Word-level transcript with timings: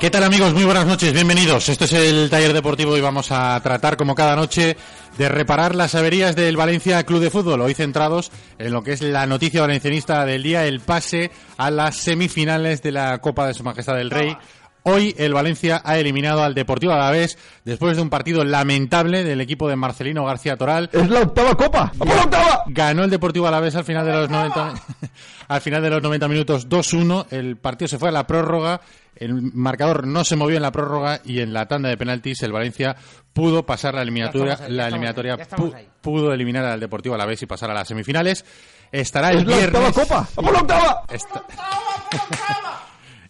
¿Qué 0.00 0.10
tal 0.10 0.22
amigos? 0.22 0.54
Muy 0.54 0.64
buenas 0.64 0.86
noches, 0.86 1.12
bienvenidos. 1.12 1.68
Este 1.68 1.86
es 1.86 1.92
el 1.92 2.30
taller 2.30 2.52
deportivo 2.52 2.96
y 2.96 3.00
vamos 3.00 3.32
a 3.32 3.60
tratar 3.60 3.96
como 3.96 4.14
cada 4.14 4.36
noche 4.36 4.76
de 5.18 5.28
reparar 5.28 5.74
las 5.74 5.96
averías 5.96 6.36
del 6.36 6.56
Valencia 6.56 7.02
Club 7.02 7.20
de 7.20 7.30
Fútbol, 7.30 7.60
hoy 7.62 7.74
centrados 7.74 8.30
en 8.58 8.72
lo 8.72 8.84
que 8.84 8.92
es 8.92 9.02
la 9.02 9.26
noticia 9.26 9.60
valencianista 9.60 10.24
del 10.24 10.44
día, 10.44 10.66
el 10.66 10.78
pase 10.78 11.32
a 11.56 11.72
las 11.72 11.96
semifinales 11.96 12.80
de 12.80 12.92
la 12.92 13.18
Copa 13.18 13.48
de 13.48 13.54
Su 13.54 13.64
Majestad 13.64 13.96
del 13.96 14.10
Rey. 14.10 14.36
Hoy 14.84 15.16
el 15.18 15.34
Valencia 15.34 15.82
ha 15.84 15.98
eliminado 15.98 16.44
al 16.44 16.54
Deportivo 16.54 16.92
Alavés 16.92 17.36
después 17.64 17.96
de 17.96 18.02
un 18.02 18.08
partido 18.08 18.44
lamentable 18.44 19.24
del 19.24 19.40
equipo 19.40 19.68
de 19.68 19.74
Marcelino 19.74 20.24
García 20.24 20.56
Toral. 20.56 20.88
Es 20.92 21.10
la 21.10 21.22
octava 21.22 21.56
copa. 21.56 21.92
¡Vamos 21.96 22.14
la 22.14 22.22
octava! 22.22 22.62
Ganó 22.68 23.02
el 23.02 23.10
Deportivo 23.10 23.48
Alavés 23.48 23.74
al 23.74 23.84
final 23.84 24.06
de 24.06 24.12
los 24.12 24.30
90 24.30 24.74
al 25.48 25.60
final 25.60 25.82
de 25.82 25.90
los 25.90 26.02
90 26.02 26.28
minutos 26.28 26.68
2-1, 26.68 27.26
el 27.30 27.56
partido 27.56 27.88
se 27.88 27.98
fue 27.98 28.10
a 28.10 28.12
la 28.12 28.26
prórroga, 28.26 28.80
el 29.18 29.34
marcador 29.54 30.06
no 30.06 30.24
se 30.24 30.36
movió 30.36 30.56
en 30.56 30.62
la 30.62 30.72
prórroga 30.72 31.20
y 31.24 31.40
en 31.40 31.52
la 31.52 31.66
tanda 31.66 31.88
de 31.88 31.96
penaltis 31.96 32.42
el 32.42 32.52
Valencia 32.52 32.96
pudo 33.32 33.66
pasar 33.66 33.94
la 33.94 34.02
eliminatoria, 34.02 34.58
la 34.68 34.88
eliminatoria 34.88 35.36
pudo 36.00 36.32
eliminar 36.32 36.64
al 36.64 36.80
Deportivo 36.80 37.14
Alavés 37.14 37.42
y 37.42 37.46
pasar 37.46 37.70
a 37.70 37.74
las 37.74 37.88
semifinales. 37.88 38.44
Estará 38.90 39.30
el 39.30 39.38
¡Es 39.40 39.46
la 39.46 39.56
viernes 39.56 39.82
octava 39.88 39.92
copa. 40.06 40.28
¡Vamos 40.36 40.52
la 40.52 40.58
octava! 40.60 41.02
Esta- 41.12 41.44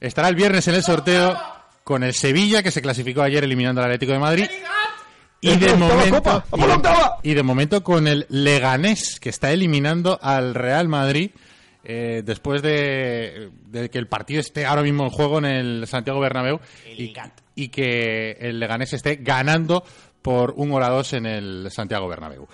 Estará 0.00 0.28
el 0.28 0.34
viernes 0.36 0.68
en 0.68 0.74
el 0.76 0.82
sorteo 0.82 1.36
con 1.82 2.02
el 2.04 2.14
Sevilla, 2.14 2.62
que 2.62 2.70
se 2.70 2.82
clasificó 2.82 3.22
ayer 3.22 3.42
eliminando 3.42 3.80
al 3.80 3.86
Atlético 3.86 4.12
de 4.12 4.18
Madrid. 4.18 4.46
Y 5.40 5.50
¡Es 5.50 5.60
de, 5.60 5.68
la 5.68 5.86
la 6.56 7.16
y 7.22 7.34
de 7.34 7.42
momento 7.44 7.82
con 7.84 8.08
el 8.08 8.26
Leganés, 8.28 9.20
que 9.20 9.28
está 9.28 9.52
eliminando 9.52 10.18
al 10.20 10.54
Real 10.54 10.88
Madrid 10.88 11.30
eh, 11.90 12.22
después 12.22 12.60
de, 12.60 13.50
de 13.66 13.88
que 13.88 13.98
el 13.98 14.06
partido 14.08 14.40
esté 14.40 14.66
ahora 14.66 14.82
mismo 14.82 15.04
en 15.04 15.10
juego 15.10 15.38
en 15.38 15.46
el 15.46 15.86
Santiago 15.86 16.20
Bernabéu 16.20 16.60
y, 16.86 17.14
y 17.54 17.68
que 17.68 18.32
el 18.32 18.60
Leganés 18.60 18.92
esté 18.92 19.16
ganando 19.16 19.82
por 20.20 20.52
un 20.56 20.68
gol 20.68 20.82
a 20.82 20.90
dos 20.90 21.14
en 21.14 21.24
el 21.24 21.68
Santiago 21.70 22.06
Bernabéu. 22.06 22.46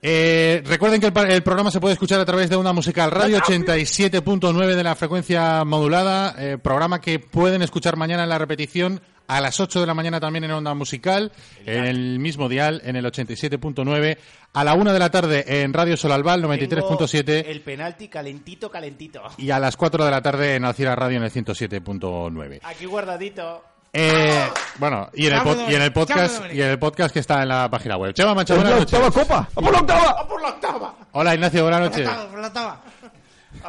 Eh, 0.00 0.62
recuerden 0.64 1.00
que 1.00 1.08
el 1.08 1.42
programa 1.42 1.72
se 1.72 1.80
puede 1.80 1.94
escuchar 1.94 2.20
a 2.20 2.24
través 2.24 2.48
de 2.48 2.56
una 2.56 2.72
musical 2.72 3.10
radio 3.10 3.38
87.9 3.38 4.76
de 4.76 4.84
la 4.84 4.94
frecuencia 4.94 5.64
modulada, 5.64 6.36
eh, 6.38 6.58
programa 6.58 7.00
que 7.00 7.18
pueden 7.18 7.62
escuchar 7.62 7.96
mañana 7.96 8.22
en 8.22 8.28
la 8.28 8.38
repetición 8.38 9.00
a 9.28 9.40
las 9.40 9.58
8 9.60 9.80
de 9.80 9.86
la 9.86 9.94
mañana 9.94 10.20
también 10.20 10.44
en 10.44 10.50
onda 10.52 10.72
musical, 10.74 11.32
en 11.64 11.84
el 11.84 12.18
mismo 12.18 12.48
dial, 12.48 12.80
en 12.84 12.96
el 12.96 13.04
87.9, 13.04 14.18
a 14.52 14.64
la 14.64 14.74
1 14.74 14.92
de 14.92 14.98
la 14.98 15.10
tarde 15.10 15.44
en 15.62 15.72
Radio 15.72 15.96
Solalbal 15.96 16.42
93.7 16.42 17.44
El 17.46 17.60
penalti 17.62 18.08
calentito, 18.08 18.70
calentito. 18.70 19.22
y 19.38 19.50
a 19.50 19.58
las 19.58 19.76
4 19.76 20.04
de 20.04 20.10
la 20.10 20.22
tarde 20.22 20.54
en 20.56 20.64
Alcira 20.64 20.94
Radio 20.94 21.18
en 21.18 21.24
el 21.24 21.30
107.9. 21.32 22.60
Aquí 22.62 22.86
guardadito. 22.86 23.62
Eh, 23.92 24.46
bueno, 24.78 25.08
y 25.14 25.26
en, 25.26 25.34
el 25.34 25.40
pod- 25.40 25.70
y 25.70 25.74
en 25.74 25.80
el 25.82 25.92
podcast 25.92 26.42
y 26.52 26.60
en 26.60 26.68
el 26.68 26.78
podcast 26.78 27.14
que 27.14 27.20
está 27.20 27.42
en 27.42 27.48
la 27.48 27.70
página 27.70 27.96
web. 27.96 28.12
Chema 28.12 28.34
Mancha, 28.34 28.52
¡Es 28.54 28.58
buenas 28.60 28.74
la 28.74 28.80
noches. 28.80 28.94
octava 28.98 29.10
copa. 29.22 29.48
¡Vamos 29.54 29.72
la 29.72 29.78
octava! 29.80 30.10
¡A 30.20 30.28
por 30.28 30.42
la 30.42 30.48
octava! 30.48 30.94
Hola 31.12 31.34
Ignacio, 31.34 31.62
buenas 31.62 31.80
noches. 31.80 32.06
¡A 32.08 32.26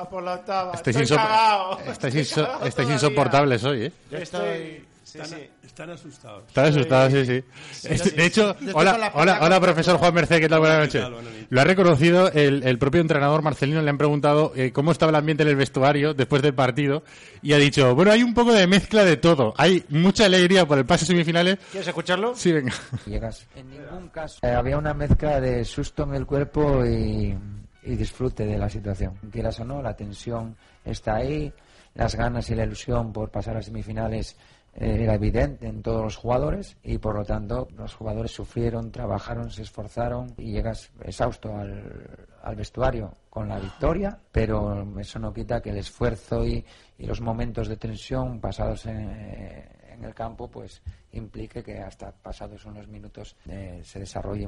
por 0.10 0.22
la 0.24 0.34
octava! 0.34 0.72
Estáis, 0.76 0.98
Estoy 0.98 1.06
inso- 1.06 1.16
cagao. 1.16 1.80
estáis, 1.80 2.16
Estoy 2.16 2.22
inso- 2.44 2.46
cagao 2.48 2.66
estáis 2.68 2.90
insoportables 2.90 3.64
hoy, 3.64 3.84
¿eh? 3.86 3.92
Yo 4.12 4.18
estoy... 4.18 4.86
Sí, 5.26 5.36
sí. 5.36 5.50
Están 5.66 5.90
asustados. 5.92 6.44
Están 6.48 6.66
asustados, 6.66 7.14
sí, 7.14 7.26
sí. 7.26 7.44
Este- 7.90 8.12
de 8.12 8.26
hecho, 8.26 8.56
hola, 8.74 9.12
hola, 9.14 9.40
hola, 9.42 9.60
profesor 9.62 9.98
Juan 9.98 10.14
Merced, 10.14 10.40
¿qué 10.40 10.50
tal? 10.50 10.60
Buenas 10.60 10.80
noches. 10.80 11.06
Lo 11.50 11.62
ha 11.62 11.64
reconocido 11.64 12.32
el, 12.32 12.64
el 12.64 12.78
propio 12.78 13.02
entrenador 13.02 13.42
Marcelino, 13.42 13.82
le 13.82 13.90
han 13.90 13.98
preguntado 13.98 14.52
eh, 14.56 14.72
cómo 14.72 14.92
estaba 14.92 15.10
el 15.12 15.16
ambiente 15.16 15.44
en 15.44 15.50
el 15.50 15.56
vestuario 15.56 16.14
después 16.14 16.42
del 16.42 16.54
partido 16.54 17.04
y 17.42 17.54
ha 17.54 17.58
dicho, 17.58 17.96
bueno, 17.96 18.12
hay 18.12 18.24
un 18.24 18.34
poco 18.34 18.54
de 18.54 18.68
mezcla 18.68 19.04
de 19.06 19.18
todo. 19.18 19.54
Hay 19.58 19.84
mucha 19.90 20.26
alegría 20.26 20.66
por 20.68 20.78
el 20.78 20.86
pase 20.86 21.06
a 21.06 21.08
semifinales. 21.08 21.58
¿Quieres 21.72 21.88
escucharlo? 21.88 22.36
Sí, 22.36 22.52
venga. 22.52 22.74
llegas. 23.06 23.46
En 23.56 23.70
ningún 23.70 24.10
caso. 24.10 24.40
Eh, 24.42 24.48
había 24.50 24.78
una 24.78 24.94
mezcla 24.94 25.40
de 25.40 25.64
susto 25.64 26.04
en 26.04 26.16
el 26.16 26.26
cuerpo 26.26 26.86
y, 26.86 27.38
y 27.84 27.96
disfrute 27.96 28.46
de 28.46 28.58
la 28.58 28.70
situación. 28.70 29.14
Quieras 29.32 29.60
o 29.60 29.66
no, 29.66 29.82
la 29.82 29.96
tensión 29.96 30.56
está 30.84 31.16
ahí, 31.18 31.52
las 31.94 32.16
ganas 32.16 32.50
y 32.50 32.56
la 32.56 32.64
ilusión 32.66 33.14
por 33.14 33.30
pasar 33.30 33.58
a 33.58 33.62
semifinales 33.62 34.36
era 34.80 35.16
evidente 35.16 35.68
en 35.68 35.82
todos 35.82 36.04
los 36.04 36.16
jugadores 36.16 36.78
y 36.84 37.00
por 37.00 37.16
lo 37.16 37.26
tanto 37.26 37.68
los 37.76 37.96
jugadores 37.96 38.32
sufrieron, 38.32 38.92
trabajaron, 38.92 39.50
se 39.50 39.64
esforzaron 39.64 40.34
y 40.38 40.52
llegas 40.52 40.92
exhausto 41.04 41.56
al, 41.56 42.28
al 42.44 42.56
vestuario 42.56 43.12
con 43.30 43.50
la 43.50 43.60
victoria, 43.60 44.20
pero 44.32 44.88
eso 45.00 45.20
no 45.20 45.34
quita 45.34 45.62
que 45.62 45.72
el 45.72 45.78
esfuerzo 45.78 46.46
y, 46.46 46.64
y 46.98 47.06
los 47.06 47.22
momentos 47.22 47.68
de 47.68 47.78
tensión 47.78 48.40
pasados 48.40 48.86
en, 48.86 49.10
eh, 49.10 49.77
en 49.98 50.06
el 50.06 50.14
campo 50.14 50.50
pues 50.50 50.82
implique 51.12 51.64
que 51.64 51.80
hasta 51.80 52.12
pasados 52.12 52.66
unos 52.66 52.88
minutos 52.88 53.36
eh, 53.50 53.82
se 53.84 54.00
desarrolle 54.00 54.48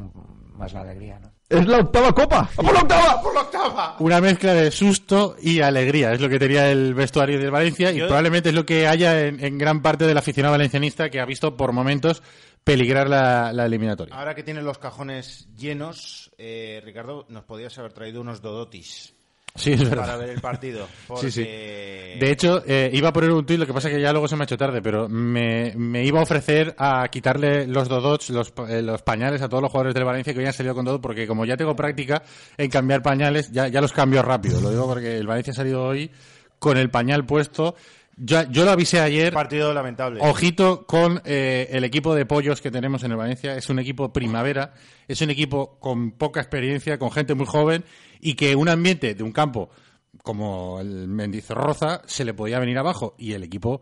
más 0.53 0.73
la 0.73 0.81
alegría, 0.81 1.19
¿no? 1.19 1.31
¡Es 1.49 1.65
la 1.65 1.79
octava 1.79 2.13
copa! 2.13 2.49
¡Vamos 2.55 2.73
la 2.73 2.81
octava! 2.81 3.21
¡Por 3.21 3.33
la 3.33 3.41
octava! 3.41 3.95
Una 3.99 4.21
mezcla 4.21 4.53
de 4.53 4.71
susto 4.71 5.35
y 5.41 5.61
alegría, 5.61 6.13
es 6.13 6.21
lo 6.21 6.29
que 6.29 6.39
tenía 6.39 6.69
el 6.71 6.93
vestuario 6.93 7.39
del 7.39 7.51
Valencia 7.51 7.91
y 7.91 7.99
probablemente 7.99 8.49
es 8.49 8.55
lo 8.55 8.65
que 8.65 8.87
haya 8.87 9.25
en, 9.25 9.43
en 9.43 9.57
gran 9.57 9.81
parte 9.81 10.05
del 10.05 10.17
aficionado 10.17 10.53
valencianista 10.53 11.09
que 11.09 11.19
ha 11.19 11.25
visto 11.25 11.57
por 11.57 11.71
momentos 11.71 12.21
peligrar 12.63 13.09
la, 13.09 13.51
la 13.53 13.66
eliminatoria. 13.66 14.16
Ahora 14.16 14.35
que 14.35 14.43
tienes 14.43 14.63
los 14.63 14.77
cajones 14.77 15.47
llenos, 15.55 16.31
eh, 16.37 16.81
Ricardo, 16.83 17.25
nos 17.29 17.43
podías 17.45 17.77
haber 17.79 17.93
traído 17.93 18.21
unos 18.21 18.41
dodotis 18.41 19.16
Sí, 19.55 19.73
es 19.73 19.83
verdad. 19.83 20.05
para 20.05 20.17
ver 20.17 20.29
el 20.29 20.41
partido. 20.41 20.87
Sí, 21.19 21.31
sí. 21.31 21.41
De 21.43 22.31
hecho, 22.31 22.63
eh, 22.65 22.89
iba 22.93 23.09
a 23.09 23.13
poner 23.13 23.31
un 23.31 23.45
tuit, 23.45 23.59
lo 23.59 23.65
que 23.65 23.73
pasa 23.73 23.87
es 23.89 23.95
que 23.95 24.01
ya 24.01 24.11
luego 24.11 24.27
se 24.27 24.35
me 24.35 24.43
ha 24.43 24.45
hecho 24.45 24.57
tarde, 24.57 24.81
pero 24.81 25.07
me, 25.09 25.73
me 25.75 26.03
iba 26.05 26.19
a 26.19 26.23
ofrecer 26.23 26.75
a 26.77 27.07
quitarle 27.09 27.67
los 27.67 27.87
dodots, 27.89 28.29
los, 28.29 28.53
eh, 28.67 28.81
los 28.81 29.01
pañales 29.01 29.41
a 29.41 29.49
todos 29.49 29.61
los 29.61 29.71
jugadores 29.71 29.93
del 29.93 30.05
Valencia 30.05 30.34
que 30.34 30.40
hoy 30.40 30.46
han 30.46 30.53
salido 30.53 30.75
con 30.75 30.85
dodot, 30.85 31.01
porque 31.01 31.28
como 31.28 31.46
ya 31.46 31.57
tengo 31.57 31.75
práctica 31.75 32.23
en 32.57 32.69
cambiar 32.69 33.01
pañales, 33.01 33.51
ya, 33.51 33.67
ya 33.67 33.81
los 33.81 33.91
cambio 33.93 34.22
rápido. 34.22 34.61
Lo 34.61 34.69
digo 34.69 34.87
porque 34.87 35.17
el 35.17 35.28
Valencia 35.28 35.52
ha 35.52 35.55
salido 35.55 35.84
hoy 35.84 36.09
con 36.59 36.78
el 36.78 36.90
pañal 36.90 37.25
puesto. 37.25 37.75
Yo, 38.21 38.43
yo 38.51 38.66
lo 38.66 38.71
avisé 38.71 38.99
ayer. 38.99 39.31
partido 39.33 39.73
lamentable. 39.73 40.19
Ojito 40.21 40.85
con 40.85 41.21
eh, 41.23 41.69
el 41.71 41.85
equipo 41.85 42.13
de 42.13 42.25
pollos 42.25 42.61
que 42.61 42.69
tenemos 42.69 43.03
en 43.03 43.11
el 43.11 43.17
Valencia. 43.17 43.55
Es 43.55 43.69
un 43.69 43.79
equipo 43.79 44.11
primavera, 44.11 44.73
es 45.07 45.21
un 45.21 45.29
equipo 45.29 45.79
con 45.79 46.11
poca 46.11 46.41
experiencia, 46.41 46.99
con 46.99 47.11
gente 47.11 47.33
muy 47.33 47.45
joven 47.45 47.85
y 48.19 48.33
que 48.33 48.55
un 48.55 48.67
ambiente 48.67 49.16
de 49.16 49.23
un 49.23 49.31
campo 49.31 49.69
como 50.21 50.81
el 50.81 51.07
Mendizorroza 51.07 52.01
se 52.05 52.25
le 52.25 52.33
podía 52.33 52.59
venir 52.59 52.77
abajo. 52.77 53.16
Y 53.17 53.31
el 53.33 53.43
equipo 53.43 53.81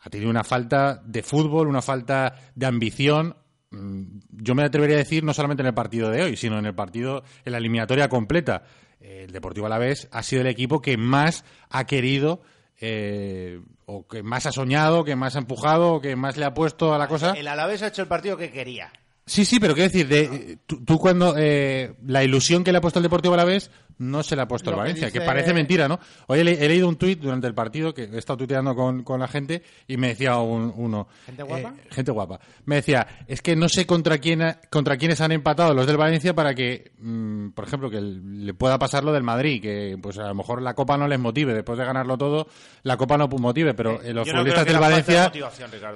ha 0.00 0.08
tenido 0.08 0.30
una 0.30 0.44
falta 0.44 1.02
de 1.04 1.22
fútbol, 1.22 1.68
una 1.68 1.82
falta 1.82 2.34
de 2.54 2.64
ambición. 2.66 3.36
Mm, 3.70 4.02
Yo 4.30 4.54
me 4.54 4.64
atrevería 4.64 4.96
a 4.96 5.00
decir, 5.00 5.24
no 5.24 5.34
solamente 5.34 5.62
en 5.62 5.66
el 5.66 5.74
partido 5.74 6.08
de 6.08 6.22
hoy, 6.22 6.36
sino 6.36 6.58
en 6.58 6.64
el 6.64 6.74
partido, 6.74 7.22
en 7.44 7.52
la 7.52 7.58
eliminatoria 7.58 8.08
completa. 8.08 8.62
El 8.98 9.30
Deportivo 9.30 9.66
Alavés 9.66 10.08
ha 10.12 10.22
sido 10.22 10.40
el 10.40 10.48
equipo 10.48 10.80
que 10.80 10.96
más 10.96 11.44
ha 11.68 11.84
querido 11.84 12.40
eh, 12.80 13.60
o 13.86 14.06
que 14.06 14.22
más 14.22 14.46
ha 14.46 14.52
soñado, 14.52 15.04
que 15.04 15.16
más 15.16 15.36
ha 15.36 15.40
empujado, 15.40 16.00
que 16.00 16.16
más 16.16 16.36
le 16.36 16.44
ha 16.44 16.54
puesto 16.54 16.94
a 16.94 16.98
la 16.98 17.08
cosa. 17.08 17.32
El 17.32 17.48
Alavés 17.48 17.82
ha 17.82 17.88
hecho 17.88 18.02
el 18.02 18.08
partido 18.08 18.36
que 18.36 18.50
quería. 18.50 18.92
Sí, 19.26 19.44
sí, 19.44 19.58
pero 19.58 19.74
quiero 19.74 19.90
decir, 19.90 20.06
de, 20.06 20.58
tú, 20.66 20.84
tú 20.84 20.98
cuando 20.98 21.34
eh, 21.38 21.94
la 22.04 22.22
ilusión 22.22 22.62
que 22.62 22.72
le 22.72 22.78
ha 22.78 22.80
puesto 22.82 22.98
el 22.98 23.04
Deportivo 23.04 23.34
Alavés 23.34 23.70
no 23.98 24.22
se 24.22 24.34
le 24.36 24.42
ha 24.42 24.48
puesto 24.48 24.70
el 24.70 24.76
Valencia, 24.76 25.08
que 25.10 25.18
dice- 25.20 25.26
parece 25.26 25.54
mentira, 25.54 25.86
¿no? 25.88 26.00
Hoy 26.26 26.40
he, 26.40 26.44
le- 26.44 26.64
he 26.64 26.68
leído 26.68 26.88
un 26.88 26.96
tuit 26.96 27.20
durante 27.20 27.46
el 27.46 27.54
partido, 27.54 27.94
que 27.94 28.04
he 28.04 28.18
estado 28.18 28.38
tuiteando 28.38 28.74
con, 28.74 29.02
con 29.04 29.20
la 29.20 29.28
gente, 29.28 29.62
y 29.86 29.96
me 29.96 30.08
decía 30.08 30.36
un- 30.38 30.72
uno... 30.76 31.06
¿Gente 31.26 31.42
guapa? 31.42 31.74
eh, 31.76 31.88
gente 31.90 32.10
guapa. 32.12 32.40
Me 32.64 32.76
decía, 32.76 33.06
es 33.28 33.40
que 33.42 33.54
no 33.56 33.68
sé 33.68 33.86
contra 33.86 34.18
quién 34.18 34.42
ha- 34.42 34.60
contra 34.70 34.96
quiénes 34.96 35.20
han 35.20 35.32
empatado 35.32 35.74
los 35.74 35.86
del 35.86 35.96
Valencia 35.96 36.34
para 36.34 36.54
que, 36.54 36.92
mm, 36.98 37.50
por 37.50 37.64
ejemplo, 37.66 37.90
que 37.90 38.00
le 38.00 38.54
pueda 38.54 38.78
pasar 38.78 39.04
lo 39.04 39.12
del 39.12 39.22
Madrid, 39.22 39.60
que 39.62 39.96
pues 40.02 40.18
a 40.18 40.26
lo 40.28 40.34
mejor 40.34 40.60
la 40.62 40.74
Copa 40.74 40.96
no 40.96 41.06
les 41.08 41.18
motive, 41.20 41.54
después 41.54 41.78
de 41.78 41.84
ganarlo 41.84 42.18
todo, 42.18 42.48
la 42.82 42.96
Copa 42.96 43.16
no 43.16 43.28
motive, 43.28 43.74
pero 43.74 44.00
eh, 44.02 44.12
los 44.12 44.26
no 44.26 44.32
futbolistas 44.32 44.64
del 44.64 44.74
de 44.74 44.80
Valencia... 44.80 45.32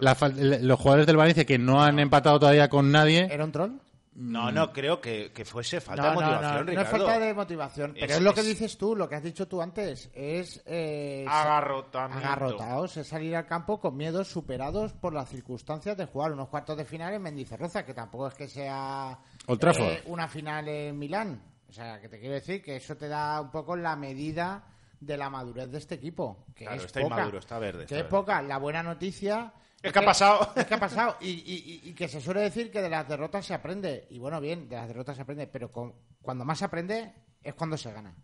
la 0.01 0.59
los 0.61 0.79
jugadores 0.79 1.07
del 1.07 1.17
Valencia 1.17 1.45
que 1.45 1.59
no 1.59 1.83
han 1.83 1.99
empatado 1.99 2.39
todavía 2.39 2.69
con 2.69 2.91
nadie... 2.93 3.29
¿Era 3.31 3.45
un 3.45 3.53
troll? 3.53 3.71
No, 4.21 4.51
no 4.51 4.73
creo 4.73 5.01
que, 5.01 5.31
que 5.33 5.45
fuese 5.45 5.81
falta 5.81 6.03
no, 6.03 6.09
de 6.09 6.15
no, 6.17 6.21
motivación, 6.23 6.53
no, 6.53 6.59
no, 6.59 6.65
Ricardo. 6.71 6.83
es 6.83 6.91
falta 6.91 7.19
de 7.21 7.35
motivación, 7.35 7.93
pero 7.95 8.07
Es- 8.07 8.17
es, 8.17 8.21
lo 8.23 8.35
que 8.35 8.41
es- 8.41 8.47
dices 8.47 8.77
tú, 8.77 8.97
lo 8.97 9.09
que 9.09 9.15
has 9.15 9.23
dicho 9.23 9.47
tú 9.47 9.63
antes, 9.63 10.11
es... 10.13 10.61
Eh, 10.67 11.25
Agarrotamiento. 11.29 12.27
Agarrotados, 12.27 12.97
es 12.97 13.07
salir 13.07 13.37
al 13.37 13.47
campo 13.47 13.79
con 13.79 13.97
miedos 13.97 14.27
superados 14.29 14.93
por 14.93 15.13
las 15.15 15.29
circunstancias 15.29 15.97
de 15.97 16.07
jugar 16.07 16.33
unos 16.33 16.49
cuartos 16.49 16.77
de 16.77 16.85
final 16.85 17.15
en 17.15 17.23
Mendizorroza, 17.23 17.85
que 17.85 17.95
tampoco 17.95 18.27
es 18.27 18.35
que 18.35 18.49
sea 18.49 19.17
eh, 19.47 20.03
una 20.07 20.27
final 20.27 20.67
en 20.69 20.99
Milán. 20.99 21.41
O 21.69 21.73
sea, 21.73 22.01
que 22.01 22.09
te 22.09 22.19
quiero 22.19 22.35
decir 22.35 22.61
que 22.61 22.75
eso 22.77 22.97
te 22.97 23.07
da 23.07 23.41
un 23.41 23.51
poco 23.53 23.77
la 23.77 23.95
medida 23.95 24.65
de 24.99 25.17
la 25.17 25.31
madurez 25.31 25.71
de 25.71 25.79
este 25.79 25.95
equipo. 25.95 26.45
Que 26.57 26.65
Claro, 26.65 26.81
es 26.81 26.87
está 26.87 27.01
poca, 27.03 27.15
inmaduro, 27.15 27.39
está 27.39 27.59
verde, 27.61 27.83
está 27.85 27.89
Que 27.95 28.01
es 28.01 28.03
verde. 28.05 28.17
poca. 28.17 28.43
La 28.43 28.59
buena 28.59 28.83
noticia... 28.83 29.53
Es 29.83 29.93
que 29.93 29.99
ha 29.99 30.05
pasado. 30.05 30.53
Es 30.57 30.67
que 30.67 30.75
ha 30.75 30.81
pasado. 30.81 31.17
Y, 31.21 31.29
y- 31.31 31.81
y- 31.85 31.91
y 31.91 31.95
que 31.95 32.09
se 32.09 32.21
suele 32.21 32.41
decir 32.41 32.71
que 32.71 32.83
de 32.83 32.91
las 32.91 33.09
derrotas 33.09 33.47
se 33.47 33.55
aprende. 33.55 34.07
Y 34.11 34.19
bueno, 34.19 34.41
bien, 34.41 34.69
de 34.69 34.77
las 34.77 34.89
derrotas 34.89 35.17
se 35.17 35.23
aprende. 35.23 35.47
Pero 35.47 35.71
con- 35.71 35.95
cuando 36.23 36.45
más 36.45 36.59
se 36.59 36.65
aprende 36.65 37.13
es 37.43 37.55
cuando 37.55 37.77
se 37.77 37.93
gana. 37.93 38.15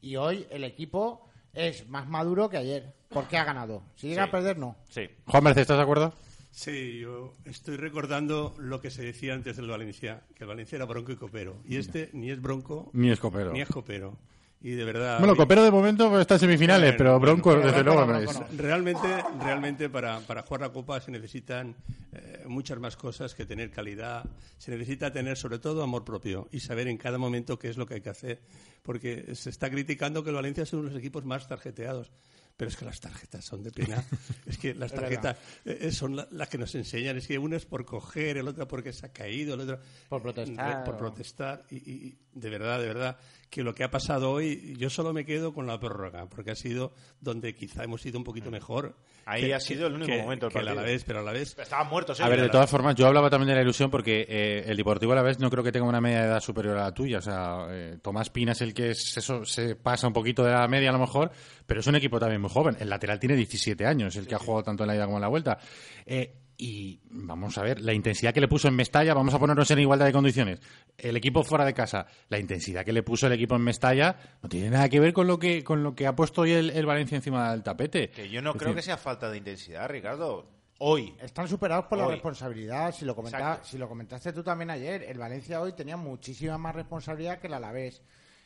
Y 0.00 0.16
hoy 0.16 0.46
el 0.50 0.64
equipo 0.64 1.28
es 1.52 1.88
más 1.88 2.08
maduro 2.08 2.48
que 2.48 2.56
ayer. 2.56 2.94
Porque 3.10 3.36
ha 3.36 3.44
ganado. 3.44 3.82
Si 3.96 4.08
llega 4.08 4.24
Sí. 4.24 4.28
a 4.28 4.32
perder, 4.32 4.58
no. 4.58 4.76
Sí. 4.88 5.08
Juan 5.26 5.44
Mercedes, 5.44 5.62
¿estás 5.64 5.76
de 5.76 5.82
acuerdo? 5.82 6.14
Sí, 6.50 6.98
yo 7.00 7.34
estoy 7.44 7.76
recordando 7.76 8.54
lo 8.58 8.80
que 8.80 8.90
se 8.90 9.02
decía 9.02 9.34
antes 9.34 9.56
del 9.56 9.68
Valencia, 9.68 10.22
que 10.36 10.44
el 10.44 10.48
Valencia 10.48 10.76
era 10.76 10.84
bronco 10.84 11.10
y 11.12 11.16
copero. 11.16 11.56
Y 11.64 11.76
este 11.78 12.10
ni 12.12 12.30
es 12.30 12.40
bronco 12.40 12.90
Ni 12.92 13.10
es 13.10 13.18
copero. 13.20 13.52
ni 13.52 13.60
es 13.60 13.68
copero. 13.68 14.16
Y 14.64 14.70
de 14.70 14.84
verdad... 14.86 15.18
Bueno, 15.18 15.36
Copero 15.36 15.62
de 15.62 15.70
momento 15.70 16.18
está 16.18 16.34
en 16.34 16.40
semifinales, 16.40 16.96
Bueno, 16.96 16.96
pero 16.96 17.20
Bronco, 17.20 17.54
desde 17.54 17.84
luego, 17.84 18.00
no, 18.00 18.06
no 18.06 18.12
Bronco 18.14 18.30
es. 18.30 18.40
no. 18.40 18.46
Realmente, 18.56 19.24
realmente 19.38 19.90
para, 19.90 20.20
para 20.20 20.40
jugar 20.40 20.62
la 20.62 20.70
Copa 20.70 20.98
se 21.02 21.10
necesitan 21.10 21.76
eh, 22.12 22.44
muchas 22.46 22.78
más 22.78 22.96
cosas 22.96 23.34
que 23.34 23.44
tener 23.44 23.70
calidad. 23.70 24.24
Se 24.56 24.70
necesita 24.70 25.12
tener 25.12 25.36
sobre 25.36 25.58
todo 25.58 25.82
amor 25.82 26.02
propio 26.02 26.48
y 26.50 26.60
saber 26.60 26.88
en 26.88 26.96
cada 26.96 27.18
momento 27.18 27.58
qué 27.58 27.68
es 27.68 27.76
lo 27.76 27.84
que 27.84 27.94
hay 27.94 28.00
que 28.00 28.08
hacer. 28.08 28.40
Porque 28.82 29.34
se 29.34 29.50
está 29.50 29.68
criticando 29.68 30.24
que 30.24 30.30
el 30.30 30.36
Valencia 30.36 30.62
es 30.62 30.72
uno 30.72 30.84
de 30.84 30.88
los 30.88 30.98
equipos 30.98 31.26
más 31.26 31.46
tarjeteados. 31.46 32.10
Pero 32.56 32.68
es 32.68 32.76
que 32.76 32.84
las 32.84 33.00
tarjetas 33.00 33.44
son 33.44 33.62
de 33.64 33.72
pena. 33.72 34.04
es 34.46 34.58
que 34.58 34.74
las 34.74 34.92
tarjetas 34.92 35.36
eh, 35.64 35.90
son 35.90 36.14
la- 36.14 36.28
las 36.30 36.48
que 36.48 36.56
nos 36.58 36.72
enseñan. 36.76 37.16
Es 37.16 37.26
que 37.26 37.36
una 37.38 37.56
es 37.56 37.64
por 37.66 37.84
coger, 37.84 38.36
el 38.36 38.46
otro 38.46 38.68
porque 38.68 38.92
se 38.92 39.06
ha 39.06 39.12
caído, 39.12 39.54
el 39.54 39.60
otro 39.62 39.80
Por 40.08 40.22
protestar, 40.22 40.84
Por 40.84 40.94
o- 40.94 40.98
protestar. 40.98 41.64
Y, 41.70 41.76
y- 41.76 42.06
y 42.06 42.18
de 42.32 42.50
verdad, 42.50 42.78
de 42.80 42.86
verdad, 42.86 43.18
que 43.50 43.64
lo 43.64 43.74
que 43.74 43.82
ha 43.82 43.90
pasado 43.90 44.30
hoy, 44.30 44.76
yo 44.78 44.88
solo 44.88 45.12
me 45.12 45.24
quedo 45.24 45.52
con 45.52 45.66
la 45.66 45.80
prórroga, 45.80 46.28
porque 46.28 46.52
ha 46.52 46.56
sido 46.56 46.94
donde 47.20 47.54
quizá 47.56 47.82
hemos 47.84 48.06
ido 48.06 48.18
un 48.18 48.24
poquito 48.24 48.50
mejor. 48.52 48.96
Ahí 49.26 49.52
ha 49.52 49.60
sido 49.60 49.86
el 49.86 49.94
único 49.94 50.06
que- 50.12 50.22
momento 50.22 50.46
del 50.46 50.52
que 50.52 50.58
el 50.58 50.64
partido. 50.66 50.80
Alavés, 50.82 51.04
pero 51.04 51.20
a 51.20 51.22
la 51.22 51.32
vez 51.32 51.56
Estaban 51.58 51.88
muertos, 51.88 52.20
¿eh? 52.20 52.22
A 52.24 52.28
ver, 52.28 52.40
de 52.42 52.48
todas 52.48 52.68
formas, 52.70 52.94
yo 52.94 53.06
hablaba 53.06 53.30
también 53.30 53.48
de 53.48 53.54
la 53.54 53.62
ilusión 53.62 53.90
porque 53.90 54.26
eh, 54.28 54.64
el 54.66 54.76
Deportivo 54.76 55.12
a 55.12 55.16
la 55.16 55.22
vez 55.22 55.38
no 55.38 55.48
creo 55.50 55.64
que 55.64 55.72
tenga 55.72 55.86
una 55.86 56.00
media 56.00 56.20
de 56.22 56.26
edad 56.28 56.40
superior 56.40 56.76
a 56.78 56.82
la 56.84 56.92
tuya. 56.92 57.18
O 57.18 57.22
sea, 57.22 57.66
eh, 57.70 57.98
Tomás 58.02 58.30
Pina 58.30 58.52
es 58.52 58.60
el 58.60 58.74
que 58.74 58.90
es- 58.90 59.16
eso 59.16 59.44
se 59.44 59.76
pasa 59.76 60.06
un 60.06 60.12
poquito 60.12 60.44
de 60.44 60.52
la 60.52 60.68
media 60.68 60.90
a 60.90 60.92
lo 60.92 60.98
mejor, 60.98 61.30
pero 61.66 61.80
es 61.80 61.86
un 61.86 61.96
equipo 61.96 62.18
también 62.20 62.40
muy 62.40 62.50
joven. 62.50 62.76
El 62.78 62.90
lateral 62.90 63.18
tiene 63.18 63.36
17 63.36 63.86
años, 63.86 64.14
el 64.16 64.26
que 64.26 64.34
ha 64.34 64.38
jugado 64.38 64.62
tanto 64.64 64.84
en 64.84 64.88
la 64.88 64.96
ida 64.96 65.04
como 65.06 65.16
en 65.16 65.22
la 65.22 65.28
vuelta. 65.28 65.58
Eh, 66.06 66.34
y 66.56 67.00
vamos 67.10 67.58
a 67.58 67.62
ver, 67.62 67.80
la 67.80 67.92
intensidad 67.92 68.32
que 68.32 68.40
le 68.40 68.48
puso 68.48 68.68
en 68.68 68.76
Mestalla, 68.76 69.12
vamos 69.14 69.34
a 69.34 69.38
ponernos 69.38 69.70
en 69.70 69.78
igualdad 69.80 70.06
de 70.06 70.12
condiciones. 70.12 70.60
El 70.96 71.16
equipo 71.16 71.42
fuera 71.42 71.64
de 71.64 71.74
casa, 71.74 72.06
la 72.28 72.38
intensidad 72.38 72.84
que 72.84 72.92
le 72.92 73.02
puso 73.02 73.26
el 73.26 73.32
equipo 73.32 73.56
en 73.56 73.62
Mestalla 73.62 74.16
no 74.42 74.48
tiene 74.48 74.70
nada 74.70 74.88
que 74.88 75.00
ver 75.00 75.12
con 75.12 75.26
lo 75.26 75.38
que, 75.38 75.64
con 75.64 75.82
lo 75.82 75.94
que 75.94 76.06
ha 76.06 76.14
puesto 76.14 76.42
hoy 76.42 76.52
el, 76.52 76.70
el 76.70 76.86
Valencia 76.86 77.16
encima 77.16 77.50
del 77.52 77.62
tapete. 77.62 78.10
Que 78.10 78.28
yo 78.28 78.40
no 78.40 78.50
Es 78.50 78.56
creo 78.56 78.68
decir, 78.68 78.76
que 78.76 78.82
sea 78.82 78.96
falta 78.96 79.30
de 79.30 79.38
intensidad, 79.38 79.88
Ricardo. 79.88 80.46
Hoy. 80.78 81.14
Están 81.20 81.46
superados 81.48 81.86
por 81.86 81.98
la 81.98 82.08
responsabilidad. 82.08 82.92
Si 82.92 83.04
lo, 83.04 83.14
comenta- 83.14 83.62
si 83.62 83.78
lo 83.78 83.88
comentaste 83.88 84.32
tú 84.32 84.42
también 84.42 84.70
ayer, 84.70 85.04
el 85.04 85.18
Valencia 85.18 85.60
hoy 85.60 85.72
tenía 85.72 85.96
muchísima 85.96 86.58
más 86.58 86.74
responsabilidad 86.74 87.38
que 87.38 87.46
el 87.46 87.54
Alavés. 87.54 88.02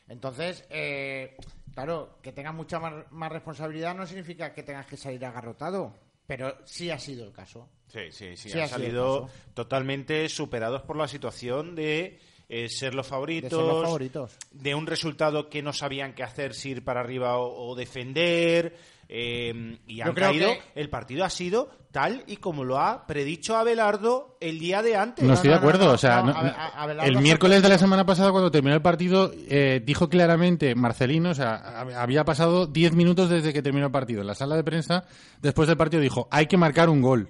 Entonces, 0.07 0.63
eh, 0.69 1.35
claro, 1.73 2.17
que 2.21 2.31
tengas 2.31 2.53
mucha 2.53 2.79
más, 2.79 2.93
más 3.11 3.31
responsabilidad 3.31 3.95
no 3.95 4.05
significa 4.07 4.53
que 4.53 4.63
tengas 4.63 4.85
que 4.85 4.97
salir 4.97 5.23
agarrotado, 5.25 5.93
pero 6.29 6.55
sí 6.63 6.91
ha 6.91 6.99
sido 6.99 7.25
el 7.25 7.31
caso. 7.31 7.67
Sí, 7.87 8.11
sí, 8.11 8.37
sí. 8.37 8.51
Sí, 8.51 8.59
han 8.59 8.65
ha 8.65 8.67
salido 8.67 9.27
totalmente 9.55 10.29
superados 10.29 10.83
por 10.83 10.95
la 10.95 11.07
situación 11.07 11.73
de 11.73 12.19
eh, 12.47 12.69
ser 12.69 12.93
los 12.93 13.07
favoritos. 13.07 13.49
De 13.49 13.55
ser 13.57 13.65
los 13.65 13.81
favoritos. 13.81 14.37
de 14.51 14.75
un 14.75 14.85
resultado 14.85 15.49
que 15.49 15.63
no 15.63 15.73
sabían 15.73 16.13
qué 16.13 16.21
hacer, 16.21 16.53
si 16.53 16.69
ir 16.69 16.83
para 16.83 16.99
arriba 16.99 17.39
o, 17.39 17.71
o 17.71 17.75
defender. 17.75 18.77
Eh, 19.09 19.77
y 19.87 20.01
han 20.01 20.13
caído. 20.13 20.49
que- 20.49 20.61
El 20.81 20.89
partido 20.89 21.25
ha 21.25 21.29
sido 21.29 21.71
tal 21.91 22.23
y 22.27 22.37
como 22.37 22.63
lo 22.63 22.77
ha 22.79 23.07
predicho 23.07 23.57
Abelardo 23.57 24.37
el 24.39 24.59
día 24.59 24.83
de 24.83 24.95
antes. 24.95 25.25
No, 25.25 25.33
estoy 25.33 25.49
no, 25.49 25.55
de 25.55 25.59
acuerdo. 25.59 25.85
no, 25.87 25.93
o 25.93 25.97
sea, 25.97 26.19
Abelardo 26.19 27.09
el 27.11 27.17
miércoles 27.17 27.63
de 27.63 27.69
la 27.69 27.77
semana 27.79 28.05
pasada, 28.05 28.31
cuando 28.31 28.51
terminó 28.51 28.75
el 28.75 28.81
partido, 28.83 29.31
eh, 29.49 29.81
dijo 29.83 30.07
claramente 30.07 30.75
Marcelino, 30.75 31.31
o 31.31 31.33
sea, 31.35 31.83
hab- 31.83 31.95
había 31.95 32.23
pasado 32.23 32.67
10 32.67 32.93
minutos 32.93 33.29
desde 33.29 33.51
que 33.51 33.63
terminó 33.63 33.87
el 33.87 33.91
partido. 33.91 34.21
En 34.21 34.27
la 34.27 34.35
sala 34.35 34.55
de 34.55 34.63
prensa, 34.63 35.03
después 35.41 35.67
del 35.67 35.77
partido, 35.77 36.01
dijo: 36.03 36.27
hay 36.31 36.45
que 36.45 36.57
marcar 36.57 36.89
un 36.89 37.01
gol. 37.01 37.29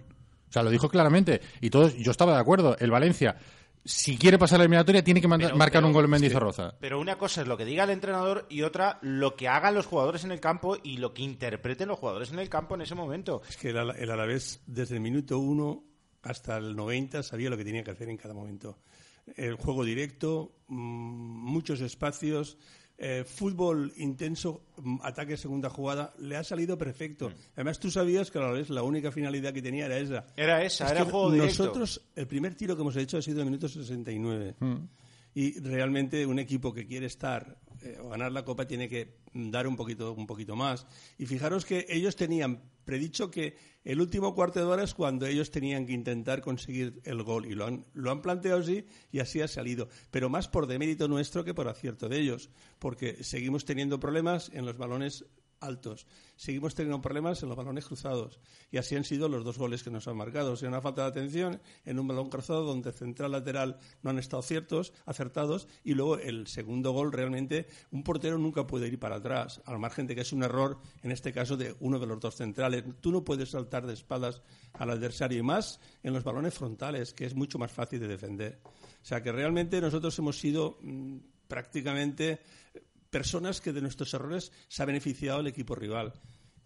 O 0.50 0.52
sea, 0.52 0.64
lo 0.64 0.72
dijo 0.72 0.90
claramente. 0.90 1.42
Y 1.62 1.70
todos, 1.70 1.96
yo 1.96 2.10
estaba 2.12 2.34
de 2.34 2.40
acuerdo. 2.42 2.76
El 2.80 2.90
Valencia, 2.92 3.38
si 3.86 4.18
quiere 4.18 4.38
pasar 4.38 4.60
la 4.60 4.64
eliminatoria, 4.66 5.04
tiene 5.04 5.22
que 5.22 5.28
Pero- 5.30 5.56
marcar 5.56 5.80
pero- 5.82 5.88
un 5.88 5.94
gol 5.94 6.06
en 6.06 6.12
Mendizorroza. 6.12 6.76
Pero 6.80 7.00
una 7.00 7.18
cosa 7.18 7.42
es 7.42 7.48
lo 7.48 7.58
que 7.58 7.66
diga 7.66 7.84
el 7.86 7.90
entrenador 7.90 8.46
y 8.50 8.62
otra 8.64 9.00
lo 9.02 9.36
que 9.36 9.48
hagan 9.48 9.74
los 9.74 9.86
jugadores 9.86 10.24
en 10.24 10.32
el 10.32 10.40
campo 10.40 10.78
y 10.84 10.98
lo 10.98 11.14
que 11.14 11.22
interpreten 11.24 11.88
los 11.88 11.98
jugadores 12.00 12.32
en 12.32 12.40
el 12.40 12.50
campo 12.50 12.76
en 12.76 12.82
ese 12.82 12.96
momento. 12.96 13.42
es 13.50 13.58
que 13.58 13.70
el, 13.70 13.78
Ala- 13.78 13.96
el 13.98 14.12
Alavés 14.12 14.62
desde 14.68 14.96
el 14.96 15.02
minuto 15.02 15.40
1 15.40 15.84
hasta 16.24 16.58
el 16.58 16.76
90 16.76 17.24
sabía 17.24 17.50
lo 17.50 17.58
que 17.58 17.64
tenía 17.66 17.84
que 17.84 17.92
hacer 17.92 18.10
en 18.10 18.18
cada 18.18 18.34
momento. 18.34 18.78
El 19.36 19.56
juego 19.56 19.84
directo, 19.86 20.56
mm, 20.68 20.76
muchos 20.76 21.82
espacios, 21.82 22.58
eh, 23.02 23.24
fútbol 23.26 23.94
intenso, 23.96 24.66
mm, 24.76 24.98
ataque 25.04 25.38
segunda 25.38 25.70
jugada, 25.70 26.14
le 26.20 26.36
ha 26.36 26.44
salido 26.44 26.78
perfecto. 26.78 27.32
Además 27.56 27.80
tú 27.80 27.90
sabías 27.90 28.30
que 28.30 28.40
Alavés 28.40 28.70
la 28.70 28.84
única 28.84 29.10
finalidad 29.10 29.54
que 29.54 29.62
tenía 29.62 29.86
era 29.86 29.98
esa. 29.98 30.26
Era 30.36 30.62
esa, 30.64 30.86
Es 30.86 30.92
era 30.92 31.06
que 31.06 31.12
juego 31.12 31.32
directo. 31.32 31.64
Nosotros, 31.64 32.02
el 32.14 32.28
primer 32.28 32.56
tiro 32.56 32.76
que 32.76 32.82
hemos 32.82 32.98
hecho 32.98 33.18
ha 33.18 33.22
sido 33.22 33.40
en 33.40 33.46
minuto 33.46 33.70
69. 33.70 34.56
Y 35.34 35.60
realmente 35.62 36.26
un 36.26 36.40
equipo 36.40 36.74
que 36.74 36.86
quiere 36.86 37.06
estar 37.06 37.58
eh, 37.82 37.98
ganar 38.10 38.32
la 38.32 38.44
Copa 38.46 38.68
tiene 38.68 38.90
que 38.90 39.20
dar 39.34 39.68
un 39.68 39.76
poquito, 39.76 40.14
un 40.14 40.28
poquito 40.28 40.56
más. 40.56 40.86
Y 41.18 41.26
fijaros 41.26 41.66
que 41.66 41.86
ellos 41.90 42.16
tenían 42.16 42.62
predicho 42.86 43.30
que 43.30 43.56
el 43.84 44.02
último 44.02 44.34
cuarto 44.34 44.60
de 44.60 44.66
hora 44.66 44.84
es 44.84 44.94
cuando 44.94 45.26
ellos 45.26 45.52
tenían 45.52 45.86
que 45.86 45.94
intentar 45.94 46.42
conseguir 46.42 47.02
el 47.04 47.24
gol. 47.24 47.46
Y 47.46 47.54
lo 47.54 47.66
han, 47.66 47.86
lo 47.94 48.12
han 48.12 48.22
planteado 48.22 48.60
así 48.60 48.86
y 49.12 49.20
así 49.20 49.42
ha 49.42 49.48
salido. 49.48 49.90
Pero 50.12 50.30
más 50.30 50.48
por 50.48 50.68
demérito 50.68 51.08
nuestro 51.08 51.44
que 51.44 51.54
por 51.54 51.68
acierto 51.68 52.10
de 52.10 52.20
ellos. 52.20 52.50
Porque 52.80 53.24
seguimos 53.24 53.66
teniendo 53.66 54.00
problemas 54.00 54.52
en 54.54 54.66
los 54.66 54.78
balones 54.78 55.26
altos. 55.60 56.06
Seguimos 56.36 56.74
teniendo 56.76 57.02
problemas 57.02 57.42
en 57.44 57.50
los 57.50 57.58
balones 57.58 57.86
cruzados. 57.86 58.40
Y 58.72 58.78
así 58.78 58.96
han 58.96 59.04
sido 59.04 59.28
los 59.28 59.44
dos 59.44 59.58
goles 59.58 59.84
que 59.84 59.90
nos 59.90 60.08
han 60.08 60.18
marcado. 60.18 60.54
O 60.54 60.68
una 60.68 60.82
falta 60.82 61.04
de 61.04 61.10
atención 61.10 61.62
en 61.86 62.00
un 62.00 62.08
balón 62.08 62.30
cruzado 62.30 62.64
donde 62.64 62.92
central 62.92 63.32
lateral 63.32 63.78
no 64.02 64.10
han 64.10 64.20
estado 64.20 64.42
ciertos, 64.42 64.94
acertados. 65.06 65.68
Y 65.84 65.94
luego 65.94 66.18
el 66.18 66.48
segundo 66.48 66.92
gol, 66.92 67.12
realmente, 67.12 67.68
un 67.92 68.04
portero 68.04 68.38
nunca 68.38 68.66
puede 68.66 68.88
ir 68.88 69.00
para 69.00 69.18
atrás. 69.18 69.62
Al 69.66 69.80
margen 69.80 70.08
de 70.08 70.16
que 70.16 70.22
es 70.22 70.34
un 70.34 70.44
error, 70.44 70.80
en 71.04 71.12
este 71.12 71.34
caso, 71.34 71.58
de 71.58 71.76
uno 71.80 72.00
de 72.00 72.08
los 72.08 72.20
dos 72.20 72.36
centrales. 72.36 72.84
Tú 73.02 73.12
no 73.12 73.24
puedes 73.24 73.50
saltar 73.50 73.86
de 73.86 73.94
espaldas 73.94 74.42
al 74.74 74.90
adversario. 74.90 75.40
Y 75.40 75.44
más 75.44 75.80
en 76.04 76.14
los 76.14 76.24
balones 76.24 76.54
frontales, 76.54 77.14
que 77.14 77.26
es 77.26 77.36
mucho 77.36 77.60
más 77.60 77.72
fácil 77.72 78.00
de 78.00 78.08
defender. 78.08 78.62
O 78.66 79.06
sea, 79.06 79.22
que 79.22 79.32
realmente 79.32 79.80
nosotros 79.82 80.18
hemos 80.20 80.40
sido 80.40 80.78
mm, 80.82 81.18
prácticamente 81.48 82.40
personas 83.10 83.62
que 83.62 83.74
de 83.74 83.82
nuestros 83.82 84.14
errores 84.14 84.52
se 84.68 84.84
ha 84.84 84.86
beneficiado 84.86 85.40
el 85.40 85.48
equipo 85.48 85.76
rival. 85.76 86.14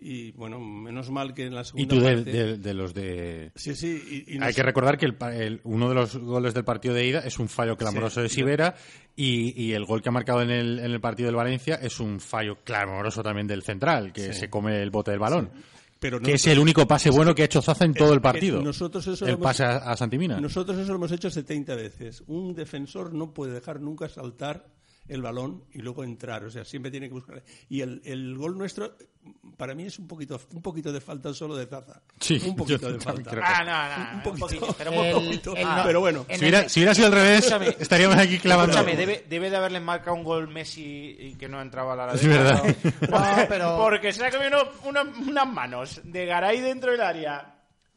Y 0.06 0.32
bueno, 0.34 0.60
menos 0.60 1.10
mal 1.12 1.34
que 1.34 1.46
en 1.46 1.56
la 1.56 1.62
Y 1.62 1.66
segunda 1.66 1.96
tú 1.96 2.02
de, 2.02 2.16
parte... 2.16 2.32
de- 2.32 2.58
de 2.58 2.74
los 2.74 2.94
de... 2.94 3.52
Sí, 3.56 3.74
sí. 3.74 4.26
Y, 4.28 4.36
y 4.36 4.40
Hay 4.42 4.54
que 4.54 4.62
recordar 4.64 4.98
que 4.98 5.06
el 5.06 5.16
el- 5.34 5.62
uno 5.64 5.88
de 5.88 5.96
los 5.96 6.18
goles 6.18 6.54
del 6.54 6.66
partido 6.66 6.94
de 6.94 7.08
ida 7.08 7.20
es 7.20 7.40
un 7.40 7.48
fallo 7.48 7.78
clamoroso 7.78 8.16
Sí. 8.20 8.24
de 8.24 8.30
Sibera 8.30 8.76
y, 9.16 9.54
y 9.64 9.72
el 9.72 9.86
gol 9.86 10.02
que 10.02 10.10
ha 10.10 10.12
marcado 10.12 10.42
en 10.42 10.50
el, 10.52 10.80
en 10.80 10.92
el 10.92 11.00
partido 11.00 11.28
del 11.28 11.38
Valencia 11.38 11.76
es 11.76 12.02
un 12.02 12.20
fallo 12.20 12.58
clamoroso 12.66 13.24
también 13.24 13.48
del 13.48 13.64
central, 13.64 14.12
que 14.12 14.34
Sí. 14.34 14.40
se 14.42 14.50
come 14.50 14.82
el 14.82 14.90
bote 14.92 15.12
del 15.12 15.22
balón. 15.22 15.50
pero 16.00 16.20
Que 16.20 16.34
es 16.34 16.48
el 16.48 16.60
único 16.60 16.86
pase 16.86 17.10
bueno 17.10 17.34
que 17.34 17.44
ha 17.44 17.46
hecho 17.46 17.62
Zaza 17.62 17.86
en 17.86 17.94
todo 17.94 18.14
el 18.14 18.20
partido. 18.20 18.62
nosotros 18.62 19.08
eso 19.08 19.24
el 19.26 19.36
hemos- 19.36 19.44
pase 19.44 19.64
a, 19.64 19.78
a 19.78 19.96
Santimina. 19.96 20.38
Nosotros 20.42 20.78
eso 20.80 20.90
lo 20.90 20.96
hemos 20.98 21.14
hecho 21.14 21.30
70 21.30 21.76
veces. 21.76 22.22
Un 22.28 22.54
defensor 22.54 23.14
no 23.14 23.34
puede 23.34 23.54
dejar 23.54 23.80
nunca 23.80 24.10
saltar 24.10 24.66
el 25.08 25.22
balón 25.22 25.64
y 25.74 25.80
luego 25.80 26.04
entrar. 26.04 26.44
O 26.46 26.50
sea, 26.52 26.64
siempre 26.66 26.92
tiene 26.92 27.08
que 27.08 27.14
buscar. 27.14 27.44
Y 27.70 27.82
el, 27.82 28.02
el 28.06 28.38
gol 28.38 28.58
nuestro, 28.58 28.96
para 29.58 29.76
mí, 29.76 29.84
es 29.84 30.00
un 30.00 30.08
poquito, 30.08 30.40
un 30.54 30.62
poquito 30.62 30.92
de 30.94 31.02
falta 31.02 31.34
solo 31.34 31.56
de 31.56 31.66
Zaza. 31.66 32.02
Sí, 32.20 32.42
un 32.46 32.56
poquito 32.56 32.92
de 32.92 33.00
falta. 33.00 33.30
creo 33.32 33.44
Ah, 33.46 33.64
no, 33.64 34.04
no, 34.06 34.10
Un 34.12 34.16
un 34.18 34.24
poquito. 34.24 34.46
poquito, 34.48 34.76
pero 34.78 34.92
El- 34.94 34.98
muy 34.98 35.14
poquito. 35.26 35.56
el- 35.56 35.68
Ah, 35.68 35.84
Pero 35.86 36.00
bueno, 36.00 36.26
en 36.30 36.38
Si 36.40 36.46
hubiera, 36.46 36.70
si 36.70 36.80
hubiera 36.80 36.96
sido 36.96 37.08
al 37.08 37.14
revés, 37.14 37.40
Escúchame. 37.46 37.76
estaríamos 37.80 38.18
aquí 38.18 38.40
clavando. 38.40 38.72
Escúchame, 38.78 38.98
debe, 38.98 39.26
debe 39.30 39.50
de 39.50 39.58
haberle 39.58 39.80
marcado 39.80 40.16
un 40.16 40.24
gol 40.24 40.48
Messi 40.48 41.16
y 41.20 41.36
que 41.36 41.48
no 41.50 41.62
entraba 41.62 41.94
a 41.94 42.08
la 42.08 42.14
Es 42.14 42.26
verdad. 42.26 42.64
No, 43.10 43.46
pero- 43.50 43.78
Porque 43.78 44.12
se 44.14 44.26
ha 44.26 44.32
comido 44.32 44.50
uno- 44.84 45.02
una- 45.02 45.18
unas 45.20 45.48
manos 45.48 46.02
de 46.04 46.26
Garay 46.26 46.62
dentro 46.62 46.92
del 46.92 47.02
área. 47.02 47.53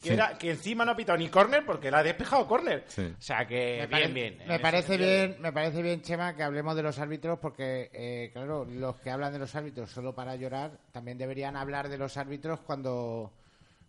Que, 0.06 0.14
Sí. 0.14 0.14
era, 0.14 0.38
que 0.38 0.50
encima 0.50 0.84
no 0.84 0.92
ha 0.92 0.96
pitado 0.96 1.18
ni 1.18 1.28
córner 1.28 1.64
porque 1.66 1.90
la 1.90 1.98
ha 1.98 2.02
despejado 2.02 2.46
córner. 2.46 2.84
Sí. 2.88 3.12
O 3.18 3.20
sea 3.22 3.46
que 3.46 3.78
me, 3.80 3.86
bien, 3.86 3.90
pare- 3.90 4.12
bien. 4.12 4.40
En 4.42 4.48
me 4.48 4.58
parece 4.60 4.96
bien, 4.96 5.36
me 5.40 5.52
parece 5.52 5.82
bien, 5.82 6.02
Chema, 6.02 6.34
que 6.36 6.42
hablemos 6.42 6.76
de 6.76 6.82
los 6.82 6.98
árbitros 6.98 7.38
porque, 7.38 7.90
eh, 7.92 8.30
claro, 8.32 8.64
los 8.64 8.96
que 8.96 9.10
hablan 9.10 9.32
de 9.32 9.38
los 9.40 9.54
árbitros 9.54 9.90
solo 9.90 10.14
para 10.14 10.36
llorar 10.36 10.78
también 10.92 11.18
deberían 11.18 11.56
hablar 11.56 11.88
de 11.88 11.98
los 11.98 12.16
árbitros 12.16 12.60
cuando 12.60 13.32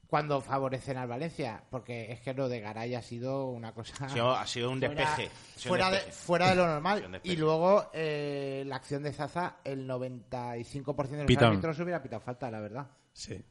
cuando 0.10 0.40
favorecen 0.40 0.96
al 0.96 1.10
Valencia, 1.10 1.62
porque 1.70 2.10
es 2.14 2.22
que 2.22 2.34
lo 2.34 2.48
de 2.48 2.62
Garay 2.62 2.96
ha 2.96 3.02
sido 3.02 3.48
una 3.48 3.74
cosa 3.74 4.06
Ha 4.06 4.10
sido, 4.10 4.32
ha 4.32 4.48
sido 4.48 4.72
un 4.72 4.80
fuera- 4.80 4.96
despeje. 4.96 5.30
ha 5.30 5.60
sido 5.60 5.74
un 5.74 5.80
fuera, 5.80 5.92
de, 5.92 6.00
fuera 6.14 6.50
de 6.52 6.56
lo 6.56 6.66
normal. 6.66 7.20
Y 7.24 7.36
luego 7.36 7.90
eh, 7.94 8.64
la 8.66 8.78
acción 8.78 9.04
de 9.04 9.12
Zaza, 9.12 9.58
el 9.66 9.86
95% 9.86 11.26
de 11.26 11.34
los 11.36 11.44
árbitros 11.44 11.80
hubiera 11.82 12.02
pitado 12.02 12.22
falta, 12.22 12.50
la 12.50 12.62
verdad. 12.62 12.88
Sí. 13.12 13.44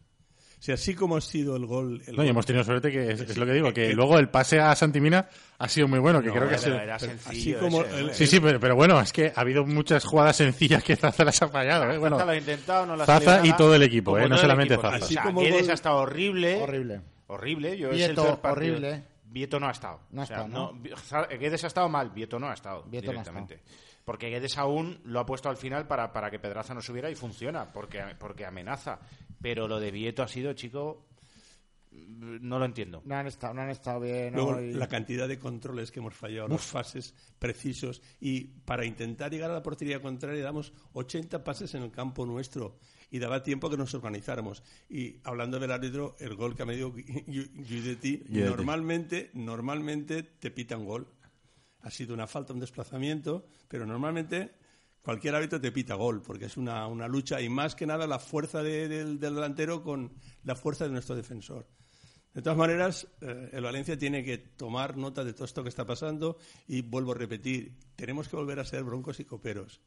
O 0.67 0.69
sea, 0.69 0.75
así 0.75 0.95
como 0.97 1.17
ha 1.17 1.21
sido 1.21 1.55
el 1.55 1.65
gol. 1.65 2.03
El 2.09 2.17
No, 2.17 2.23
y 2.23 2.27
gol- 2.27 2.29
hemos 2.31 2.47
tenido 2.47 2.65
suerte 2.65 2.91
que 2.91 3.13
es, 3.13 3.21
es 3.21 3.37
lo 3.37 3.47
que 3.47 3.53
digo, 3.53 3.73
que 3.73 3.91
Eh, 3.91 3.95
luego 3.95 4.19
el 4.19 4.29
pase 4.29 4.59
a 4.59 4.75
Santimina 4.75 5.29
ha 5.59 5.69
sido 5.69 5.87
muy 5.87 6.01
bueno, 6.01 6.21
que 6.21 6.27
No, 6.27 6.33
creo 6.35 6.49
que 6.49 6.57
ha 6.57 6.59
pero 6.59 6.73
sido... 6.73 6.81
era 6.83 6.95
así 6.97 7.07
sencillo 7.07 7.59
como 7.61 7.83
ese, 7.83 8.01
el-. 8.01 8.15
Sí, 8.15 8.27
sí, 8.27 8.41
pero, 8.41 8.59
pero 8.59 8.75
bueno, 8.75 9.01
es 9.01 9.13
que 9.13 9.33
ha 9.35 9.41
habido 9.43 9.65
muchas 9.65 10.05
jugadas 10.05 10.35
sencillas 10.37 10.83
que 10.83 10.97
Zaza 10.97 11.25
las 11.25 11.41
ha 11.41 11.47
fallado, 11.49 11.89
¿eh? 11.93 11.99
Bueno, 11.99 12.17
Zaza 12.17 12.27
lo 12.27 12.33
ha 12.33 12.37
intentado, 12.37 12.85
no 12.87 13.05
Zaza 13.07 13.47
y 13.47 13.53
todo 13.53 13.77
el 13.77 13.83
equipo, 13.85 14.19
¿eh? 14.19 14.29
No 14.29 14.37
solamente 14.39 14.75
equipo. 14.75 14.91
Zaza. 14.91 15.03
O 15.03 15.05
Así 15.05 15.15
sea, 15.15 15.23
como 15.23 15.41
Guedes 15.43 15.63
gol- 15.63 15.71
ha 15.71 15.75
estado 15.75 15.97
horrible. 15.99 16.61
Horrible. 16.63 17.01
Horrible. 17.29 17.79
Yo 17.79 17.91
es 17.91 17.97
Vieto, 17.97 18.21
el 18.23 18.27
peor 18.27 18.41
partido. 18.41 18.73
horrible. 18.77 19.03
Vieto 19.29 19.61
no 19.61 19.69
ha 19.69 19.73
estado. 19.73 20.01
No 20.11 20.23
ha 20.23 20.25
O 20.25 20.27
sea, 20.27 20.45
estado, 20.45 20.49
¿no? 20.49 21.39
Guedes 21.39 21.65
ha 21.65 21.67
estado 21.67 21.89
mal, 21.89 22.11
Vieto 22.11 22.39
no 22.39 22.49
ha 22.49 22.55
estado 22.55 22.85
Vieto 22.85 23.13
no 23.13 23.21
ha 23.21 23.23
directamente. 23.23 23.63
Porque 24.05 24.29
Guedes 24.29 24.57
aún 24.57 25.01
lo 25.05 25.21
ha 25.21 25.27
puesto 25.27 25.49
al 25.49 25.57
final 25.57 25.87
para, 25.87 26.13
para 26.13 26.31
que 26.31 26.39
Pedraza 26.39 26.75
no 26.75 26.81
subiera 26.81 27.11
y 27.11 27.15
funciona, 27.15 27.73
porque, 27.73 28.03
porque 28.19 28.47
amenaza. 28.47 29.01
Pero 29.43 29.67
lo 29.67 29.81
de 29.81 29.91
Vieto 29.91 30.23
ha 30.23 30.29
sido, 30.29 30.53
chico, 30.53 31.05
no 32.09 32.59
lo 32.59 32.65
entiendo. 32.65 33.03
No 33.05 33.15
han 33.17 33.27
estado, 33.27 33.55
no 33.55 33.63
han 33.63 33.71
estado 33.71 34.01
bien. 34.01 34.35
Luego, 34.35 34.57
hoy. 34.57 34.73
la 34.73 34.89
cantidad 34.89 35.27
de 35.29 35.39
controles 35.39 35.91
que 35.91 36.01
hemos 36.01 36.15
fallado, 36.15 36.49
los 36.49 36.67
pases 36.67 37.15
precisos. 37.39 38.03
Y 38.21 38.45
para 38.65 38.85
intentar 38.85 39.31
llegar 39.31 39.51
a 39.51 39.55
la 39.55 39.63
portería 39.63 40.01
contraria, 40.01 40.43
damos 40.43 40.73
80 40.93 41.43
pases 41.45 41.75
en 41.75 41.83
el 41.83 41.91
campo 41.91 42.27
nuestro. 42.27 42.79
Y 43.11 43.19
daba 43.21 43.43
tiempo 43.43 43.71
que 43.71 43.77
nos 43.77 43.95
organizáramos. 43.95 44.63
Y 44.89 45.17
hablando 45.25 45.59
del 45.61 45.71
árbitro, 45.71 46.17
el 46.19 46.35
gol 46.35 46.57
que 46.57 46.63
ha 46.63 46.67
medido 46.67 46.93
Guidetti. 46.93 48.25
normalmente, 48.29 49.31
normalmente 49.35 50.23
te 50.23 50.51
pitan 50.51 50.85
gol. 50.85 51.07
Ha 51.81 51.91
sido 51.91 52.15
una 52.15 52.27
falta, 52.27 52.53
un 52.53 52.59
desplazamiento, 52.61 53.47
pero 53.69 53.87
normalmente 53.87 54.51
cualquier 55.03 55.37
árbitro 55.37 55.61
te 55.61 55.71
pita 55.71 55.95
gol, 55.95 56.21
porque 56.21 56.47
es 56.47 56.57
una, 56.57 56.89
una 56.89 57.07
lucha 57.07 57.41
y 57.41 57.49
más 57.49 57.77
que 57.77 57.87
nada 57.87 58.09
la 58.09 58.19
fuerza 58.19 58.61
de- 58.65 58.89
del, 58.89 59.21
del 59.21 59.37
delantero 59.37 59.85
con 59.85 60.13
la 60.43 60.57
fuerza 60.57 60.85
de 60.85 60.91
nuestro 60.91 61.15
defensor. 61.15 61.69
De 62.37 62.43
todas 62.43 62.59
maneras, 62.59 63.09
eh, 63.23 63.49
el 63.51 63.65
Valencia 63.65 63.97
tiene 63.97 64.23
que 64.23 64.37
tomar 64.37 64.99
nota 64.99 65.25
de 65.25 65.33
todo 65.33 65.47
esto 65.47 65.63
que 65.63 65.71
está 65.71 65.87
pasando 65.87 66.37
y 66.69 66.83
vuelvo 66.83 67.13
a 67.13 67.15
repetir, 67.15 67.73
tenemos 67.97 68.29
que 68.29 68.37
volver 68.37 68.61
a 68.61 68.65
ser 68.67 68.85
broncos 68.85 69.21
y 69.21 69.25
coperos. 69.25 69.81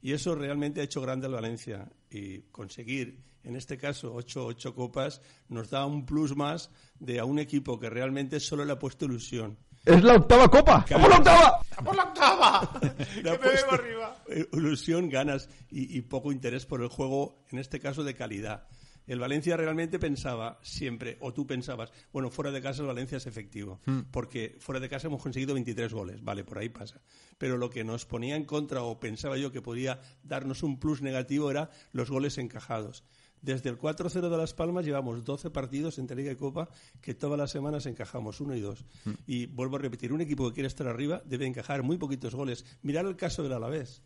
Y 0.00 0.12
eso 0.12 0.36
realmente 0.36 0.80
ha 0.80 0.84
hecho 0.84 1.00
grande 1.00 1.26
al 1.26 1.32
Valencia. 1.32 1.90
Y 2.08 2.42
conseguir, 2.52 3.24
en 3.42 3.56
este 3.56 3.76
caso, 3.76 4.14
ocho, 4.14 4.46
ocho 4.46 4.72
copas, 4.72 5.20
nos 5.48 5.68
da 5.68 5.84
un 5.84 6.06
plus 6.06 6.36
más 6.36 6.70
de 7.00 7.18
a 7.18 7.24
un 7.24 7.40
equipo 7.40 7.80
que 7.80 7.90
realmente 7.90 8.38
solo 8.38 8.64
le 8.64 8.74
ha 8.74 8.78
puesto 8.78 9.06
ilusión. 9.06 9.58
Es 9.84 10.04
la 10.04 10.14
octava 10.14 10.48
copa. 10.48 10.86
¡A 10.88 10.98
por 11.00 11.10
la 11.10 11.16
octava! 11.16 11.60
¡A 11.76 11.82
por 11.82 11.96
la 11.96 12.04
octava! 12.04 12.80
¡Que 13.14 13.22
me 13.22 13.74
arriba! 13.74 14.22
Ilusión, 14.52 15.10
ganas 15.10 15.48
y, 15.72 15.98
y 15.98 16.02
poco 16.02 16.30
interés 16.30 16.66
por 16.66 16.82
el 16.82 16.88
juego, 16.88 17.42
en 17.50 17.58
este 17.58 17.80
caso 17.80 18.04
de 18.04 18.14
calidad. 18.14 18.68
El 19.06 19.20
Valencia 19.20 19.56
realmente 19.56 19.98
pensaba 19.98 20.58
siempre, 20.62 21.16
o 21.20 21.32
tú 21.32 21.46
pensabas, 21.46 21.92
bueno, 22.12 22.30
fuera 22.30 22.50
de 22.50 22.60
casa 22.60 22.82
el 22.82 22.88
Valencia 22.88 23.18
es 23.18 23.26
efectivo, 23.26 23.80
porque 24.10 24.56
fuera 24.58 24.80
de 24.80 24.88
casa 24.88 25.06
hemos 25.06 25.22
conseguido 25.22 25.54
23 25.54 25.92
goles, 25.92 26.24
vale, 26.24 26.42
por 26.44 26.58
ahí 26.58 26.68
pasa. 26.68 27.00
Pero 27.38 27.56
lo 27.56 27.70
que 27.70 27.84
nos 27.84 28.04
ponía 28.04 28.34
en 28.36 28.44
contra, 28.44 28.82
o 28.82 28.98
pensaba 28.98 29.36
yo 29.36 29.52
que 29.52 29.62
podía 29.62 30.00
darnos 30.24 30.62
un 30.62 30.80
plus 30.80 31.02
negativo, 31.02 31.50
era 31.50 31.70
los 31.92 32.10
goles 32.10 32.36
encajados. 32.38 33.04
Desde 33.42 33.70
el 33.70 33.78
4-0 33.78 34.28
de 34.28 34.36
Las 34.36 34.54
Palmas 34.54 34.84
llevamos 34.84 35.24
12 35.24 35.50
partidos 35.50 35.98
entre 35.98 36.16
Liga 36.16 36.32
y 36.32 36.36
Copa 36.36 36.68
que 37.00 37.14
todas 37.14 37.38
las 37.38 37.50
semanas 37.52 37.86
encajamos 37.86 38.40
uno 38.40 38.56
y 38.56 38.60
dos. 38.60 38.84
Y 39.26 39.46
vuelvo 39.46 39.76
a 39.76 39.78
repetir, 39.78 40.12
un 40.12 40.20
equipo 40.20 40.48
que 40.48 40.54
quiere 40.54 40.66
estar 40.66 40.88
arriba 40.88 41.22
debe 41.24 41.46
encajar 41.46 41.82
muy 41.84 41.96
poquitos 41.96 42.34
goles. 42.34 42.64
Mirar 42.82 43.06
el 43.06 43.14
caso 43.14 43.42
del 43.44 43.52
Alavés. 43.52 44.02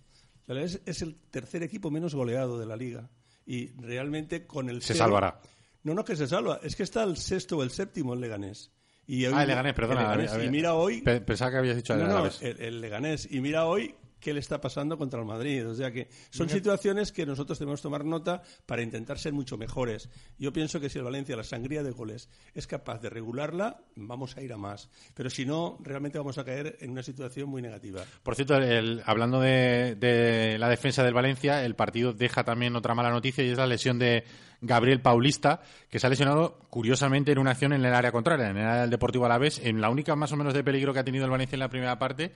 El 0.47 0.59
Alavés 0.59 0.83
es 0.85 1.01
el 1.01 1.15
tercer 1.31 1.63
equipo 1.63 1.91
menos 1.91 2.15
goleado 2.15 2.59
de 2.59 2.67
la 2.67 2.77
Liga. 2.77 3.09
Y 3.47 3.69
realmente 3.81 4.47
con 4.47 4.69
el 4.71 4.81
Se 4.83 4.95
cero- 4.95 5.07
salvará. 5.07 5.41
No, 5.83 5.95
no, 5.95 6.05
que 6.05 6.15
se 6.17 6.27
salva. 6.27 6.61
Es 6.63 6.77
que 6.77 6.83
está 6.83 7.03
el 7.05 7.17
sexto 7.17 7.57
o 7.59 7.63
el 7.63 7.71
séptimo 7.71 8.13
en 8.15 8.21
Leganés. 8.21 8.71
Y 9.07 9.25
hoy- 9.27 9.33
Ah, 9.35 9.43
el 9.43 9.49
Leganés, 9.49 9.75
perdona. 9.75 10.01
el 10.03 10.07
Leganés. 10.09 10.33
a 10.33 10.37
ver, 10.37 10.47
Y 10.47 10.51
mira 10.51 10.75
hoy... 10.75 11.01
pe- 11.01 11.21
Pensaba 11.21 11.51
que 11.51 11.57
habías 11.57 11.77
dicho 11.77 11.95
el 11.95 12.01
No, 12.01 12.07
no, 12.09 12.31
el, 12.41 12.61
el 12.61 12.81
Leganés. 12.81 13.27
Y 13.31 13.41
mira 13.41 13.67
hoy 13.67 13.95
qué 14.21 14.33
le 14.35 14.41
está 14.41 14.61
pasando 14.61 14.97
contra 14.99 15.19
el 15.21 15.27
Madrid. 15.27 15.67
O 15.69 15.75
sea 15.75 15.91
que 15.91 16.09
son 16.31 16.49
situaciones 16.49 17.13
que 17.13 17.27
nosotros 17.27 17.59
debemos 17.59 17.83
tomar 17.83 18.05
nota 18.05 18.43
para 18.67 18.83
intentar 18.83 19.19
ser 19.19 19.33
mucho 19.33 19.57
mejores. 19.57 20.09
Yo 20.39 20.53
pienso 20.53 20.79
que 20.81 20.89
si 20.89 20.99
el 20.99 21.05
Valencia, 21.05 21.37
la 21.37 21.45
sangría 21.45 21.83
de 21.83 21.91
goles, 21.91 22.29
es 22.55 22.67
capaz 22.67 23.01
de 23.01 23.11
regularla, 23.11 23.81
vamos 23.97 24.37
a 24.37 24.43
ir 24.43 24.53
a 24.53 24.57
más. 24.57 24.89
Pero 25.15 25.31
si 25.31 25.45
no, 25.47 25.79
realmente 25.83 26.19
vamos 26.19 26.39
a 26.39 26.45
caer 26.45 26.77
en 26.81 26.91
una 26.91 27.03
situación 27.03 27.49
muy 27.49 27.63
negativa. 27.63 28.03
Por 28.23 28.35
cierto, 28.35 28.57
el- 28.57 29.03
hablando 29.07 29.41
de, 29.41 29.97
de 29.97 30.59
la 30.59 30.69
defensa 30.69 31.03
del 31.03 31.15
Valencia, 31.15 31.65
el 31.65 31.75
partido 31.75 32.13
deja 32.13 32.45
también 32.45 32.77
otra 32.77 32.95
mala 32.95 33.11
noticia 33.11 33.43
y 33.45 33.49
es 33.51 33.59
la 33.59 33.67
lesión 33.67 33.99
de 33.99 34.25
Gabriel 34.63 35.01
Paulista, 35.01 35.63
que 35.89 35.99
se 35.99 36.07
ha 36.07 36.11
lesionado 36.11 36.59
curiosamente 36.69 37.33
en 37.33 37.39
una 37.39 37.53
acción 37.53 37.73
en 37.73 37.83
el 37.83 37.95
área 37.95 38.13
contraria, 38.13 38.51
en 38.51 38.59
el 38.59 38.67
área 38.67 38.81
del 38.83 38.91
Deportivo 38.91 39.25
Alavés, 39.25 39.59
en 39.65 39.81
la 39.81 39.89
única 39.89 40.15
más 40.17 40.33
o 40.33 40.37
menos 40.37 40.53
de 40.53 40.63
peligro 40.63 40.93
que 40.93 40.99
ha 40.99 41.05
tenido 41.05 41.25
el 41.25 41.31
Valencia 41.31 41.57
en 41.57 41.61
la 41.61 41.71
primera 41.71 41.99
parte. 41.99 42.33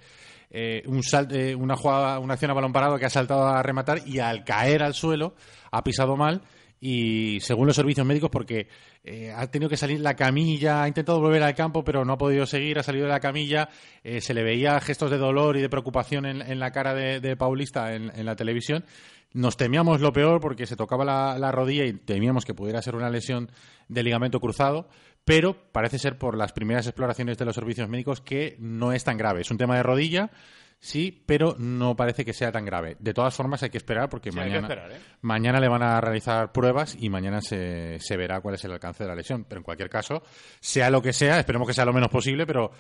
Eh, 0.51 0.83
un 0.87 1.03
sal- 1.03 1.29
eh, 1.31 1.55
una 1.55 1.77
jugada, 1.77 2.19
una 2.19 2.35
acción 2.35 2.51
a 2.51 2.55
balón 2.55 2.73
parado 2.73 2.99
que 2.99 3.07
ha 3.07 3.11
saltado 3.11 3.47
a 3.47 3.63
rematar 3.63 4.01
y 4.07 4.19
al 4.19 4.45
caer 4.45 4.83
al 4.83 4.95
suelo 4.95 5.35
ha 5.71 5.83
pisado 5.83 6.17
mal 6.17 6.43
y 6.81 7.41
según 7.41 7.67
los 7.67 7.77
servicios 7.77 8.07
médicos 8.07 8.31
porque 8.31 8.69
eh, 9.05 9.33
ha 9.35 9.47
tenido 9.51 9.71
que 9.71 9.77
salir 9.77 10.01
la 10.01 10.15
camilla, 10.17 10.83
ha 10.83 10.89
intentado 10.89 11.21
volver 11.21 11.43
al 11.43 11.55
campo 11.55 11.83
pero 11.83 12.05
no 12.05 12.13
ha 12.15 12.19
podido 12.19 12.47
seguir, 12.47 12.79
ha 12.79 12.83
salido 12.83 13.07
de 13.07 13.13
la 13.13 13.21
camilla, 13.21 13.69
eh, 14.03 14.21
se 14.21 14.35
le 14.35 14.43
veía 14.43 14.79
gestos 14.81 15.11
de 15.11 15.19
dolor 15.19 15.57
y 15.57 15.63
de 15.63 15.69
preocupación 15.69 16.27
en, 16.27 16.59
la 16.59 16.73
cara 16.73 16.95
de, 16.95 17.37
Paulista 17.37 17.95
en, 17.95 18.13
en 18.15 18.27
la 18.27 18.37
televisión. 18.37 18.85
Nos 19.33 19.57
temíamos 19.57 20.01
lo 20.01 20.13
peor 20.13 20.41
porque 20.41 20.67
se 20.67 20.77
tocaba 20.77 21.05
la, 21.05 21.39
la 21.39 21.51
rodilla 21.51 21.85
y 21.85 21.93
temíamos 21.95 22.45
que 22.45 22.55
pudiera 22.55 22.81
ser 22.83 22.95
una 22.95 23.11
lesión 23.11 23.51
de 23.89 24.03
ligamento 24.03 24.39
cruzado, 24.39 24.89
pero 25.25 25.57
parece 25.73 25.99
ser 25.99 26.19
por 26.19 26.37
las 26.37 26.53
primeras 26.53 26.87
exploraciones 26.87 27.39
de 27.39 27.45
los 27.45 27.55
servicios 27.55 27.89
médicos 27.89 28.21
que 28.21 28.57
no 28.59 28.93
es 28.93 29.05
tan 29.05 29.17
grave. 29.17 29.41
Es 29.41 29.51
un 29.51 29.59
tema 29.59 29.77
de 29.77 29.83
rodilla, 29.83 30.31
sí, 30.79 31.23
pero 31.25 31.57
no 31.59 31.97
parece 31.97 32.25
que 32.25 32.33
sea 32.33 32.53
tan 32.53 32.65
grave. 32.65 32.97
De 32.99 33.15
todas 33.15 33.35
formas 33.35 33.63
hay 33.63 33.71
que 33.71 33.79
esperar 33.79 34.09
porque 34.09 34.31
Sí, 34.31 34.37
mañana, 34.37 34.61
esperar, 34.69 34.93
¿eh? 34.93 35.01
mañana 35.23 35.61
le 35.61 35.69
van 35.69 35.83
a 35.83 36.01
realizar 36.01 36.53
pruebas 36.53 36.97
y 36.99 37.09
mañana 37.09 37.41
se, 37.41 37.99
se 38.01 38.17
verá 38.17 38.41
cuál 38.41 38.57
es 38.57 38.65
el 38.65 38.73
alcance 38.73 39.03
de 39.05 39.09
la 39.09 39.17
lesión. 39.17 39.45
Pero 39.45 39.61
en 39.61 39.65
cualquier 39.65 39.89
caso, 39.89 40.23
sea 40.61 40.91
lo 40.91 41.01
que 41.01 41.13
sea, 41.13 41.39
esperemos 41.39 41.67
que 41.67 41.75
sea 41.75 41.87
lo 41.87 41.93
menos 41.93 42.11
posible, 42.11 42.47
pero 42.47 42.71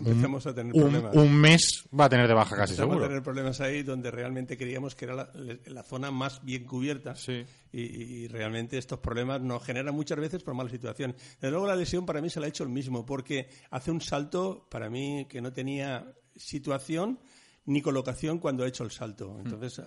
Empezamos 0.00 0.46
a 0.46 0.54
tener 0.54 0.74
un, 0.74 0.80
problemas. 0.82 1.14
un 1.16 1.34
mes 1.34 1.84
va 1.98 2.04
a 2.06 2.08
tener 2.08 2.26
de 2.28 2.34
baja 2.34 2.56
casi 2.56 2.72
Empezamos 2.72 2.92
seguro. 2.94 3.04
a 3.04 3.08
tener 3.08 3.22
problemas 3.22 3.60
ahí 3.60 3.82
donde 3.82 4.10
realmente 4.10 4.56
creíamos 4.56 4.94
que 4.94 5.04
era 5.04 5.14
la, 5.14 5.30
la 5.66 5.82
zona 5.82 6.10
más 6.10 6.44
bien 6.44 6.64
cubierta 6.64 7.14
Sí. 7.16 7.44
y, 7.72 7.80
y 7.82 8.28
realmente 8.28 8.78
estos 8.78 8.98
problemas 9.00 9.40
nos 9.40 9.62
generan 9.64 9.94
muchas 9.94 10.18
veces 10.18 10.42
por 10.42 10.54
mala 10.54 10.70
situación. 10.70 11.14
Desde 11.40 11.50
luego 11.50 11.66
la 11.66 11.76
lesión 11.76 12.06
para 12.06 12.20
mí 12.20 12.30
se 12.30 12.40
la 12.40 12.46
ha 12.46 12.48
hecho 12.48 12.62
el 12.64 12.70
mismo 12.70 13.04
porque 13.06 13.48
hace 13.70 13.90
un 13.90 14.00
salto 14.00 14.66
para 14.70 14.88
mí 14.90 15.26
que 15.28 15.40
no 15.40 15.52
tenía 15.52 16.06
situación 16.36 17.18
ni 17.66 17.82
colocación 17.82 18.38
cuando 18.38 18.64
ha 18.64 18.68
hecho 18.68 18.84
el 18.84 18.90
salto. 18.90 19.36
Entonces 19.38 19.80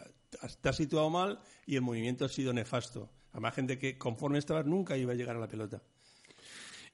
te 0.62 0.70
has 0.70 0.76
situado 0.76 1.10
mal 1.10 1.40
y 1.66 1.76
el 1.76 1.82
movimiento 1.82 2.26
ha 2.26 2.30
sido 2.30 2.54
nefasto. 2.54 3.10
Además 3.32 3.56
gente 3.56 3.80
que 3.80 3.98
conforme 3.98 4.38
estabas 4.38 4.66
nunca 4.66 4.96
iba 4.96 5.12
a 5.12 5.16
llegar 5.16 5.36
a 5.36 5.40
la 5.40 5.48
pelota. 5.48 5.82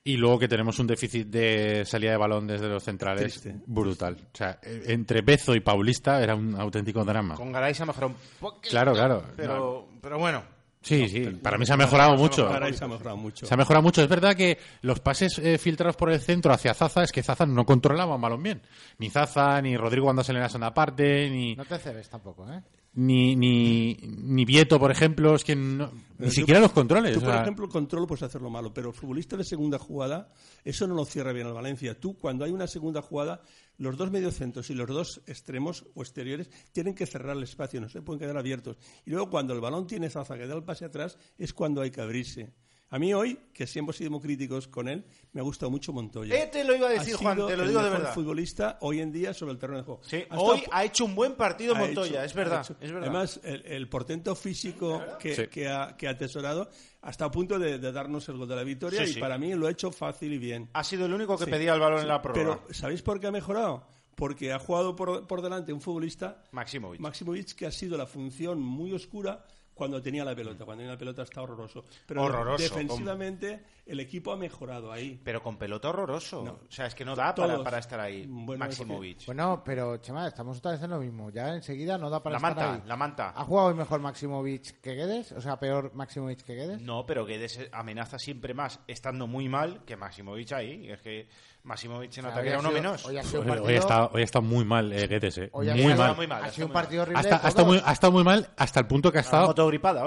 Y 0.09 0.17
luego 0.17 0.39
que 0.39 0.47
tenemos 0.47 0.79
un 0.79 0.87
déficit 0.87 1.27
de 1.27 1.85
salida 1.85 2.09
de 2.09 2.17
balón 2.17 2.47
desde 2.47 2.67
los 2.67 2.83
centrales 2.83 3.39
Triste. 3.39 3.55
brutal. 3.67 4.17
O 4.33 4.35
sea, 4.35 4.59
eh, 4.63 4.85
entre 4.87 5.21
Bezo 5.21 5.53
y 5.53 5.59
Paulista 5.59 6.23
era 6.23 6.33
un 6.33 6.55
auténtico 6.55 7.05
drama. 7.05 7.35
Con 7.35 7.51
Garay 7.51 7.75
se 7.75 7.83
ha 7.83 7.85
mejorado 7.85 8.13
un 8.13 8.19
poquito. 8.39 8.71
Claro, 8.71 8.93
claro. 8.93 9.23
Pero, 9.37 9.87
pero 10.01 10.17
bueno. 10.17 10.41
Sí, 10.81 11.09
sí, 11.09 11.19
para 11.43 11.57
mí 11.57 11.65
se 11.65 11.73
ha 11.73 11.77
mejorado 11.77 12.15
mucho. 12.15 12.47
Para 12.47 12.67
ahí 12.67 12.73
se 12.73 12.85
ha 12.85 12.87
mejorado 12.87 13.17
mucho. 13.17 13.45
Se 13.45 13.53
ha 13.53 13.57
mejorado 13.57 13.83
mucho. 13.83 14.01
Es 14.01 14.07
verdad 14.07 14.33
que 14.35 14.57
los 14.81 15.01
pases 15.01 15.37
eh, 15.39 15.57
filtrados 15.57 15.97
por 15.97 16.09
el 16.09 16.21
centro 16.21 16.53
hacia 16.53 16.73
Zaza 16.73 17.03
es 17.03 17.11
que 17.11 17.21
Zaza 17.21 17.45
no 17.45 17.65
controlaba 17.65 18.15
un 18.15 18.21
balón 18.21 18.41
bien. 18.41 18.61
Ni 18.97 19.09
Zaza, 19.09 19.61
ni 19.61 19.75
Rodrigo 19.75 20.05
cuando 20.05 20.23
se 20.23 20.31
le 20.31 20.39
la 20.39 20.47
segunda 20.47 20.73
parte, 20.73 21.29
ni, 21.29 21.55
No 21.55 21.65
te 21.65 21.77
cebes 21.79 22.09
tampoco, 22.09 22.49
¿eh? 22.51 22.61
ni, 22.93 23.35
ni, 23.35 23.97
ni 24.03 24.45
Vieto, 24.45 24.79
por 24.79 24.89
ejemplo. 24.91 25.35
Es 25.35 25.43
que 25.43 25.55
no- 25.55 25.91
ni 26.17 26.31
siquiera 26.31 26.59
los 26.61 26.71
controles. 26.71 27.13
Tú, 27.13 27.19
o 27.19 27.23
por 27.25 27.35
ejemplo, 27.35 27.65
el 27.65 27.71
control 27.71 28.07
puedes 28.07 28.23
hacerlo 28.23 28.49
malo, 28.49 28.73
pero 28.73 28.89
el 28.89 28.95
futbolista 28.95 29.35
de 29.37 29.43
segunda 29.43 29.77
jugada, 29.77 30.31
eso 30.63 30.87
no 30.87 30.95
lo 30.95 31.03
cierra 31.05 31.33
bien 31.33 31.47
el 31.47 31.53
Valencia. 31.53 31.99
Tú, 31.99 32.17
cuando 32.17 32.45
hay 32.45 32.51
una 32.51 32.67
segunda 32.67 33.01
jugada, 33.01 33.41
los 33.79 33.97
dos 33.97 34.11
mediocentros 34.11 34.69
y 34.69 34.75
los 34.75 34.87
dos 34.87 35.21
extremos 35.25 35.85
o 35.95 36.01
exteriores 36.03 36.49
tienen 36.71 36.93
que 36.93 37.07
cerrar 37.07 37.35
el 37.35 37.43
espacio, 37.43 37.81
no 37.81 37.89
se 37.89 38.01
pueden 38.03 38.19
quedar 38.19 38.37
abiertos. 38.37 38.77
Y 39.05 39.09
luego, 39.09 39.29
cuando 39.31 39.53
el 39.53 39.59
balón 39.61 39.87
tiene 39.87 40.09
Zaza 40.11 40.37
que 40.37 40.45
da 40.45 40.55
el 40.55 40.63
pase 40.63 40.85
atrás, 40.85 41.17
es 41.37 41.53
cuando 41.53 41.81
hay 41.81 41.89
que 41.89 42.01
abrirse. 42.01 42.53
A 42.91 42.97
mí 42.97 43.13
hoy, 43.13 43.37
que 43.53 43.67
siempre 43.67 43.89
hemos 43.91 43.97
sido 43.97 44.09
muy 44.09 44.19
críticos 44.19 44.67
con 44.67 44.87
él, 44.89 45.05
me 45.31 45.41
ha 45.41 45.43
gustado 45.43 45.69
mucho 45.69 45.93
Montoya. 45.93 46.35
Eh, 46.35 46.47
te 46.51 46.63
lo 46.63 46.75
iba 46.75 46.87
a 46.87 46.91
decir, 46.93 47.13
Ha 47.13 47.17
Juan, 47.19 47.35
sido 47.37 47.47
te 47.47 47.55
lo 47.55 47.61
el 47.61 47.69
digo 47.69 47.79
de 47.81 47.85
mejor 47.85 47.99
verdad. 48.01 48.13
futbolista 48.15 48.77
hoy 48.81 48.99
en 48.99 49.11
día 49.11 49.31
sobre 49.33 49.51
el 49.51 49.59
terreno 49.59 49.77
de 49.77 49.83
juego. 49.85 50.01
Sí, 50.03 50.23
Ha 50.27 50.39
hoy 50.39 50.57
estado- 50.57 50.75
ha 50.75 50.83
hecho 50.85 51.05
un 51.05 51.13
buen 51.13 51.35
partido 51.35 51.75
ha 51.75 51.77
Montoya, 51.79 52.11
hecho- 52.15 52.25
es 52.25 52.33
verdad, 52.33 52.65
es. 52.81 52.91
Además, 52.91 53.39
el, 53.43 53.63
el 53.67 53.87
portento 53.89 54.35
físico 54.35 55.03
que, 55.19 55.35
Sí. 55.35 55.47
que 55.49 55.67
ha, 55.69 55.95
que 55.95 56.07
ha 56.07 56.11
atesorado 56.11 56.67
hasta 57.01 57.25
a 57.25 57.31
punto 57.31 57.57
de, 57.59 57.79
de 57.79 57.91
darnos 57.91 58.27
el 58.29 58.37
gol 58.37 58.47
de 58.47 58.55
la 58.55 58.63
victoria 58.63 59.03
Sí, 59.05 59.11
y 59.11 59.13
sí. 59.15 59.19
para 59.19 59.37
mí 59.37 59.53
lo 59.55 59.67
ha 59.67 59.71
hecho 59.71 59.91
fácil 59.91 60.33
y 60.33 60.37
bien. 60.37 60.69
ha 60.73 60.83
sido 60.83 61.05
el 61.05 61.13
único 61.13 61.37
que 61.37 61.45
Sí. 61.45 61.51
pedía 61.51 61.73
el 61.73 61.79
balón 61.79 62.01
en 62.01 62.07
la 62.07 62.21
prórroga. 62.21 62.59
Pero 62.63 62.73
¿sabéis 62.73 63.01
por 63.01 63.19
qué 63.19 63.27
ha 63.27 63.31
mejorado? 63.31 63.83
Porque 64.15 64.51
ha 64.51 64.59
jugado 64.59 64.95
por, 64.97 65.25
por 65.27 65.41
delante 65.41 65.71
un 65.71 65.79
futbolista, 65.79 66.43
Maximovic. 66.51 66.99
Maximovic, 66.99 67.53
que 67.55 67.65
ha 67.65 67.71
sido 67.71 67.97
la 67.97 68.05
función 68.05 68.59
muy 68.61 68.91
oscura 68.91 69.45
cuando 69.73 70.01
tenía 70.01 70.25
la 70.25 70.35
pelota. 70.35 70.65
Cuando 70.65 70.81
tenía 70.81 70.91
la 70.91 70.99
pelota 70.99 71.21
está 71.23 71.41
horroroso. 71.41 71.85
Pero 72.05 72.23
Horroroso, 72.25 72.61
defensivamente 72.61 73.63
el 73.89 73.99
equipo 73.99 74.31
ha 74.31 74.37
mejorado 74.37 74.91
ahí. 74.91 75.19
Pero 75.23 75.41
con 75.41 75.57
pelota 75.57 75.89
horroroso. 75.89 76.43
No. 76.43 76.51
O 76.67 76.71
sea, 76.71 76.85
es 76.85 76.95
que 76.95 77.03
no 77.05 77.15
da 77.15 77.33
para, 77.35 77.79
estar 77.79 77.99
ahí. 77.99 78.25
Bueno, 78.27 78.65
Maximovic. 78.65 79.25
Bueno, 79.25 79.61
pero, 79.65 79.97
Chema, 79.97 80.27
estamos 80.27 80.57
otra 80.59 80.71
vez 80.71 80.81
en 80.83 80.89
lo 80.91 80.99
mismo. 80.99 81.29
Ya 81.31 81.53
enseguida 81.55 81.97
no 81.97 82.09
da 82.09 82.21
para 82.23 82.33
La 82.33 82.37
estar 82.37 82.55
manta, 82.55 82.73
ahí. 82.75 82.81
la 82.87 82.95
manta. 82.95 83.33
¿Ha 83.35 83.43
jugado 83.43 83.67
hoy 83.69 83.73
mejor 83.75 83.99
Maximovic 83.99 84.81
que 84.81 84.93
Guedes? 84.95 85.31
O 85.33 85.41
sea, 85.41 85.59
peor 85.59 85.91
Maximovic 85.93 86.41
que 86.43 86.55
Guedes. 86.55 86.81
No, 86.81 87.05
pero 87.05 87.25
Guedes 87.25 87.59
amenaza 87.71 88.17
siempre 88.19 88.53
más 88.53 88.79
estando 88.87 89.27
muy 89.27 89.49
mal 89.49 89.83
que 89.85 89.95
Maximovic 89.97 90.51
ahí. 90.53 90.89
Es 90.89 91.01
que 91.01 91.27
Maximovic 91.63 92.17
en 92.17 92.25
O 92.25 92.27
sea, 92.29 92.31
ataque 92.31 92.41
hoy 92.41 92.47
era 92.49 92.57
ha 92.57 92.59
uno 92.61 92.69
sido- 92.69 92.81
menos. 92.81 93.05
Hoy 93.05 93.17
ha 93.17 93.23
sido 93.23 93.43
partido, 93.43 93.65
hoy 93.67 93.73
está, 93.75 94.05
hoy 94.07 94.21
está 94.23 94.39
muy 94.41 94.65
mal 94.65 94.93
eh, 94.93 95.07
Guedes, 95.07 95.37
eh. 95.39 95.49
hoy 95.51 95.69
ha 95.69 95.73
muy 95.73 95.83
sido- 95.83 95.95
mal. 95.97 96.15
muy 96.15 96.27
mal, 96.27 96.43
Ha 96.43 96.49
sido 96.51 96.67
un 96.67 96.73
partido 96.73 97.01
horrible. 97.03 97.19
Hasta, 97.19 97.61
ha 97.61 97.65
muy, 97.65 97.81
ha 97.83 97.91
estado 97.91 98.13
muy 98.13 98.23
mal 98.23 98.49
hasta 98.57 98.79
el 98.79 98.87
punto 98.87 99.11
que 99.11 99.17
ha 99.17 99.21
estado 99.21 99.53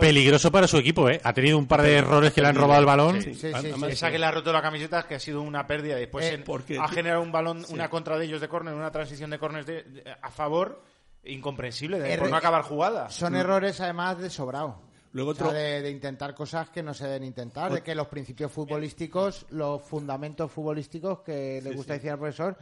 peligroso 0.00 0.50
para 0.50 0.66
su 0.66 0.78
equipo, 0.78 1.08
¿eh? 1.08 1.20
Ha 1.22 1.32
tenido 1.32 1.58
un 1.58 1.66
par 1.66 1.82
de 1.82 1.96
errores 1.96 2.32
que 2.32 2.40
le 2.40 2.48
han 2.48 2.54
robado 2.56 2.80
el 2.80 2.86
balón. 2.86 3.20
Sí, 3.22 3.34
sí, 3.34 3.52
Además, 3.72 3.88
sí. 3.90 3.94
Esa 3.94 4.10
que 4.10 4.18
le 4.18 4.26
ha 4.26 4.30
roto 4.30 4.52
la 4.52 4.62
camiseta 4.62 5.02
que 5.06 5.14
ha 5.16 5.20
sido 5.20 5.42
una 5.42 5.66
pérdida. 5.66 5.96
Después 5.96 6.24
Eh, 6.26 6.34
en- 6.34 6.44
porque 6.44 6.78
ha 6.78 6.88
generado 6.88 7.22
un 7.22 7.32
balón, 7.32 7.64
una 7.70 7.88
contra 7.90 8.18
de 8.18 8.24
ellos 8.26 8.40
de 8.40 8.48
córner, 8.48 8.74
una 8.74 8.90
transición 8.92 9.30
de 9.30 9.38
córner 9.38 9.64
de- 9.64 9.82
de- 9.82 10.16
a 10.20 10.30
favor. 10.30 10.82
Incomprensible, 11.24 12.00
de, 12.00 12.18
por 12.18 12.30
no 12.30 12.36
acabar 12.36 12.62
jugada. 12.62 13.08
Son 13.10 13.36
errores, 13.36 13.80
además, 13.80 14.18
de 14.18 14.28
sobrado. 14.28 14.82
Luego 15.12 15.30
O 15.30 15.34
sea, 15.34 15.46
otro, 15.46 15.56
de, 15.56 15.82
de 15.82 15.90
intentar 15.90 16.34
cosas 16.34 16.70
que 16.70 16.82
no 16.82 16.94
se 16.94 17.04
deben 17.06 17.22
intentar, 17.24 17.70
de 17.72 17.82
que 17.82 17.94
los 17.94 18.08
principios 18.08 18.50
futbolísticos, 18.50 19.46
los 19.50 19.82
fundamentos 19.82 20.50
futbolísticos 20.50 21.20
que 21.20 21.60
le 21.62 21.70
gusta 21.72 21.92
decir 21.92 22.10
al 22.10 22.18
profesor, 22.18 22.56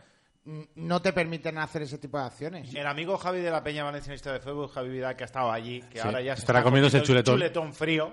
mm, 0.45 0.61
no 0.75 1.01
te 1.01 1.13
permiten 1.13 1.57
hacer 1.59 1.83
ese 1.83 1.97
tipo 1.99 2.19
de 2.19 2.25
acciones. 2.25 2.75
El 2.75 2.87
amigo 2.87 3.17
Javi 3.17 3.41
de 3.41 3.51
la 3.51 3.63
Peña 3.63 3.85
Valencianista 3.85 4.33
de 4.33 4.41
Fútbol, 4.41 4.69
Javi 4.69 4.89
Vidal, 4.91 5.17
que 5.17 5.25
ha 5.25 5.27
estado 5.27 5.51
allí, 5.51 5.81
que 5.83 6.01
Sí, 6.01 6.07
ahora 6.07 6.21
ya 6.21 6.35
se 6.35 6.41
estará 6.41 6.59
está 6.59 6.69
comiéndose 6.69 6.99
comiendo 7.01 7.21
el 7.21 7.25
chuletón. 7.25 7.73
frío, 7.73 8.13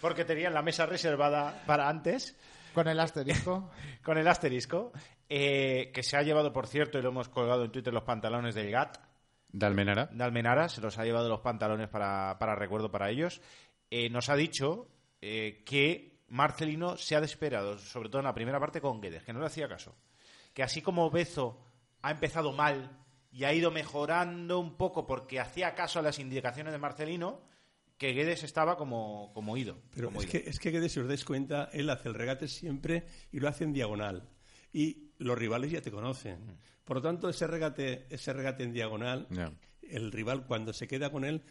porque 0.00 0.24
tenían 0.24 0.54
la 0.54 0.62
mesa 0.62 0.86
reservada 0.86 1.62
para 1.66 1.88
antes, 1.88 2.36
Con 2.74 2.88
el 2.88 3.00
asterisco. 3.00 3.70
con 4.02 4.18
el 4.18 4.28
asterisco, 4.28 4.92
eh, 5.28 5.90
que 5.94 6.02
se 6.02 6.16
ha 6.16 6.22
llevado, 6.22 6.52
por 6.52 6.66
cierto, 6.66 6.98
y 6.98 7.02
lo 7.02 7.08
hemos 7.08 7.28
colgado 7.28 7.64
en 7.64 7.72
Twitter, 7.72 7.92
los 7.92 8.04
pantalones 8.04 8.54
del 8.54 8.70
GAT 8.70 8.98
De 9.48 9.66
Almenara. 9.66 10.06
de 10.06 10.24
Almenara, 10.24 10.68
se 10.68 10.80
los 10.80 10.98
ha 10.98 11.04
llevado 11.04 11.28
los 11.28 11.40
pantalones 11.40 11.88
para, 11.88 12.36
para 12.38 12.54
recuerdo 12.54 12.90
para 12.90 13.10
ellos. 13.10 13.40
Eh, 13.90 14.10
nos 14.10 14.28
ha 14.28 14.36
dicho 14.36 14.88
eh, 15.20 15.62
que 15.64 16.20
Marcelino 16.28 16.96
se 16.96 17.16
ha 17.16 17.20
desesperado, 17.20 17.78
sobre 17.78 18.08
todo 18.08 18.20
en 18.20 18.26
la 18.26 18.34
primera 18.34 18.60
parte 18.60 18.80
con 18.80 19.00
Guedes, 19.00 19.22
que 19.22 19.32
no 19.32 19.40
le 19.40 19.46
hacía 19.46 19.68
caso. 19.68 19.94
Que 20.52 20.62
así 20.62 20.82
como 20.82 21.10
Bezo 21.10 21.60
ha 22.02 22.10
empezado 22.10 22.52
mal 22.52 22.90
y 23.30 23.44
ha 23.44 23.52
ido 23.52 23.70
mejorando 23.70 24.58
un 24.58 24.76
poco 24.76 25.06
porque 25.06 25.40
hacía 25.40 25.74
caso 25.74 25.98
a 25.98 26.02
las 26.02 26.18
indicaciones 26.18 26.72
de 26.72 26.78
Marcelino, 26.78 27.42
que 27.98 28.12
Guedes 28.12 28.42
estaba 28.42 28.76
como, 28.76 29.32
como 29.34 29.56
ido. 29.56 29.78
Pero 29.94 30.08
como 30.08 30.20
es 30.20 30.26
ido. 30.26 30.32
que, 30.32 30.50
es 30.50 30.58
que 30.58 30.70
Guedes, 30.70 30.92
si 30.92 31.00
os 31.00 31.08
dais 31.08 31.24
cuenta, 31.24 31.70
él 31.72 31.88
hace 31.90 32.08
el 32.08 32.14
regate 32.14 32.48
siempre 32.48 33.06
y 33.32 33.40
lo 33.40 33.48
hace 33.48 33.64
en 33.64 33.72
diagonal. 33.72 34.28
Y 34.72 35.12
los 35.18 35.38
rivales 35.38 35.70
ya 35.70 35.80
te 35.80 35.90
conocen. 35.90 36.58
Por 36.84 36.98
lo 36.98 37.02
tanto, 37.02 37.28
ese 37.28 37.46
regate, 37.46 38.06
ese 38.10 38.32
regate 38.32 38.64
en 38.64 38.72
diagonal, 38.72 39.26
el 39.82 40.12
rival 40.12 40.46
cuando 40.46 40.72
se 40.72 40.86
queda 40.86 41.10
con 41.10 41.24
él 41.24 41.42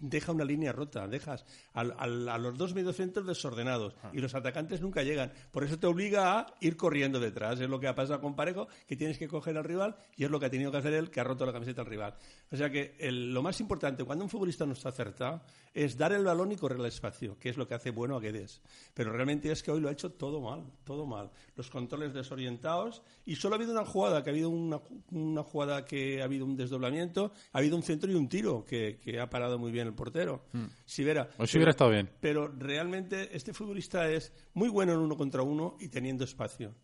deja 0.00 0.32
una 0.32 0.44
línea 0.44 0.72
rota, 0.72 1.06
dejas 1.08 1.44
al- 1.72 1.94
al- 1.98 2.28
a 2.28 2.38
los 2.38 2.56
dos 2.56 2.74
mediocentros 2.74 3.26
desordenados 3.26 3.94
y 4.12 4.20
los 4.20 4.34
atacantes 4.34 4.80
nunca 4.80 5.02
llegan. 5.02 5.32
Por 5.50 5.64
eso 5.64 5.78
te 5.78 5.86
obliga 5.86 6.38
a 6.40 6.46
ir 6.60 6.76
corriendo 6.76 7.18
detrás. 7.20 7.60
Es 7.60 7.68
lo 7.68 7.80
que 7.80 7.88
ha 7.88 7.94
pasado 7.94 8.20
con 8.20 8.36
Parejo, 8.36 8.68
que 8.86 8.96
tienes 8.96 9.18
que 9.18 9.26
coger 9.28 9.56
al 9.58 9.64
rival 9.64 9.96
y 10.16 10.24
es 10.24 10.30
lo 10.30 10.38
que 10.38 10.46
ha 10.46 10.50
tenido 10.50 10.70
que 10.70 10.76
hacer 10.78 10.94
él, 10.94 11.10
que 11.10 11.20
ha 11.20 11.24
roto 11.24 11.44
la 11.44 11.52
camiseta 11.52 11.80
al 11.82 11.86
rival. 11.88 12.14
O 12.50 12.56
sea 12.56 12.70
que 12.70 12.94
el- 12.98 13.34
lo 13.34 13.42
más 13.42 13.60
importante 13.60 14.04
cuando 14.04 14.24
un 14.24 14.30
futbolista 14.30 14.64
no 14.66 14.72
está 14.72 14.90
acertado 14.90 15.42
es 15.74 15.96
dar 15.96 16.12
el 16.12 16.24
balón 16.24 16.52
y 16.52 16.56
correr 16.56 16.78
al 16.78 16.86
espacio, 16.86 17.38
que 17.38 17.48
es 17.50 17.56
lo 17.56 17.66
que 17.66 17.74
hace 17.74 17.90
bueno 17.90 18.16
a 18.16 18.20
Guedes. 18.20 18.60
Pero 18.94 19.12
realmente 19.12 19.50
es 19.52 19.62
que 19.62 19.70
hoy 19.70 19.80
lo 19.80 19.88
ha 19.88 19.92
hecho 19.92 20.10
todo 20.12 20.40
mal, 20.40 20.64
todo 20.84 21.06
mal. 21.06 21.30
Los 21.56 21.70
controles 21.70 22.14
desorientados 22.14 23.02
y 23.26 23.36
solo 23.36 23.54
ha 23.54 23.58
habido 23.58 23.72
una 23.72 23.84
jugada, 23.84 24.22
que 24.22 24.30
ha 24.30 24.32
habido 24.32 24.48
una, 24.50 24.80
una 25.10 25.42
jugada 25.42 25.84
que 25.84 26.20
ha 26.22 26.24
habido 26.24 26.44
un 26.46 26.56
desdoblamiento, 26.56 27.32
ha 27.52 27.58
habido 27.58 27.76
un 27.76 27.82
centro 27.82 28.10
y 28.10 28.14
un 28.14 28.28
tiro 28.28 28.64
que, 28.64 28.98
que 29.02 29.20
ha 29.20 29.28
parado 29.28 29.58
muy 29.58 29.70
bien 29.72 29.87
el 29.88 29.94
portero. 29.94 30.46
Sivera. 30.84 31.30
Hoy 31.38 31.46
sí 31.46 31.58
hubiera 31.58 31.70
estado 31.70 31.90
bien. 31.90 32.10
Pero 32.20 32.48
realmente 32.48 33.34
este 33.36 33.52
futbolista 33.52 34.08
es 34.10 34.32
muy 34.54 34.68
bueno 34.68 34.92
en 34.92 35.00
uno 35.00 35.16
contra 35.16 35.42
uno 35.42 35.76
y 35.80 35.88
teniendo 35.88 36.24
espacio. 36.24 36.74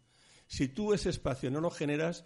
Si 0.46 0.68
tú 0.68 0.92
ese 0.92 1.10
espacio 1.10 1.50
no 1.50 1.60
lo 1.60 1.70
generas, 1.70 2.24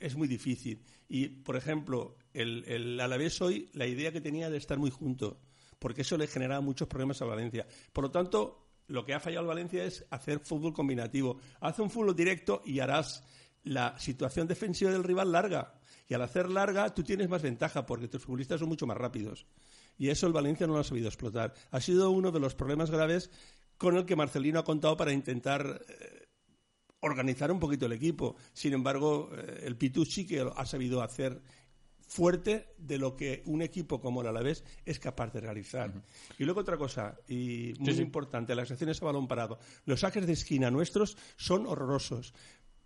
es 0.00 0.16
muy 0.16 0.28
difícil. 0.28 0.84
Y, 1.08 1.28
por 1.28 1.56
ejemplo, 1.56 2.16
el, 2.32 2.64
el 2.66 3.00
Alavés 3.00 3.40
hoy, 3.42 3.70
la 3.74 3.86
idea 3.86 4.12
que 4.12 4.20
tenía 4.20 4.50
de 4.50 4.58
estar 4.58 4.78
muy 4.78 4.90
junto, 4.90 5.40
porque 5.78 6.02
eso 6.02 6.16
le 6.16 6.26
generaba 6.26 6.60
muchos 6.60 6.88
problemas 6.88 7.20
a 7.22 7.26
Valencia. 7.26 7.66
Por 7.92 8.04
lo 8.04 8.10
tanto, 8.10 8.62
lo 8.88 9.04
que 9.04 9.14
ha 9.14 9.20
fallado 9.20 9.46
Valencia 9.46 9.84
es 9.84 10.06
hacer 10.10 10.40
fútbol 10.40 10.72
combinativo. 10.72 11.38
Haz 11.60 11.78
un 11.78 11.90
fútbol 11.90 12.14
directo 12.14 12.62
y 12.64 12.80
harás 12.80 13.24
la 13.64 13.98
situación 13.98 14.46
defensiva 14.46 14.90
del 14.90 15.04
rival 15.04 15.32
larga. 15.32 15.74
Y 16.08 16.14
al 16.14 16.22
hacer 16.22 16.50
larga, 16.50 16.92
tú 16.92 17.02
tienes 17.02 17.28
más 17.28 17.42
ventaja 17.42 17.86
porque 17.86 18.08
tus 18.08 18.22
futbolistas 18.22 18.60
son 18.60 18.68
mucho 18.68 18.86
más 18.86 18.96
rápidos. 18.96 19.46
Y 19.98 20.08
eso 20.08 20.26
el 20.26 20.32
Valencia 20.32 20.66
no 20.66 20.74
lo 20.74 20.80
ha 20.80 20.84
sabido 20.84 21.08
explotar. 21.08 21.54
Ha 21.70 21.80
sido 21.80 22.10
uno 22.10 22.32
de 22.32 22.40
los 22.40 22.54
problemas 22.54 22.90
graves 22.90 23.30
con 23.76 23.96
el 23.96 24.06
que 24.06 24.16
Marcelino 24.16 24.60
ha 24.60 24.64
contado 24.64 24.96
para 24.96 25.12
intentar 25.12 25.84
eh, 25.88 26.28
organizar 27.00 27.50
un 27.50 27.60
poquito 27.60 27.86
el 27.86 27.92
equipo. 27.92 28.36
Sin 28.52 28.72
embargo, 28.72 29.30
eh, 29.34 29.62
el 29.64 29.76
Pitu 29.76 30.04
sí 30.04 30.26
que 30.26 30.40
ha 30.54 30.66
sabido 30.66 31.02
hacer 31.02 31.42
fuerte 32.12 32.74
de 32.76 32.98
lo 32.98 33.16
que 33.16 33.42
un 33.46 33.62
equipo 33.62 34.00
como 34.00 34.20
el 34.20 34.26
Alavés 34.28 34.64
es 34.84 34.98
capaz 34.98 35.32
de 35.32 35.40
realizar. 35.40 35.92
Y 36.38 36.44
luego 36.44 36.60
otra 36.60 36.76
cosa, 36.76 37.16
y 37.26 37.72
muy 37.78 37.94
importante, 37.94 38.54
las 38.54 38.70
acciones 38.70 39.00
a 39.00 39.06
balón 39.06 39.26
parado. 39.26 39.58
Los 39.86 40.00
saques 40.00 40.26
de 40.26 40.34
esquina 40.34 40.70
nuestros 40.70 41.16
son 41.36 41.66
horrorosos. 41.66 42.34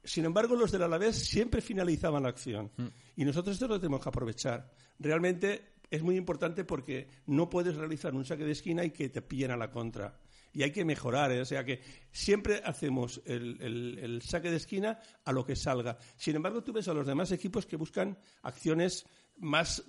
Sin 0.04 0.24
embargo, 0.24 0.54
los 0.54 0.70
del 0.70 0.84
Alavés 0.84 1.16
siempre 1.16 1.60
finalizaban 1.60 2.22
la 2.22 2.28
acción. 2.28 2.70
Y 3.16 3.24
nosotros 3.24 3.56
esto 3.56 3.66
lo 3.66 3.80
tenemos 3.80 4.00
que 4.00 4.08
aprovechar. 4.08 4.70
Realmente 5.00 5.72
es 5.90 6.02
muy 6.02 6.16
importante 6.16 6.64
porque 6.64 7.08
no 7.26 7.48
puedes 7.50 7.76
realizar 7.76 8.14
un 8.14 8.24
saque 8.24 8.44
de 8.44 8.52
esquina 8.52 8.84
y 8.84 8.90
que 8.90 9.08
te 9.08 9.22
pillen 9.22 9.50
a 9.52 9.56
la 9.56 9.70
contra. 9.70 10.18
Y 10.52 10.62
hay 10.62 10.70
que 10.72 10.84
mejorar, 10.86 11.32
¿eh? 11.32 11.40
o 11.42 11.44
sea 11.44 11.64
que 11.64 11.82
siempre 12.12 12.62
hacemos 12.64 13.20
el, 13.26 13.58
el- 13.60 13.98
el 14.02 14.22
saque 14.22 14.50
de 14.50 14.56
esquina 14.56 14.98
a 15.24 15.32
lo 15.32 15.44
que 15.44 15.54
salga. 15.54 15.98
Sin 16.16 16.34
embargo, 16.34 16.62
tú 16.62 16.72
ves 16.72 16.88
a 16.88 16.94
los 16.94 17.06
demás 17.06 17.30
equipos 17.30 17.66
que 17.66 17.76
buscan 17.76 18.16
acciones 18.42 19.04
más 19.38 19.84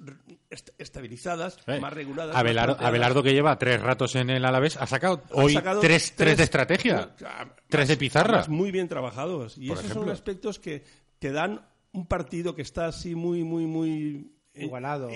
est- 0.49 0.71
estabilizadas, 0.77 1.57
Eh, 1.67 1.79
más 1.79 1.93
reguladas. 1.93 2.35
Abelardo, 2.35 2.75
más. 2.75 2.83
Abelardo, 2.83 3.23
que 3.23 3.31
lleva 3.33 3.57
tres 3.57 3.81
ratos 3.81 4.15
en 4.17 4.29
el 4.29 4.43
Alavés, 4.43 4.75
ha 4.75 4.85
sacado 4.87 5.23
hoy 5.31 5.53
sacado 5.53 5.79
tres, 5.79 6.13
tres 6.17 6.35
de 6.35 6.43
estrategia. 6.43 7.15
Ah, 7.25 7.47
Tres 7.69 7.87
de 7.87 7.95
pizarra. 7.95 8.43
muy 8.49 8.71
bien 8.71 8.89
trabajados. 8.89 9.57
Y 9.57 9.69
Por 9.69 9.77
esos 9.77 9.87
son 9.87 9.91
ejemplo. 9.99 10.11
aspectos 10.13 10.59
que 10.59 10.83
te 11.19 11.31
dan 11.31 11.65
un 11.93 12.07
partido 12.07 12.55
que 12.55 12.61
está 12.61 12.87
así 12.87 13.15
muy, 13.15 13.43
muy, 13.45 13.65
muy 13.65 14.33
eh, 14.53 14.65
Igualado. 14.65 15.09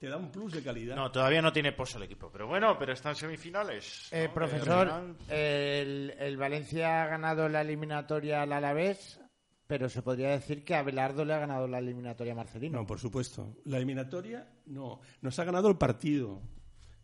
Te 0.00 0.08
da 0.08 0.16
un 0.16 0.32
plus 0.32 0.52
de 0.54 0.62
calidad. 0.62 0.96
No, 0.96 1.12
todavía 1.12 1.42
no 1.42 1.52
tiene 1.52 1.72
pozo 1.72 1.98
el 1.98 2.04
equipo, 2.04 2.30
pero 2.32 2.46
bueno, 2.48 2.78
pero 2.78 2.94
está 2.94 3.10
en 3.10 3.16
semifinales. 3.16 4.08
Eh, 4.10 4.28
¿no? 4.28 4.34
profesor, 4.34 5.14
Eh, 5.28 5.82
el, 5.82 6.14
el 6.18 6.36
Valencia 6.38 7.02
ha 7.02 7.06
ganado 7.06 7.50
la 7.50 7.60
eliminatoria 7.60 8.40
al 8.40 8.52
Alavés, 8.54 9.20
pero 9.66 9.90
se 9.90 10.00
podría 10.00 10.30
decir 10.30 10.64
que 10.64 10.74
Abelardo 10.74 11.26
le 11.26 11.34
ha 11.34 11.38
ganado 11.38 11.68
la 11.68 11.78
eliminatoria 11.78 12.32
a 12.32 12.36
Marcelino. 12.36 12.78
No, 12.78 12.86
por 12.86 12.98
supuesto. 12.98 13.58
La 13.66 13.76
eliminatoria, 13.76 14.48
no. 14.64 15.02
Nos 15.20 15.38
ha 15.38 15.44
ganado 15.44 15.68
el 15.68 15.76
partido. 15.76 16.40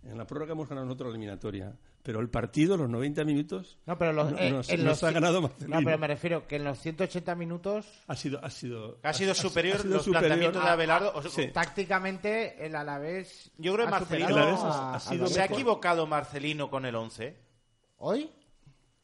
En 0.02 0.16
la 0.16 0.26
prórroga 0.26 0.52
hemos 0.52 0.66
ganado 0.68 0.87
nosotros 0.87 1.09
la 1.11 1.16
eliminatoria. 1.16 1.76
Pero 2.07 2.21
el 2.21 2.29
partido, 2.31 2.77
los 2.77 2.88
90 2.88 3.25
minutos, 3.25 3.79
No, 3.85 3.99
pero 3.99 4.12
los, 4.12 4.31
no- 4.31 4.38
eh, 4.38 4.49
nos, 4.53 4.69
en 4.71 4.77
nos 4.85 4.87
los 4.87 5.03
ha 5.03 5.11
ganado 5.11 5.40
No, 5.40 5.49
Marcelino. 5.49 5.81
pero 5.85 5.99
me 5.99 6.07
refiero 6.07 6.47
que 6.47 6.55
en 6.55 6.62
los 6.62 6.79
180 6.79 7.35
minutos 7.35 7.85
Ha 8.07 8.14
sido, 8.14 8.38
ha 8.45 8.49
sido, 8.49 8.99
Ha 9.03 9.12
sido 9.12 9.35
superior 9.35 9.79
ha 9.79 9.83
sido 9.83 9.95
los 9.95 10.05
superior 10.05 10.21
planteamientos 10.29 10.62
de 10.62 10.69
a- 10.69 10.73
Abelardo. 10.73 11.12
o 11.16 11.21
sea, 11.23 11.31
Sí. 11.33 11.51
tácticamente 11.53 12.64
el 12.64 12.77
Alavés 12.77 13.51
Yo 13.59 13.75
creo 13.75 13.87
que 13.87 13.88
ha 13.95 13.99
Marcelino 13.99 14.37
ha 14.38 14.95
al 14.95 15.01
sido 15.01 15.27
¿Se 15.27 15.42
ha 15.42 15.47
equivocado 15.47 16.07
Marcelino 16.07 16.71
con 16.71 16.87
el 16.87 16.95
11? 16.95 17.37
¿Hoy? 17.99 18.31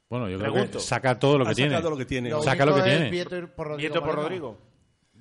Bueno, 0.08 0.28
yo 0.28 0.38
creo 0.38 0.52
Pregunto. 0.52 0.78
que 0.78 0.84
saca 0.84 1.18
todo 1.18 1.38
lo 1.38 1.44
ha 1.44 1.48
que 1.48 1.54
tiene. 1.56 1.70
sacado 1.72 1.90
lo 1.90 1.96
que 1.96 2.04
tiene. 2.04 2.30
Lo 2.30 2.42
Saca 2.42 2.64
lo 2.64 2.74
que 2.76 2.82
tiene. 2.82 3.10
Vieto 3.10 3.30
por 3.56 3.66
Rodrigo 3.66 3.78
Nieto 3.94 4.04
por. 4.06 4.14
Rodrigo. 4.14 4.58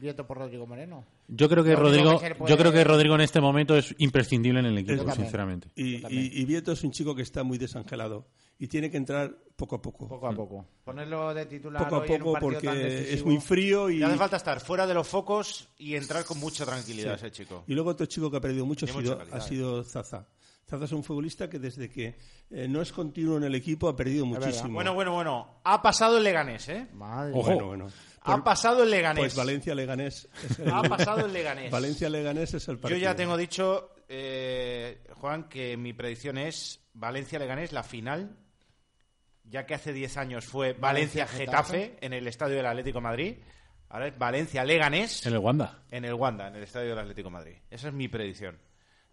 Vieto 0.01 0.25
por 0.25 0.39
Rodrigo 0.39 0.65
Moreno. 0.65 1.05
Yo 1.27 1.47
creo 1.47 1.63
que 1.63 1.75
Rodrigo, 1.75 2.19
puede- 2.19 2.49
yo 2.51 2.57
creo 2.57 2.71
que 2.71 2.83
Rodrigo 2.83 3.13
en 3.13 3.21
este 3.21 3.39
momento 3.39 3.77
es 3.77 3.93
imprescindible 3.99 4.59
en 4.59 4.65
el 4.65 4.77
equipo, 4.79 4.97
también. 5.05 5.15
sinceramente. 5.15 5.69
Y, 5.75 5.97
y, 6.13 6.41
y 6.41 6.45
Vieto 6.45 6.71
es 6.71 6.83
un 6.83 6.89
chico 6.91 7.13
que 7.15 7.21
está 7.21 7.43
muy 7.43 7.59
desangelado 7.59 8.25
y 8.57 8.67
tiene 8.67 8.89
que 8.89 8.97
entrar 8.97 9.31
poco 9.55 9.75
a 9.75 9.81
poco. 9.81 10.07
Poco 10.07 10.27
a 10.27 10.33
poco. 10.33 10.65
Ponerlo 10.83 11.31
de 11.35 11.45
titular 11.45 11.83
Poco 11.83 11.95
a 11.97 11.99
hoy 11.99 12.07
en 12.07 12.13
un 12.13 12.19
poco 12.19 12.33
partido 12.33 12.61
tan 12.61 12.73
porque 12.73 13.13
es 13.13 13.23
muy 13.23 13.37
frío 13.39 13.91
y, 13.91 13.99
Le 13.99 14.05
hace 14.05 14.17
falta 14.17 14.37
estar 14.37 14.59
fuera 14.59 14.87
de 14.87 14.95
los 14.95 15.07
focos 15.07 15.69
y 15.77 15.93
entrar 15.95 16.25
con 16.25 16.39
mucha 16.39 16.65
tranquilidad 16.65 17.13
ese 17.13 17.29
chico. 17.29 17.63
y 17.67 17.73
luego 17.75 17.91
otro 17.91 18.07
chico 18.07 18.31
que 18.31 18.37
ha 18.37 18.41
perdido 18.41 18.65
mucho 18.65 18.87
ha 18.87 18.89
sido, 18.89 19.19
calidad, 19.19 19.37
ha 19.37 19.41
sido 19.41 19.83
Zaza. 19.83 20.25
Zaza 20.67 20.85
es 20.85 20.91
un 20.93 21.03
futbolista 21.03 21.49
que 21.49 21.59
desde 21.59 21.89
que 21.89 22.15
eh, 22.49 22.67
no 22.67 22.81
es 22.81 22.91
continuo 22.91 23.37
en 23.37 23.43
el 23.43 23.53
equipo 23.53 23.87
ha 23.89 23.95
perdido 23.95 24.25
muchísimo. 24.25 24.73
Bueno, 24.73 24.93
bueno, 24.95 25.13
bueno. 25.13 25.59
Ha 25.63 25.81
pasado 25.81 26.17
el 26.17 26.23
Leganés, 26.23 26.69
¿eh? 26.69 26.87
Madre 26.93 27.33
Ojo. 27.35 27.43
bueno, 27.51 27.67
bueno. 27.67 27.87
Ha 28.23 28.33
Por- 28.35 28.43
pasado 28.43 28.83
el 28.83 28.91
Leganés. 28.91 29.19
Pues 29.21 29.35
Valencia 29.35 29.73
Leganés. 29.75 30.27
es 30.49 30.59
el- 30.59 30.69
Ha 30.71 30.81
pasado 30.83 31.25
el 31.25 31.33
Leganés. 31.33 31.71
Valencia 31.71 32.09
Leganés 32.09 32.53
es 32.53 32.67
el 32.67 32.75
Yo 32.75 32.81
partido. 32.81 32.99
ya 33.01 33.15
tengo 33.15 33.35
dicho, 33.35 33.95
eh, 34.07 35.03
Juan, 35.15 35.49
que 35.49 35.75
mi 35.77 35.93
predicción 35.93 36.37
es 36.37 36.79
Valencia-Leganés, 36.93 37.71
la 37.71 37.83
final, 37.83 38.37
ya 39.43 39.65
que 39.65 39.73
hace 39.73 39.91
10 39.91 40.17
años 40.17 40.45
fue 40.45 40.73
Valencia-Getafe 40.73 41.97
en 42.01 42.13
el 42.13 42.27
Estadio 42.27 42.55
del 42.57 42.65
Atlético 42.67 42.99
de 42.99 43.03
Madrid. 43.03 43.35
Ahora 43.89 44.07
es 44.07 44.17
Valencia-Leganés 44.17 45.25
En 45.25 45.33
el 45.33 45.39
Wanda. 45.39 45.83
en 45.89 46.05
el 46.05 46.13
Wanda, 46.13 46.47
en 46.47 46.55
el 46.55 46.63
Estadio 46.63 46.89
del 46.89 46.99
Atlético 46.99 47.27
de 47.29 47.33
Madrid. 47.33 47.55
Esa 47.69 47.87
es 47.89 47.93
mi 47.93 48.07
predicción 48.07 48.57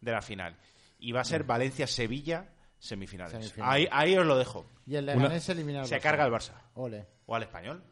de 0.01 0.13
la 0.13 0.23
final. 0.23 0.57
Y 1.01 1.13
va 1.13 1.23
a 1.23 1.25
ser 1.25 1.45
Valencia-Sevilla 1.45 2.49
semifinales. 2.79 3.33
Semifinales. 3.33 3.73
Ahí, 3.75 3.89
ahí 3.91 4.17
os 4.19 4.27
lo 4.27 4.37
dejo. 4.39 4.71
Y 4.87 4.97
el 4.97 5.07
Leganés 5.07 5.43
se 5.45 5.53
elimina 5.53 5.81
al 5.81 5.87
Se 5.87 5.97
Barça. 5.97 6.03
carga 6.03 6.27
el 6.27 6.33
Barça. 6.33 6.53
Ole. 6.75 7.07
O 7.27 7.35
al 7.35 7.43
español. 7.43 7.83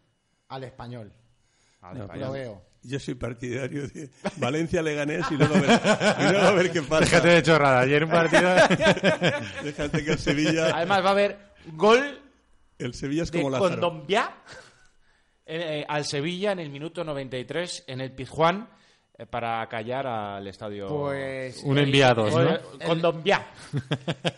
Al 0.48 0.64
español. 0.64 1.12
Al 1.80 1.98
No, 1.98 2.04
español. 2.04 2.26
Lo 2.26 2.32
veo. 2.32 2.62
Yo 2.82 3.00
soy 3.00 3.14
partidario 3.14 3.88
de 3.88 4.10
Valencia 4.36 4.80
Leganés 4.80 5.26
y 5.30 5.34
luego 5.36 5.56
a 5.56 5.60
ver, 5.60 5.80
y 6.20 6.30
luego 6.30 6.46
a 6.46 6.52
ver 6.52 6.70
qué 6.70 6.82
pasa. 6.82 7.04
Déjate 7.04 7.28
de 7.28 7.42
chorrada. 7.42 7.80
Ayer 7.80 8.04
un 8.04 8.10
partido... 8.10 8.42
Déjate 9.64 10.04
que 10.04 10.12
el 10.12 10.18
Sevilla, 10.18 10.76
Además 10.76 11.02
va 11.02 11.08
a 11.08 11.12
haber 11.12 11.38
gol 11.72 12.20
el 12.78 12.94
Sevilla 12.94 13.22
es 13.22 13.30
como 13.30 13.50
Lázaro. 13.50 13.70
Condombiá 13.70 14.36
eh, 15.46 15.84
al 15.88 16.04
Sevilla 16.04 16.52
en 16.52 16.58
el 16.58 16.70
minuto 16.70 17.04
93 17.04 17.84
en 17.86 18.00
el 18.00 18.12
Pizjuán 18.12 18.68
eh, 19.16 19.26
para 19.26 19.66
callar 19.68 20.06
al 20.06 20.46
estadio. 20.46 20.88
Pues. 20.88 21.62
Un 21.64 21.78
enviado, 21.78 22.28
¿no? 22.28 22.58
Condombiá. 22.84 23.46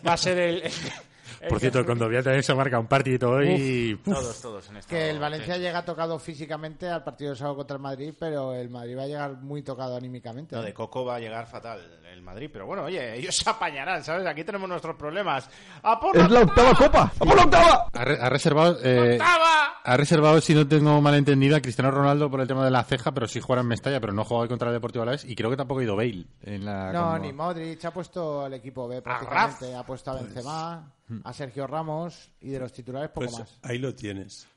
Va 0.07 0.13
a 0.13 0.17
ser 0.17 0.37
el. 0.37 0.63
el- 1.41 1.47
Por 1.49 1.59
cierto, 1.59 1.79
el 1.79 1.85
Condovia 1.85 2.21
también 2.23 2.43
se 2.43 2.53
marca 2.53 2.79
un 2.79 2.87
partido 2.87 3.31
hoy. 3.31 3.99
Todos, 4.03 4.41
todos 4.41 4.69
en 4.69 4.77
esta. 4.77 4.89
Que 4.89 5.09
el 5.09 5.19
Valencia 5.19 5.57
llega 5.57 5.83
tocado 5.85 6.17
físicamente 6.19 6.89
al 6.89 7.03
partido 7.03 7.31
de 7.31 7.37
sábado 7.37 7.57
contra 7.57 7.75
el 7.75 7.81
Madrid, 7.81 8.13
pero 8.19 8.53
el 8.53 8.69
Madrid 8.69 8.97
va 8.97 9.03
a 9.03 9.07
llegar 9.07 9.33
muy 9.41 9.61
tocado 9.63 9.95
anímicamente. 9.95 10.55
No, 10.55 10.61
de 10.61 10.73
Coco 10.73 11.05
va 11.05 11.15
a 11.15 11.19
llegar 11.19 11.45
fatal 11.47 11.99
el 12.11 12.21
Madrid, 12.23 12.49
pero 12.51 12.65
bueno, 12.65 12.83
oye, 12.83 13.15
ellos 13.17 13.35
se 13.35 13.49
apañarán, 13.49 14.03
¿sabes? 14.03 14.25
Aquí 14.25 14.43
tenemos 14.43 14.67
nuestros 14.67 14.95
problemas. 14.95 15.49
¡A 15.83 15.99
por 15.99 16.17
¡Es 16.17 16.29
la 16.29 16.41
octava 16.41 16.73
copa! 16.73 17.01
¡A 17.19 17.25
por 17.25 17.35
la 17.35 17.43
octava! 17.43 17.87
Ha, 17.93 18.03
re- 18.05 18.17
ha 18.19 18.29
reservado... 18.29 18.77
eh, 18.83 19.13
octava! 19.13 19.79
ha 19.83 19.97
reservado, 19.97 20.41
si 20.41 20.53
no 20.55 20.67
tengo 20.67 20.99
mal 21.01 21.13
entendido, 21.15 21.55
a 21.55 21.61
Cristiano 21.61 21.91
Ronaldo 21.91 22.29
por 22.29 22.41
el 22.41 22.47
tema 22.47 22.65
de 22.65 22.71
la 22.71 22.83
ceja, 22.83 23.11
pero 23.13 23.27
sí 23.27 23.39
juega 23.39 23.61
en 23.61 23.67
Mestalla, 23.67 23.99
pero 24.01 24.11
no 24.13 24.25
juega 24.25 24.41
hoy 24.43 24.49
contra 24.49 24.69
el 24.69 24.73
Deportivo 24.73 25.03
Alavés 25.03 25.23
y 25.25 25.35
creo 25.35 25.49
que 25.51 25.57
tampoco 25.57 25.79
ha 25.81 25.83
ido 25.83 25.95
Bale 25.95 26.25
en 26.41 26.65
la... 26.65 26.91
No, 26.91 27.03
como- 27.11 27.19
ni 27.19 27.31
Modric 27.33 27.85
ha 27.85 27.91
puesto 27.91 28.43
al 28.43 28.53
equipo 28.55 28.87
B 28.87 29.01
prácticamente. 29.01 29.75
Ha 29.75 29.83
puesto 29.83 30.11
a 30.11 30.15
Benzema, 30.15 30.91
a 31.23 31.33
Sergio 31.33 31.67
Ramos 31.67 32.31
y 32.41 32.49
de 32.49 32.59
los 32.59 32.71
titulares 32.73 33.09
poco 33.09 33.27
Pues 33.27 33.39
más. 33.39 33.59
ahí 33.63 33.77
lo 33.77 33.93
tienes. 33.95 34.47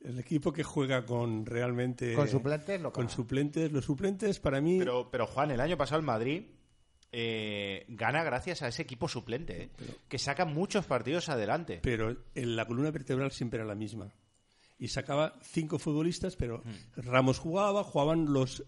El 0.00 0.18
equipo 0.18 0.52
que 0.52 0.64
juega 0.64 1.04
con 1.06 1.46
realmente... 1.46 2.14
Con 2.14 2.28
suplentes 2.28 2.80
lo 2.80 2.92
Con 2.92 3.08
suplentes. 3.08 3.70
Los 3.70 3.84
suplentes 3.84 4.40
para 4.40 4.60
mí... 4.60 4.78
Pero, 4.78 5.08
pero 5.10 5.26
Juan, 5.26 5.52
el 5.52 5.60
año 5.60 5.76
pasado 5.76 6.00
el 6.00 6.04
Madrid 6.06 6.42
eh, 7.12 7.84
gana 7.88 8.24
gracias 8.24 8.62
a 8.62 8.68
ese 8.68 8.82
equipo 8.82 9.06
suplente, 9.08 9.62
¿eh? 9.64 9.70
que 10.08 10.18
saca 10.18 10.44
muchos 10.44 10.86
partidos 10.86 11.28
adelante. 11.28 11.78
pero 11.82 12.16
en 12.34 12.56
la 12.56 12.66
columna 12.66 12.90
vertebral 12.90 13.30
siempre 13.30 13.58
era 13.58 13.66
la 13.66 13.74
misma. 13.74 14.12
Y 14.78 14.88
sacaba 14.88 15.34
cinco 15.42 15.78
futbolistas, 15.78 16.34
pero 16.36 16.62
Mm. 16.64 17.00
Ramos 17.02 17.38
jugaba, 17.38 17.84
jugaban 17.84 18.32
los... 18.32 18.64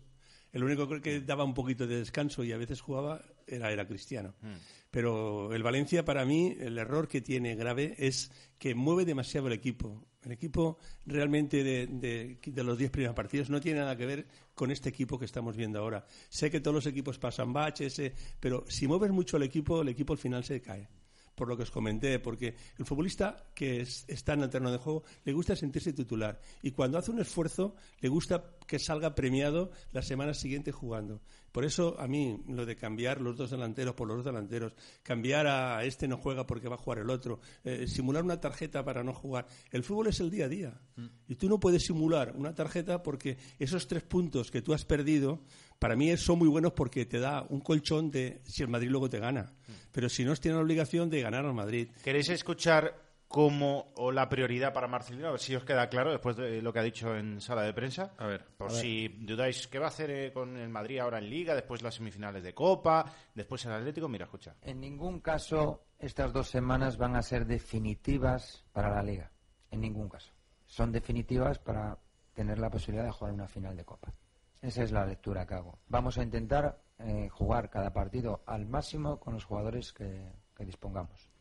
El 0.54 0.62
único 0.64 0.88
que 1.00 1.20
daba 1.20 1.44
un 1.44 1.52
poquito 1.52 1.86
de 1.86 1.98
descanso 1.98 2.42
y 2.44 2.52
a 2.52 2.56
veces 2.56 2.80
jugaba 2.80 3.20
era, 3.46 3.70
era 3.72 3.86
Cristiano. 3.86 4.34
Mm. 4.40 4.52
Pero 4.90 5.52
el 5.52 5.62
Valencia, 5.64 6.04
para 6.04 6.24
mí, 6.24 6.56
el 6.60 6.78
error 6.78 7.08
que 7.08 7.20
tiene 7.20 7.56
grave 7.56 7.94
es 7.98 8.30
que 8.58 8.74
mueve 8.74 9.04
demasiado 9.04 9.48
el 9.48 9.52
equipo. 9.52 10.06
El 10.22 10.30
equipo 10.32 10.78
realmente 11.04 11.62
de, 11.64 11.86
de- 11.88 12.38
de 12.42 12.64
los 12.64 12.78
diez 12.78 12.90
primeros 12.90 13.14
partidos 13.16 13.50
no 13.50 13.60
tiene 13.60 13.80
nada 13.80 13.96
que 13.96 14.06
ver 14.06 14.26
con 14.54 14.70
este 14.70 14.88
equipo 14.88 15.18
que 15.18 15.24
estamos 15.26 15.56
viendo 15.56 15.80
ahora. 15.80 16.06
Sé 16.30 16.50
que 16.50 16.60
todos 16.60 16.74
los 16.76 16.86
equipos 16.86 17.18
pasan 17.18 17.52
baches, 17.52 17.98
eh, 17.98 18.14
pero 18.40 18.64
si 18.68 18.86
mueves 18.86 19.10
mucho 19.10 19.36
el 19.36 19.42
equipo, 19.42 19.82
el 19.82 19.88
equipo 19.88 20.12
al 20.14 20.18
final 20.20 20.44
se 20.44 20.62
cae 20.62 20.88
por 21.34 21.48
lo 21.48 21.56
que 21.56 21.64
os 21.64 21.70
comenté, 21.70 22.18
porque 22.18 22.54
el 22.78 22.84
futbolista 22.84 23.44
que 23.54 23.80
es- 23.80 24.04
está 24.08 24.34
en 24.34 24.42
el 24.42 24.50
terreno 24.50 24.70
de 24.70 24.78
juego 24.78 25.02
le 25.24 25.32
gusta 25.32 25.56
sentirse 25.56 25.92
titular 25.92 26.40
y 26.62 26.70
cuando 26.70 26.98
hace 26.98 27.10
un 27.10 27.20
esfuerzo 27.20 27.74
le 28.00 28.08
gusta 28.08 28.56
que 28.66 28.78
salga 28.78 29.14
premiado 29.14 29.70
la 29.92 30.02
semana 30.02 30.34
siguiente 30.34 30.72
jugando. 30.72 31.20
Por 31.54 31.64
eso 31.64 31.94
a 32.00 32.08
mí 32.08 32.42
lo 32.48 32.66
de 32.66 32.74
cambiar 32.74 33.20
los 33.20 33.36
dos 33.36 33.52
delanteros 33.52 33.94
por 33.94 34.08
los 34.08 34.16
dos 34.16 34.26
delanteros, 34.26 34.74
cambiar 35.04 35.46
a 35.46 35.84
este 35.84 36.08
no 36.08 36.16
juega 36.16 36.44
porque 36.48 36.66
va 36.66 36.74
a 36.74 36.78
jugar 36.78 36.98
el 36.98 37.10
otro, 37.10 37.38
eh, 37.62 37.86
simular 37.86 38.24
una 38.24 38.40
tarjeta 38.40 38.84
para 38.84 39.04
no 39.04 39.14
jugar. 39.14 39.46
El 39.70 39.84
fútbol 39.84 40.08
es 40.08 40.18
el 40.18 40.32
día 40.32 40.46
a 40.46 40.48
día 40.48 40.80
y 41.28 41.36
tú 41.36 41.48
no 41.48 41.60
puedes 41.60 41.84
simular 41.84 42.34
una 42.34 42.56
tarjeta 42.56 43.04
porque 43.04 43.38
esos 43.60 43.86
tres 43.86 44.02
puntos 44.02 44.50
que 44.50 44.62
tú 44.62 44.74
has 44.74 44.84
perdido 44.84 45.44
para 45.78 45.94
mí 45.94 46.16
son 46.16 46.40
muy 46.40 46.48
buenos 46.48 46.72
porque 46.72 47.06
te 47.06 47.20
da 47.20 47.46
un 47.48 47.60
colchón 47.60 48.10
de 48.10 48.40
si 48.44 48.64
el 48.64 48.68
Madrid 48.68 48.90
luego 48.90 49.08
te 49.08 49.20
gana. 49.20 49.52
Pero 49.92 50.08
si 50.08 50.24
no, 50.24 50.34
tiene 50.34 50.56
la 50.56 50.64
obligación 50.64 51.08
de 51.08 51.20
ganar 51.20 51.46
al 51.46 51.54
Madrid. 51.54 51.86
¿Queréis 52.02 52.30
escuchar 52.30 53.03
cómo 53.34 53.92
o 53.96 54.12
la 54.12 54.28
prioridad 54.28 54.72
para 54.72 54.86
Marcelino? 54.86 55.26
A 55.26 55.30
ver 55.32 55.40
si 55.40 55.56
os 55.56 55.64
queda 55.64 55.88
claro 55.88 56.12
después 56.12 56.36
de 56.36 56.62
lo 56.62 56.72
que 56.72 56.78
ha 56.78 56.84
dicho 56.84 57.16
en 57.16 57.40
sala 57.40 57.62
de 57.62 57.74
prensa. 57.74 58.14
A 58.16 58.28
ver. 58.28 58.44
Por 58.56 58.70
si 58.70 59.08
dudáis, 59.08 59.66
¿qué 59.66 59.80
va 59.80 59.86
a 59.86 59.88
hacer 59.88 60.08
eh, 60.12 60.32
con 60.32 60.56
el 60.56 60.68
Madrid 60.68 61.00
ahora 61.00 61.18
en 61.18 61.28
Liga? 61.28 61.52
Después 61.52 61.82
las 61.82 61.96
semifinales 61.96 62.44
de 62.44 62.54
Copa, 62.54 63.12
después 63.34 63.64
el 63.64 63.72
Atlético. 63.72 64.08
Mira, 64.08 64.26
escucha. 64.26 64.54
En 64.62 64.78
ningún 64.78 65.18
caso 65.18 65.82
estas 65.98 66.32
dos 66.32 66.48
semanas 66.48 66.96
van 66.96 67.16
a 67.16 67.22
ser 67.22 67.44
definitivas 67.44 68.64
para 68.72 68.94
la 68.94 69.02
liga. 69.02 69.32
En 69.68 69.80
ningún 69.80 70.08
caso. 70.08 70.32
Son 70.64 70.92
definitivas 70.92 71.58
para 71.58 71.98
tener 72.34 72.60
la 72.60 72.70
posibilidad 72.70 73.04
de 73.04 73.10
jugar 73.10 73.34
una 73.34 73.48
final 73.48 73.76
de 73.76 73.84
Copa. 73.84 74.14
Esa 74.62 74.84
es 74.84 74.92
la 74.92 75.04
lectura 75.04 75.44
que 75.44 75.54
hago. 75.54 75.80
Vamos 75.88 76.18
a 76.18 76.22
intentar 76.22 76.80
eh, 77.00 77.28
jugar 77.30 77.68
cada 77.68 77.92
partido 77.92 78.44
al 78.46 78.64
máximo 78.66 79.18
con 79.18 79.34
los 79.34 79.44
jugadores 79.44 79.92
que, 79.92 80.30
que 80.54 80.64
dispongamos. 80.64 81.33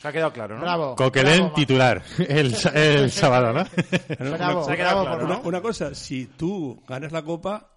Os 0.00 0.04
ha 0.06 0.12
quedado 0.12 0.32
claro, 0.32 0.54
¿no? 0.56 0.62
Bravo. 0.62 0.96
Coquelén 0.96 1.38
bravo, 1.40 1.54
titular 1.54 2.02
el, 2.28 2.54
sa- 2.54 2.70
el 2.70 3.10
sábado, 3.12 3.52
¿no? 3.52 3.64
Bravo, 4.18 4.64
Se 4.64 4.72
ha 4.72 4.76
quedado 4.76 5.02
bravo 5.04 5.18
claro, 5.18 5.24
Una, 5.26 5.38
una 5.46 5.60
cosa, 5.60 5.94
si 5.94 6.24
tú 6.26 6.82
ganas 6.88 7.12
la 7.12 7.22
Copa, 7.22 7.70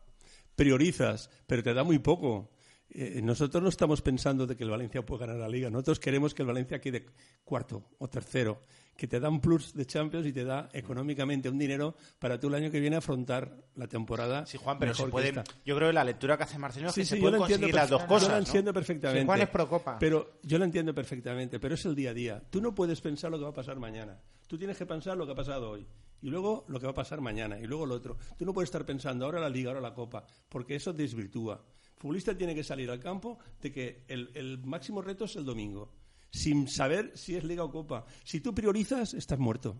priorizas, 0.56 1.30
pero 1.48 1.62
te 1.64 1.74
da 1.74 1.84
muy 1.84 2.00
poco. 2.00 2.50
Eh, 2.96 3.22
nosotros 3.24 3.62
no 3.64 3.70
estamos 3.70 4.02
pensando 4.02 4.46
de 4.48 4.56
que 4.56 4.64
el 4.64 4.70
Valencia 4.70 5.04
pueda 5.06 5.26
ganar 5.26 5.42
la 5.42 5.50
Liga. 5.50 5.70
Nosotros 5.70 6.00
queremos 6.00 6.34
que 6.34 6.44
el 6.44 6.48
Valencia 6.48 6.80
quede 6.80 7.08
cuarto 7.44 7.84
o 7.98 8.08
tercero, 8.08 8.62
que 8.96 9.08
te 9.08 9.20
da 9.20 9.30
un 9.30 9.40
plus 9.42 9.74
de 9.74 9.86
Champions 9.86 10.26
y 10.28 10.34
te 10.34 10.44
da 10.44 10.70
económicamente 10.72 11.50
un 11.50 11.58
dinero 11.58 11.96
para 12.20 12.40
tú 12.40 12.48
el 12.48 12.56
año 12.56 12.72
que 12.72 12.80
viene 12.80 12.96
afrontar 12.96 13.56
la 13.76 13.88
temporada. 13.88 14.46
Sí, 14.46 14.58
Juan, 14.58 14.78
pero 14.78 14.92
mejor 14.92 14.98
se 14.98 15.06
que 15.06 15.12
puede. 15.12 15.44
Yo 15.66 15.76
creo 15.76 15.90
que 15.90 15.94
la 15.94 16.04
lectura 16.04 16.38
que 16.38 16.44
hace 16.44 16.60
Marcelino 16.60 16.90
es 16.90 16.96
Sí, 16.96 17.02
que 17.02 17.06
sí, 17.06 17.16
se 17.16 17.22
pueden 17.22 17.42
entiendo 17.42 17.66
conseguir 17.66 17.76
las 17.76 17.90
dos 17.90 18.04
cosas. 18.04 18.22
Yo 18.24 18.36
lo 18.36 18.40
¿no? 18.40 18.46
entiendo 18.46 18.74
perfectamente. 18.74 19.22
Sí, 19.22 19.26
Juan 19.26 19.42
es 19.42 19.50
pro 19.50 19.68
Copa. 19.68 19.98
Pero 20.00 20.40
yo 20.44 20.58
lo 20.58 20.66
entiendo 20.66 20.94
perfectamente, 20.94 21.60
pero 21.60 21.76
es 21.76 21.86
el 21.86 21.96
día 21.96 22.12
a 22.12 22.14
día. 22.14 22.44
Tú 22.50 22.62
no 22.62 22.76
puedes 22.76 23.02
pensar 23.02 23.32
lo 23.32 23.38
que 23.38 23.44
va 23.44 23.50
a 23.50 23.54
pasar 23.54 23.80
mañana. 23.80 24.20
Tú 24.48 24.58
tienes 24.58 24.78
que 24.78 24.86
pensar 24.86 25.18
lo 25.18 25.26
que 25.26 25.32
ha 25.32 25.36
pasado 25.36 25.72
hoy. 25.72 25.88
Y 26.22 26.30
luego 26.30 26.64
lo 26.68 26.80
que 26.80 26.86
va 26.86 26.92
a 26.92 26.96
pasar 26.96 27.20
mañana. 27.20 27.60
Y 27.60 27.66
luego 27.66 27.86
lo 27.86 27.96
otro. 27.96 28.18
Tú 28.38 28.46
no 28.46 28.54
puedes 28.54 28.68
estar 28.68 28.86
pensando 28.86 29.26
ahora 29.26 29.40
la 29.40 29.50
Liga, 29.50 29.72
ahora 29.72 29.82
la 29.82 29.94
Copa. 29.94 30.24
Porque 30.48 30.76
eso 30.76 30.94
desvirtúa. 30.94 31.62
El 31.96 32.00
futbolista 32.00 32.38
tiene 32.38 32.54
que 32.54 32.64
salir 32.64 32.90
al 32.92 33.00
campo 33.00 33.40
de 33.62 33.72
que 33.72 34.04
el, 34.08 34.30
el 34.36 34.60
máximo 34.64 35.02
reto 35.02 35.26
es 35.26 35.36
el 35.36 35.46
domingo. 35.46 35.92
Sin 36.34 36.68
saber 36.68 37.12
si 37.16 37.36
es 37.36 37.44
Liga 37.44 37.64
o 37.64 37.72
Copa. 37.72 38.06
Si 38.26 38.42
tú 38.42 38.54
priorizas, 38.56 39.14
estás 39.14 39.38
muerto. 39.38 39.78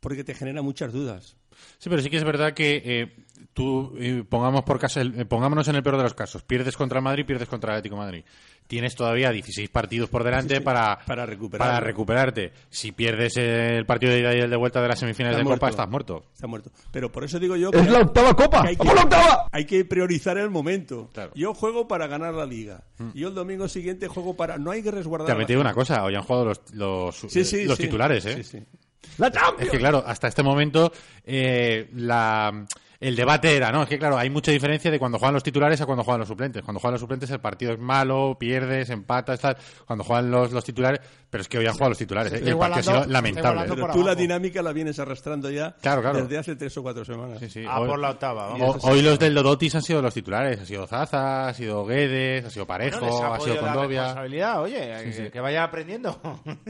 Porque 0.00 0.24
te 0.24 0.34
genera 0.34 0.62
muchas 0.62 0.92
dudas. 0.92 1.36
Sí, 1.78 1.88
pero 1.88 2.02
sí 2.02 2.10
que 2.10 2.18
es 2.18 2.24
verdad 2.24 2.52
que 2.52 2.82
eh, 2.84 3.16
tú, 3.54 3.94
eh, 3.98 4.22
pongamos 4.28 4.62
por 4.64 4.78
caso, 4.78 5.00
el- 5.00 5.18
eh, 5.20 5.24
pongámonos 5.24 5.66
en 5.68 5.76
el 5.76 5.82
peor 5.82 5.96
de 5.96 6.02
los 6.02 6.12
casos, 6.14 6.42
pierdes 6.42 6.76
contra 6.76 6.98
el 6.98 7.04
Madrid, 7.04 7.24
pierdes 7.24 7.48
contra 7.48 7.72
el 7.72 7.78
Atlético 7.78 7.96
de 7.98 8.04
Madrid. 8.04 8.24
Tienes 8.66 8.94
todavía 8.96 9.30
16 9.30 9.70
partidos 9.70 10.10
por 10.10 10.24
delante 10.24 10.54
Sí, 10.56 10.58
sí, 10.58 10.64
para, 10.64 10.98
para 11.06 11.24
para 11.56 11.80
recuperarte. 11.80 12.52
Si 12.68 12.90
pierdes 12.92 13.36
el 13.36 13.86
partido 13.86 14.12
de 14.12 14.20
ida 14.20 14.34
y 14.34 14.40
el 14.40 14.50
de 14.50 14.56
vuelta 14.56 14.82
de 14.82 14.88
las 14.88 14.98
semifinales 14.98 15.38
Está 15.38 15.48
de 15.48 15.54
Copa, 15.54 15.66
muerto. 15.66 15.70
estás 15.82 15.88
muerto. 15.88 16.24
Está 16.34 16.46
muerto. 16.48 16.70
Pero 16.90 17.12
por 17.12 17.22
eso 17.24 17.38
digo 17.38 17.54
yo 17.56 17.70
que 17.70 17.78
¡Es 17.78 17.88
la 17.90 18.00
octava 18.00 18.34
copa! 18.34 18.62
que 18.62 18.68
hay, 18.68 18.76
que, 18.76 18.88
¡Vamos 18.88 18.94
la 18.96 19.02
octava! 19.04 19.46
hay 19.52 19.64
que 19.66 19.84
priorizar 19.84 20.36
el 20.36 20.50
momento. 20.50 21.08
Claro. 21.14 21.30
Yo 21.36 21.54
juego 21.54 21.86
para 21.86 22.08
ganar 22.08 22.34
la 22.34 22.44
liga. 22.44 22.82
Yo 23.14 23.28
el 23.28 23.34
domingo 23.34 23.68
siguiente 23.68 24.08
juego 24.08 24.34
para... 24.36 24.58
No 24.58 24.72
hay 24.72 24.82
que 24.82 24.90
resguardar... 24.90 25.26
Te 25.26 25.32
a 25.32 25.36
ha 25.36 25.38
metido 25.38 25.60
una 25.60 25.72
cosa, 25.72 26.02
hoy 26.02 26.16
han 26.16 26.22
jugado 26.22 26.46
los, 26.46 26.60
los, 26.74 27.16
Sí, 27.32 27.44
sí, 27.44 27.64
los 27.66 27.76
sí. 27.76 27.84
titulares, 27.84 28.26
¿eh? 28.26 28.42
Sí, 28.42 28.58
sí. 28.58 28.64
¡La 29.18 29.32
Es 29.58 29.70
que 29.70 29.78
claro, 29.78 30.02
hasta 30.06 30.28
este 30.28 30.42
momento 30.42 30.92
eh, 31.24 31.88
la, 31.94 32.66
el 33.00 33.16
debate 33.16 33.54
era, 33.56 33.70
¿no? 33.72 33.82
Es 33.82 33.88
que 33.88 33.98
claro, 33.98 34.16
hay 34.18 34.30
mucha 34.30 34.50
diferencia 34.52 34.90
de 34.90 34.98
cuando 34.98 35.18
juegan 35.18 35.34
los 35.34 35.42
titulares 35.42 35.80
a 35.80 35.86
cuando 35.86 36.04
juegan 36.04 36.20
los 36.20 36.28
suplentes. 36.28 36.62
Cuando 36.62 36.80
juegan 36.80 36.92
los 36.92 37.00
suplentes 37.00 37.30
el 37.30 37.40
partido 37.40 37.72
es 37.72 37.78
malo, 37.78 38.36
pierdes, 38.38 38.88
empatas, 38.90 39.40
tal. 39.40 39.56
Cuando 39.86 40.04
juegan 40.04 40.30
los, 40.30 40.52
los 40.52 40.64
titulares, 40.64 41.00
pero 41.28 41.42
es 41.42 41.48
que 41.48 41.58
hoy 41.58 41.66
han 41.66 41.72
jugado 41.74 41.90
los 41.90 41.98
titulares, 41.98 42.32
¿eh? 42.32 42.40
El 42.44 42.56
partido 42.56 42.78
ha 42.78 42.82
sido 43.02 43.12
lamentable. 43.12 43.64
Pero 43.68 43.88
tú 43.92 44.02
la 44.04 44.14
dinámica 44.14 44.62
la 44.62 44.72
vienes 44.72 44.98
arrastrando 44.98 45.50
ya 45.50 45.74
Claro, 45.82 46.00
claro. 46.00 46.22
desde 46.22 46.38
hace 46.38 46.56
tres 46.56 46.76
o 46.78 46.82
cuatro 46.82 47.04
semanas. 47.04 47.38
Sí, 47.40 47.50
sí. 47.50 47.64
Ah, 47.68 47.80
Hoy- 47.80 47.88
por 47.88 47.98
la 47.98 48.10
octava, 48.10 48.46
vamos. 48.48 48.82
o- 48.84 48.88
hoy 48.88 49.02
los 49.02 49.18
del 49.18 49.34
Dodotis 49.34 49.74
han 49.74 49.82
sido 49.82 50.00
los 50.00 50.14
titulares. 50.14 50.60
Ha 50.60 50.64
sido 50.66 50.86
Zaza, 50.86 51.48
ha 51.48 51.54
sido 51.54 51.84
Guedes, 51.84 52.44
ha 52.46 52.50
sido 52.50 52.66
Parejo, 52.66 53.00
Bueno, 53.00 53.34
ha 53.34 53.40
sido 53.40 53.58
Condovia. 53.60 54.00
responsabilidad, 54.02 54.62
oye, 54.62 54.94
que, 55.14 55.30
que 55.30 55.40
vaya 55.40 55.64
aprendiendo. 55.64 56.18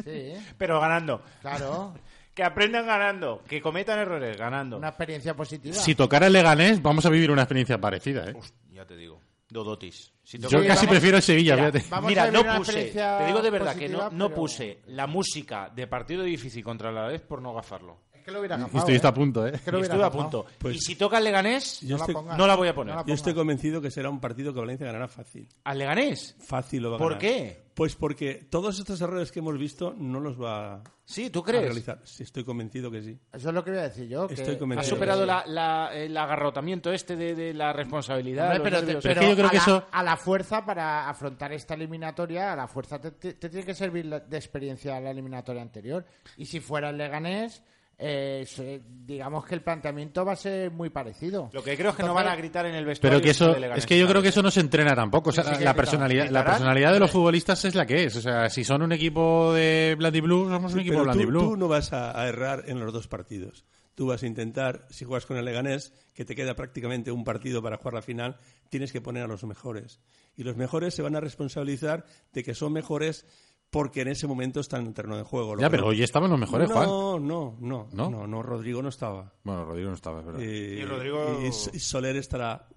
Sí, 0.05 0.33
Pero 0.59 0.81
ganando. 0.81 1.23
claro. 1.41 1.95
Que 2.37 2.45
aprendan 2.45 2.87
ganando. 2.87 3.43
Que 3.49 3.61
cometan 3.63 3.99
errores 3.99 4.37
ganando. 4.37 4.77
Una 4.77 4.89
experiencia 4.89 5.35
positiva. 5.35 5.75
Si 5.75 5.95
tocara 5.95 6.27
el 6.29 6.35
Leganés, 6.35 6.83
vamos 6.83 7.05
a 7.07 7.11
vivir 7.11 7.31
una 7.31 7.43
experiencia 7.43 7.81
parecida, 7.81 8.29
¿eh? 8.29 8.35
Ust, 8.37 8.55
ya 8.71 8.85
te 8.87 8.95
digo. 8.95 9.19
Dodotis. 9.49 10.13
Si 10.23 10.39
Yo 10.39 10.49
casi 10.51 10.67
vamos- 10.69 10.87
prefiero 10.87 11.17
el 11.17 11.23
Sevilla, 11.23 11.57
Mira, 11.57 11.73
fíjate. 11.73 11.91
Vamos 11.91 12.05
a 12.05 12.09
Mira, 12.11 12.31
no 12.31 12.41
puse, 12.43 12.57
experiencia 12.59 13.19
te 13.19 13.27
digo 13.27 13.41
de 13.43 13.51
verdad 13.51 13.75
que 13.77 13.89
no, 13.89 14.11
no 14.11 14.29
pero- 14.29 14.41
puse 14.41 14.83
la 14.89 15.07
música 15.07 15.71
de 15.75 15.87
partido 15.87 16.25
difícil 16.25 16.63
contra 16.63 16.93
la 16.93 17.07
vez 17.07 17.23
por 17.23 17.41
no 17.41 17.55
gafarlo. 17.55 18.01
Es 18.13 18.23
que 18.23 18.31
lo 18.33 18.41
hubiera 18.41 18.57
Y 18.57 18.61
gafado, 18.61 18.79
estuviste 18.81 19.07
¿eh? 19.07 19.11
a 19.11 19.15
punto, 19.15 19.47
¿eh? 19.47 19.53
Es 19.55 19.61
que 19.63 19.73
lo 19.73 19.79
estuve 19.81 20.05
a 20.05 20.11
punto. 20.11 20.45
Pues- 20.59 20.77
y 20.77 20.81
si 20.81 20.97
toca 20.97 21.17
el 21.19 21.25
Leganés, 21.25 21.81
Yo 21.81 21.91
No 21.91 21.97
la 21.97 22.03
estoy, 22.03 22.15
pongas. 22.17 22.37
no 22.39 22.47
la 22.49 22.55
voy 22.57 22.69
a 22.69 22.75
poner. 22.75 22.95
No 22.97 23.01
la 23.01 23.07
yo 23.07 23.15
estoy 23.15 23.33
convencido 23.35 23.81
que 23.81 23.91
será 23.91 24.11
un 24.11 24.21
partido 24.21 24.53
que 24.53 24.61
Valencia 24.61 24.85
ganará 24.87 25.09
fácil. 25.09 25.49
¿Al 25.65 25.79
Leganés? 25.79 26.37
Fácil 26.47 26.83
lo 26.83 26.91
va 26.91 26.97
a 26.97 26.99
¿Por 26.99 27.13
ganar. 27.15 27.21
qué? 27.21 27.66
Pues 27.77 27.95
porque 27.95 28.47
todos 28.49 28.79
estos 28.79 28.99
errores 29.03 29.31
que 29.31 29.41
hemos 29.41 29.59
visto 29.59 29.95
no 29.99 30.19
los 30.19 30.41
va 30.41 30.83
Sí, 31.05 31.29
¿tú 31.29 31.41
a 31.41 31.45
crees? 31.45 31.65
realizar. 31.65 32.01
Sí, 32.05 32.23
estoy 32.23 32.43
convencido 32.43 32.91
que 32.91 33.03
sí. 33.03 33.19
Eso 33.35 33.49
es 33.51 33.55
lo 33.55 33.63
que 33.63 33.71
voy 33.71 33.81
a 33.81 33.83
decir 33.83 34.09
yo. 34.09 34.27
que- 34.27 34.33
Estoy 34.33 34.57
convencido. 34.57 34.81
¿Has 34.81 34.87
Sí, 34.87 34.95
superado 34.95 35.21
sí. 35.21 35.27
la, 35.27 35.45
la- 35.47 35.91
el 35.95 36.17
agarrotamiento 36.17 36.91
este 36.91 37.17
de, 37.17 37.35
de 37.35 37.53
la 37.53 37.75
responsabilidad? 37.75 38.47
Hombre, 38.47 38.61
pero, 38.63 38.81
te- 38.81 38.87
nervios? 38.87 39.03
Pero 39.03 39.13
es 39.13 39.19
pero 39.19 39.21
que 39.27 39.31
yo 39.31 39.37
creo 39.37 39.47
a, 39.47 39.51
que 39.51 39.57
la, 39.59 39.63
eso- 39.63 39.85
a 39.93 40.03
la 40.03 40.17
fuerza 40.17 40.65
para 40.65 41.07
afrontar 41.11 41.53
esta 41.53 41.75
eliminatoria, 41.75 42.55
a 42.55 42.57
la 42.57 42.67
fuerza 42.67 42.99
te, 42.99 43.11
te- 43.11 43.35
te 43.35 43.51
tiene 43.51 43.67
que 43.67 43.75
servir 43.75 44.09
de 44.09 44.37
experiencia 44.39 44.99
la 44.99 45.11
eliminatoria 45.11 45.61
anterior. 45.61 46.07
Y 46.39 46.47
si 46.47 46.61
fuera 46.61 46.89
el 46.89 46.97
Leganés, 46.97 47.63
eh, 47.99 48.45
se- 48.47 48.83
digamos 48.87 49.45
que 49.47 49.55
el 49.55 49.63
planteamiento 49.63 50.25
va 50.25 50.33
a 50.33 50.37
ser 50.37 50.71
muy 50.71 50.91
parecido. 50.91 51.49
Lo 51.53 51.63
que 51.63 51.77
creo 51.77 51.91
es 51.91 51.97
que 51.97 52.03
no 52.03 52.09
Entonces- 52.11 52.25
van 52.27 52.33
a 52.33 52.37
gritar 52.37 52.67
en 52.67 52.75
el 52.75 52.85
vestuario. 52.85 53.19
Pero 53.19 53.25
que 53.25 53.31
eso, 53.31 53.53
de 53.55 53.61
Leganés, 53.61 53.85
es 53.85 53.87
que 53.87 53.99
yo 53.99 54.07
creo 54.07 54.21
que 54.21 54.29
eso 54.29 54.43
no 54.43 54.51
se 54.51 54.61
entrena 54.61 54.95
tampoco. 54.95 55.31
O 55.31 55.33
sea, 55.33 55.45
Sí, 55.45 55.55
sí 55.59 55.65
la 55.65 55.75
personalidad, 55.75 56.29
la 56.31 56.45
personalidad 56.45 56.93
de 56.93 57.01
los 57.01 57.11
futbolistas 57.11 57.65
es 57.65 57.75
la 57.75 57.87
que 57.87 58.05
es. 58.05 58.17
O 58.17 58.21
sea, 58.21 58.51
si 58.51 58.65
son 58.65 58.83
un 58.83 58.93
equipo 58.93 59.53
de 59.55 59.95
Blandy 59.99 60.21
Blue, 60.21 60.49
somos 60.51 60.75
un 60.75 60.81
equipo 60.81 60.93
de 60.95 60.99
Pero 60.99 61.05
Blandy 61.05 61.25
tú, 61.25 61.29
Blue. 61.31 61.41
tú 61.41 61.57
no 61.57 61.69
vas 61.69 61.93
a, 61.93 62.19
a 62.21 62.29
errar 62.29 62.65
en 62.67 62.81
los 62.81 62.93
dos 62.93 63.09
partidos. 63.09 63.65
Tú 63.95 64.07
vas 64.09 64.23
a 64.23 64.27
intentar, 64.27 64.87
si 64.91 65.07
juegas 65.07 65.25
con 65.25 65.39
el 65.39 65.47
Leganés, 65.47 65.95
que 66.13 66.27
te 66.27 66.35
queda 66.37 66.55
prácticamente 66.55 67.11
un 67.11 67.25
partido 67.25 67.63
para 67.63 67.79
jugar 67.79 67.95
la 67.95 68.03
final, 68.03 68.37
tienes 68.69 68.93
que 68.93 69.01
poner 69.01 69.23
a 69.23 69.27
los 69.27 69.43
mejores. 69.45 70.01
Y 70.37 70.43
los 70.43 70.55
mejores 70.59 70.93
se 70.95 71.01
van 71.01 71.17
a 71.17 71.21
responsabilizar 71.21 72.05
de 72.35 72.45
que 72.45 72.55
son 72.55 72.75
mejores 72.75 73.25
porque 73.71 74.03
en 74.03 74.09
ese 74.09 74.27
momento 74.27 74.61
están 74.61 74.83
en 74.83 74.87
el 74.89 74.95
terreno 74.95 75.17
de 75.17 75.23
juego. 75.25 75.55
Lo 75.55 75.61
Ya, 75.61 75.69
pero 75.71 75.83
no- 75.83 75.89
hoy 75.89 76.03
estaban 76.03 76.31
los 76.31 76.39
mejores, 76.39 76.71
Juan. 76.71 76.87
no, 76.87 77.19
no, 77.19 77.57
no, 77.61 77.89
¿No? 77.93 78.11
no, 78.11 78.27
no, 78.27 78.43
Rodrigo 78.43 78.83
no 78.83 78.89
estaba. 78.89 79.33
Bueno, 79.45 79.65
Rodrigo 79.65 79.89
no 79.91 79.95
estaba, 79.97 80.21
es 80.21 80.27
verdad. 80.27 80.41
Eh, 80.43 80.79
Y 80.81 80.85
Rodrigo- 80.85 81.41
y 81.43 81.47
S- 81.47 81.71
y 81.75 81.79
Soler 81.79 82.17
estará. 82.17 82.69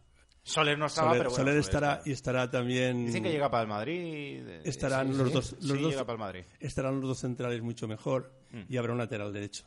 Soler 0.42 0.78
no 0.80 0.88
estaba, 0.88 1.10
Soler, 1.10 1.20
pero 1.20 1.30
bueno, 1.32 1.44
Soler 1.44 1.64
Soler 1.64 1.76
estará 1.76 1.94
está. 1.98 2.10
y 2.10 2.14
estará 2.14 2.50
también. 2.52 3.06
Dicen 3.06 3.24
que 3.24 3.32
llega 3.32 3.52
para 3.52 3.64
el 3.64 3.70
Madrid. 3.70 4.48
Estarán 4.64 5.12
Sí, 5.12 5.18
los 5.20 5.28
sí. 5.28 5.34
dos, 5.34 5.52
los 5.52 5.62
Sí, 5.78 5.84
dos 5.84 5.92
llega 5.92 6.04
para 6.06 6.14
el 6.14 6.20
Madrid. 6.20 6.44
estarán 6.60 7.00
los 7.00 7.10
dos 7.10 7.20
centrales 7.20 7.62
mucho 7.62 7.88
mejor 7.88 8.34
Mm. 8.52 8.62
y 8.68 8.78
habrá 8.78 8.94
un 8.94 8.98
lateral 8.98 9.32
derecho. 9.32 9.66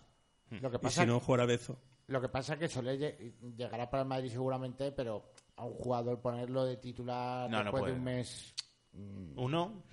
Lo 0.51 0.71
que 0.71 0.77
Y 0.77 0.81
pasa, 0.81 1.03
si 1.03 1.07
no, 1.07 1.21
jugará 1.21 1.47
Bezo. 1.47 1.79
lo 2.09 2.21
que 2.21 2.29
pasa 2.29 2.55
es 2.55 2.59
que 2.59 2.69
Soler 2.69 2.99
lle- 2.99 3.55
llegará 3.57 3.89
para 3.89 4.03
el 4.03 4.09
Madrid 4.09 4.31
seguramente, 4.31 4.91
pero 4.93 5.31
a 5.57 5.65
un 5.65 5.75
jugador 5.75 6.21
ponerlo 6.21 6.65
de 6.65 6.77
titular 6.79 7.49
No, 7.49 7.59
no 7.59 7.63
después 7.65 7.85
de 7.87 7.93
un 7.93 8.05
mes. 8.05 8.55
Uno, 9.37 9.85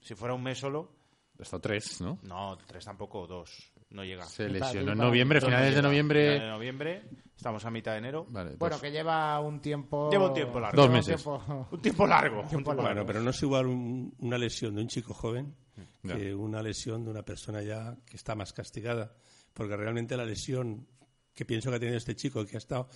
si 0.00 0.14
fuera 0.14 0.34
un 0.34 0.42
mes 0.42 0.58
solo, 0.58 0.92
Hasta 1.38 1.58
tres, 1.58 2.00
¿no? 2.00 2.18
no, 2.22 2.58
tres 2.66 2.84
tampoco, 2.84 3.26
dos. 3.26 3.72
No 3.90 4.04
llega. 4.04 4.22
Se 4.24 4.48
lesionó 4.48 4.92
en 4.92 4.98
noviembre, 4.98 5.40
finales 5.40 5.74
de 5.74 5.82
noviembre. 5.82 6.38
de 6.38 6.48
noviembre, 6.48 7.02
estamos 7.36 7.64
a 7.64 7.70
mitad 7.72 7.92
de 7.92 7.98
enero. 7.98 8.24
Vale, 8.28 8.54
Bueno, 8.56 8.80
que 8.80 8.90
lleva 8.92 9.40
un 9.40 9.60
tiempo. 9.60 10.08
Lleva 10.10 10.28
un 10.28 10.34
tiempo 10.34 10.60
largo. 10.60 10.76
Dos 10.76 10.86
un 10.86 10.92
meses. 10.92 11.16
tiempo- 11.16 11.66
Un 11.72 11.82
tiempo 11.82 12.06
largo. 12.06 12.40
un 12.42 12.48
tiempo 12.48 12.70
largo. 12.72 12.82
Bueno, 12.88 13.04
pero 13.06 13.20
no 13.20 13.30
es 13.30 13.42
igual 13.42 13.66
un- 13.66 14.14
una 14.20 14.38
lesión 14.38 14.76
de 14.76 14.82
un 14.82 14.86
chico 14.88 15.12
joven 15.12 15.56
Ya. 16.04 16.14
que 16.16 16.32
una 16.34 16.62
lesión 16.62 17.04
de 17.04 17.10
una 17.10 17.22
persona 17.24 17.62
ya 17.62 17.96
que 18.06 18.16
está 18.16 18.36
más 18.36 18.52
castigada. 18.52 19.12
Porque 19.54 19.76
realmente 19.76 20.16
la 20.16 20.24
lesión 20.24 20.86
que 21.34 21.44
pienso 21.44 21.70
que 21.70 21.76
ha 21.76 21.80
tenido 21.80 21.98
este 21.98 22.14
chico, 22.14 22.44
que 22.46 22.56
ha 22.56 22.58
estado 22.58 22.88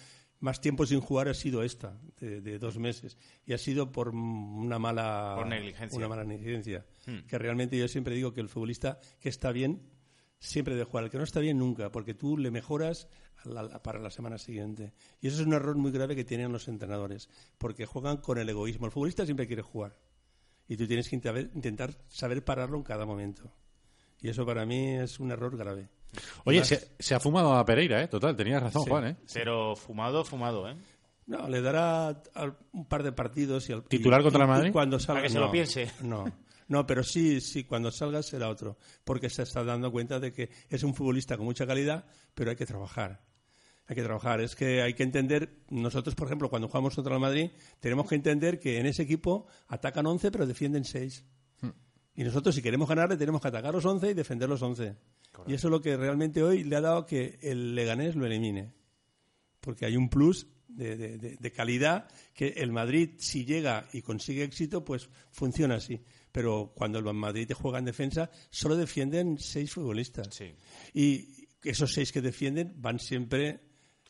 más 0.45 0.61
tiempo 0.61 0.85
sin 0.85 1.01
jugar, 1.01 1.29
ha 1.29 1.35
sido 1.35 1.63
esta, 1.63 1.99
de, 2.21 2.41
de 2.43 2.59
dos 2.59 2.79
meses. 2.79 3.17
Y 3.47 3.55
ha 3.55 3.59
sido 3.59 3.91
por 3.91 4.11
una 4.11 4.79
mala, 4.79 5.35
Por 5.37 5.47
negligencia. 5.47 5.97
Una 5.97 6.09
mala 6.09 6.25
negligencia. 6.25 6.85
Hmm. 7.07 7.21
Que 7.27 7.39
realmente 7.39 7.79
yo 7.79 7.89
siempre 7.89 8.15
digo 8.15 8.33
que 8.35 8.41
el 8.43 8.49
futbolista 8.51 8.99
que 9.21 9.31
está 9.31 9.53
bien 9.53 9.83
siempre 10.39 10.75
debe 10.75 10.85
jugar. 10.85 11.05
El 11.05 11.11
que 11.11 11.17
no 11.17 11.25
está 11.25 11.41
bien 11.41 11.59
nunca, 11.59 11.91
porque 11.91 12.13
tú 12.13 12.37
le 12.37 12.51
mejoras 12.51 13.09
a 13.45 13.49
la- 13.49 13.83
para 13.83 13.99
la 13.99 14.11
semana 14.11 14.37
siguiente. 14.37 14.93
Y 15.23 15.29
eso 15.29 15.41
es 15.41 15.47
un 15.47 15.55
error 15.55 15.77
muy 15.77 15.91
grave 15.91 16.15
que 16.15 16.25
tienen 16.25 16.53
los 16.53 16.69
entrenadores, 16.69 17.31
porque 17.57 17.87
juegan 17.87 18.19
con 18.19 18.37
el 18.39 18.49
egoísmo. 18.49 18.85
El 18.87 18.93
futbolista 18.93 19.25
siempre 19.25 19.47
quiere 19.47 19.63
jugar. 19.63 19.99
Y 20.69 20.77
tú 20.77 20.87
tienes 20.87 21.09
que 21.09 21.17
intentar 21.17 21.95
saber 22.09 22.45
pararlo 22.45 22.77
en 22.77 22.83
cada 22.85 23.07
momento. 23.07 23.51
Y 24.21 24.29
eso 24.29 24.45
para 24.47 24.65
mí 24.67 24.97
es 24.97 25.21
un 25.21 25.31
error 25.31 25.57
grave. 25.57 25.89
Oye, 26.45 26.65
se, 26.65 26.91
se 26.99 27.15
ha 27.15 27.21
fumado 27.21 27.55
a 27.55 27.65
Pereira, 27.65 28.03
¿eh? 28.03 28.09
Total, 28.09 28.37
tenías 28.37 28.63
razón, 28.63 28.85
Sí. 28.85 28.91
Juan, 28.91 29.07
¿eh? 29.09 29.17
Pero 29.33 29.77
fumado, 29.77 30.25
fumado, 30.25 30.69
¿eh? 30.69 30.77
No, 31.27 31.49
le 31.49 31.63
dará 31.63 32.09
al- 32.35 32.59
un 32.73 32.87
par 32.87 33.03
de 33.03 33.13
partidos 33.13 33.69
y 33.69 33.73
al 33.73 33.83
¿Titular 33.85 34.21
y- 34.21 34.25
contra 34.25 34.43
y- 34.43 34.45
y 34.45 34.49
Madrid? 34.49 34.73
cuando 34.73 34.99
salga, 34.99 35.21
Para 35.21 35.27
que 35.27 35.33
se 35.33 35.39
no, 35.39 35.47
lo 35.47 35.51
piense. 35.51 35.91
No, 36.03 36.25
no, 36.69 36.87
pero 36.87 37.03
sí, 37.03 37.41
sí, 37.41 37.65
cuando 37.65 37.91
salga 37.91 38.23
será 38.23 38.49
otro, 38.51 38.77
porque 39.05 39.31
se 39.31 39.43
está 39.43 39.65
dando 39.65 39.91
cuenta 39.91 40.21
de 40.21 40.33
que 40.33 40.51
es 40.69 40.83
un 40.83 40.95
futbolista 40.95 41.37
con 41.37 41.47
mucha 41.47 41.67
calidad, 41.67 42.05
pero 42.35 42.51
hay 42.51 42.57
que 42.57 42.67
trabajar. 42.67 43.23
Hay 43.87 43.95
que 43.97 44.03
trabajar. 44.03 44.41
Es 44.41 44.55
que 44.57 44.81
hay 44.83 44.95
que 44.95 45.03
entender, 45.03 45.59
nosotros, 45.69 46.15
por 46.15 46.27
ejemplo, 46.27 46.49
cuando 46.49 46.69
jugamos 46.69 46.95
contra 46.95 47.15
el 47.15 47.21
Madrid, 47.21 47.51
tenemos 47.81 48.09
que 48.09 48.15
entender 48.15 48.59
que 48.59 48.79
en 48.79 48.87
ese 48.87 49.03
equipo 49.03 49.47
atacan 49.69 50.07
11, 50.07 50.31
pero 50.31 50.47
defienden 50.47 50.85
6. 50.85 51.25
Y 52.17 52.23
nosotros, 52.23 52.55
si 52.55 52.63
queremos 52.63 52.89
ganarle, 52.89 53.17
tenemos 53.17 53.43
que 53.43 53.49
atacar 53.49 53.75
los 53.75 53.85
11 53.85 54.11
y 54.11 54.15
defender 54.15 54.49
los 54.49 54.63
11. 54.63 54.95
Y 55.47 55.55
eso 55.55 55.69
es 55.69 55.71
lo 55.73 55.81
que 55.81 55.97
realmente 55.97 56.43
hoy 56.43 56.65
le 56.65 56.77
ha 56.77 56.81
dado 56.81 57.07
que 57.07 57.39
el 57.43 57.75
Leganés 57.75 58.15
lo 58.17 58.27
elimine 58.27 58.73
porque 59.61 59.87
hay 59.87 59.97
un 59.97 60.09
plus 60.11 60.47
de, 60.69 60.97
de- 61.19 61.53
calidad 61.53 62.09
que 62.35 62.49
el 62.49 62.71
Madrid, 62.73 63.11
si 63.19 63.45
llega 63.45 63.89
y 63.93 64.03
consigue 64.03 64.43
éxito, 64.45 64.85
pues 64.85 65.09
funciona 65.31 65.77
así. 65.77 66.03
Pero 66.33 66.73
cuando 66.77 66.99
el 66.99 67.05
Madrid 67.15 67.47
te 67.47 67.55
juega 67.55 67.79
en 67.79 67.85
defensa, 67.87 68.31
solo 68.51 68.77
defienden 68.77 69.39
seis 69.39 69.73
futbolistas. 69.73 70.35
Sí. 70.35 70.53
Y 70.93 71.47
esos 71.63 71.93
seis 71.95 72.13
que 72.13 72.21
defienden 72.21 72.75
van 72.77 72.99
siempre 72.99 73.61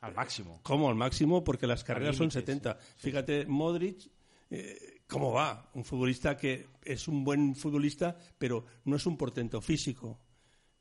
Al 0.01 0.15
máximo. 0.15 0.61
como 0.63 0.89
al 0.89 0.97
máximo 0.97 1.45
porque 1.45 1.67
las 1.69 1.85
carreras 1.85 2.17
son 2.17 2.29
límite, 2.29 2.41
70. 2.41 2.79
Fíjate, 2.97 3.47
Modric, 3.47 4.11
eh, 4.51 5.03
¿cómo 5.07 5.33
va? 5.33 5.71
Un 5.75 5.85
futbolista 5.85 6.37
que 6.37 6.67
es 6.83 7.07
un 7.09 7.23
buen 7.23 7.55
futbolista, 7.55 8.17
pero 8.39 8.65
no 8.87 8.97
es 8.97 9.07
un 9.07 9.17
portento 9.17 9.61
físico. 9.61 10.19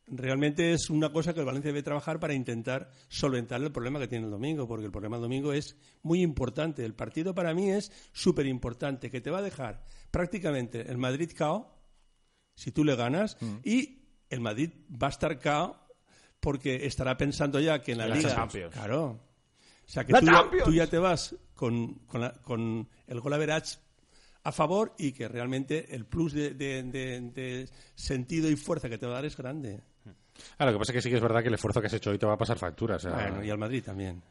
Realmente 0.07 0.73
es 0.73 0.89
una 0.89 1.11
cosa 1.13 1.33
que 1.33 1.39
el 1.39 1.45
Valencia 1.45 1.69
debe 1.71 1.81
trabajar 1.81 2.19
para 2.19 2.33
intentar 2.33 2.91
solventar 3.07 3.61
el 3.63 3.71
problema 3.71 3.99
que 3.99 4.07
tiene 4.09 4.25
el 4.25 4.31
domingo, 4.31 4.67
porque 4.67 4.85
el 4.85 4.91
problema 4.91 5.15
del 5.15 5.23
domingo 5.23 5.53
es 5.53 5.77
muy 6.01 6.21
importante. 6.21 6.83
El 6.83 6.93
partido 6.93 7.33
para 7.33 7.53
mí 7.53 7.69
es 7.71 7.91
súper 8.11 8.45
importante, 8.45 9.09
que 9.09 9.21
te 9.21 9.31
va 9.31 9.39
a 9.39 9.41
dejar 9.43 9.85
prácticamente 10.11 10.81
el 10.91 10.97
Madrid 10.97 11.31
KO, 11.37 11.73
si 12.55 12.71
tú 12.71 12.83
le 12.83 12.95
ganas, 12.97 13.37
y 13.63 14.01
el 14.29 14.41
Madrid 14.41 14.71
va 15.01 15.07
a 15.07 15.11
estar 15.11 15.39
KO 15.39 15.77
porque 16.41 16.85
estará 16.85 17.15
pensando 17.15 17.59
ya 17.61 17.81
que 17.81 17.93
en 17.93 17.99
la 17.99 18.03
En 18.03 18.09
la 18.09 18.15
Liga... 18.17 18.35
Champions. 18.35 18.73
Claro. 18.73 19.05
O 19.85 19.89
sea, 19.89 20.05
que 20.05 20.11
¡La 20.13 20.19
tú 20.19 20.25
ya, 20.25 20.49
tú 20.65 20.73
ya 20.73 20.87
te 20.87 20.97
vas 20.97 21.35
con, 21.55 21.93
con, 22.05 22.21
la- 22.21 22.33
con 22.41 22.89
el 23.07 23.19
gol 23.21 23.33
average 23.33 23.77
a 24.43 24.51
favor 24.51 24.93
y 24.97 25.13
que 25.13 25.29
realmente 25.29 25.95
el 25.95 26.05
plus 26.05 26.33
de, 26.33 26.53
de- 26.53 26.83
de- 26.83 27.21
de 27.31 27.69
sentido 27.95 28.49
y 28.49 28.57
fuerza 28.57 28.89
que 28.89 28.97
te 28.97 29.05
va 29.05 29.13
a 29.13 29.15
dar 29.15 29.25
es 29.25 29.37
grande. 29.37 29.81
Ah, 30.57 30.65
lo 30.65 30.73
que 30.73 30.79
pasa 30.79 30.91
es 30.91 30.95
que 30.95 31.01
sí 31.01 31.09
que 31.09 31.15
es 31.15 31.21
verdad 31.21 31.41
que 31.41 31.47
el 31.47 31.53
esfuerzo 31.53 31.81
que 31.81 31.87
has 31.87 31.93
hecho 31.93 32.11
hoy 32.11 32.17
te 32.17 32.25
va 32.25 32.33
a 32.33 32.37
pasar 32.37 32.57
facturas. 32.57 33.05
Bueno, 33.05 33.43
y 33.43 33.49
al 33.49 33.57
Madrid 33.57 33.83
también. 33.83 34.21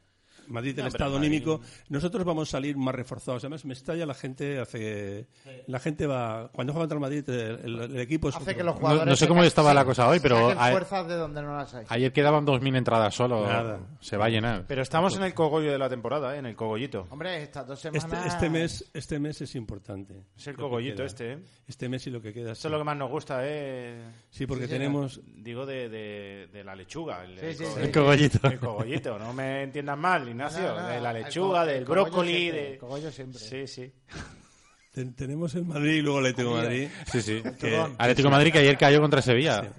Madrid, 0.48 0.74
el 0.78 0.85
No, 0.85 0.88
estado 0.88 1.12
Madrid- 1.12 1.26
anímico. 1.28 1.61
Nosotros 1.88 2.24
vamos 2.24 2.48
a 2.48 2.52
salir 2.52 2.76
más 2.76 2.94
reforzados. 2.94 3.42
Además, 3.44 3.64
me 3.64 3.72
estalla 3.74 4.07
la 4.07 4.14
gente. 4.14 4.59
hace 4.59 5.26
La 5.66 5.78
gente 5.81 6.07
va. 6.07 6.50
Cuando 6.52 6.72
juega 6.72 6.83
contra 6.88 6.96
el 6.96 7.00
Madrid, 7.00 7.28
el, 7.28 7.81
el- 7.81 7.98
equipo 8.00 8.28
es. 8.28 8.37
Hace 8.37 8.44
otro. 8.44 8.57
que 8.57 8.64
los 8.64 8.74
No- 8.74 8.81
jugadores. 8.81 9.07
no 9.09 9.16
sé 9.16 9.28
cómo 9.28 9.42
estaba 9.44 9.74
la 9.74 9.85
cosa 9.85 10.09
hoy, 10.09 10.20
pero 10.20 10.50
a- 10.50 10.70
fuerzas 10.70 11.07
de 11.09 11.14
donde 11.14 11.42
no 11.42 11.57
las 11.57 11.72
hay. 11.74 11.85
Ayer 11.88 12.12
quedaban 12.12 12.44
2.000 12.44 12.76
entradas 12.76 13.14
solo. 13.14 13.46
Nada. 13.46 13.81
Se 14.00 14.16
va 14.16 14.26
a 14.26 14.28
llenar. 14.28 14.64
Pero 14.66 14.83
estamos 14.83 15.16
en 15.16 15.22
el 15.24 15.35
cogollo 15.35 15.70
de 15.72 15.78
la 15.78 15.88
temporada, 15.88 16.35
¿eh? 16.35 16.38
en 16.38 16.46
el 16.46 16.57
cogollito. 16.57 17.07
Hombre, 17.11 17.42
estas 17.42 17.66
dos 17.66 17.85
Este, 17.85 18.00
semanas. 18.00 18.26
este 18.35 18.50
mes, 18.50 18.90
este 18.94 19.18
mes 19.18 19.40
es 19.40 19.55
importante. 19.55 20.14
Es 20.37 20.46
el 20.46 20.57
cogollito 20.57 21.05
este, 21.05 21.33
¿eh? 21.33 21.38
Este 21.66 21.88
mes 21.88 22.07
y 22.07 22.11
lo 22.11 22.20
que 22.20 22.33
queda. 22.33 22.52
Esto 22.52 22.68
es 22.68 22.72
lo 22.72 22.78
que 22.78 22.85
más 22.85 22.96
nos 22.96 23.11
gusta, 23.11 23.40
¿eh? 23.44 24.00
Sí, 24.31 24.46
porque 24.46 24.64
Sí, 24.64 24.70
tenemos. 24.72 25.20
Digo 25.26 25.66
de, 25.66 25.88
de, 25.88 26.48
de 26.52 26.64
la 26.64 26.74
lechuga. 26.74 27.24
El, 27.24 27.38
Sí, 27.38 27.46
el 27.46 27.57
sí, 27.57 27.64
sí. 27.64 27.81
El 27.81 27.92
cogollito. 27.92 28.48
El 28.48 28.59
cogollito, 28.59 29.18
no 29.18 29.33
me 29.33 29.62
entiendan 29.62 29.98
mal, 29.98 30.28
Ignacio. 30.33 30.62
No, 30.62 30.81
no, 30.81 30.87
de 30.88 31.01
la 31.01 31.11
el 31.16 31.25
lechuga, 31.25 31.64
del 31.64 31.77
el 31.79 31.85
brócoli, 31.85 32.33
siempre, 32.37 32.61
de... 32.62 32.73
el 32.73 32.79
cogollo 32.79 33.11
siempre. 33.11 33.38
Sí, 33.40 33.66
sí. 33.66 33.92
ten- 34.92 35.14
tenemos 35.14 35.55
el 35.55 35.64
Madrid 35.64 35.92
y 35.95 36.03
luego 36.03 36.18
el 36.18 36.27
Atlético 36.27 36.57
de 36.57 36.62
Madrid. 36.62 36.88
Sí, 37.11 37.23
sí. 37.23 37.42
que- 37.61 37.77
Atlético 37.99 38.29
de 38.29 38.33
Madrid 38.33 38.53
que 38.53 38.59
ayer 38.59 38.77
cayó 38.77 39.01
contra 39.01 39.23
Sevilla. 39.23 39.73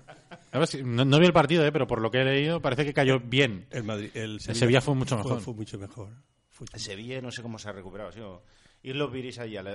Si- 0.68 0.84
No, 0.84 1.04
no 1.06 1.20
vi 1.20 1.26
el 1.26 1.34
partido, 1.34 1.66
eh, 1.66 1.72
pero 1.72 1.88
por 1.88 2.00
lo 2.02 2.10
que 2.12 2.22
he 2.22 2.26
leído 2.26 2.62
parece 2.62 2.86
que 2.86 2.94
cayó 2.94 3.20
bien. 3.20 3.68
El 3.72 3.84
Madrid, 3.84 4.10
el 4.14 4.40
Sevilla 4.40 4.82
fue 4.82 4.96
mucho 4.96 5.18
mejor. 5.18 5.42
Fue, 5.42 5.54
mucho 5.54 5.78
mejor. 5.80 6.10
Fue 6.50 6.66
mucho- 6.72 6.78
Sevilla 6.80 7.22
no 7.22 7.32
sé 7.32 7.42
cómo 7.42 7.58
se 7.60 7.70
ha 7.70 7.72
recuperado. 7.72 8.12
¿sí? 8.12 8.20
Ir 8.84 8.96
los 8.98 9.12
viris 9.12 9.40
allí 9.40 9.56
a 9.58 9.64
la, 9.64 9.72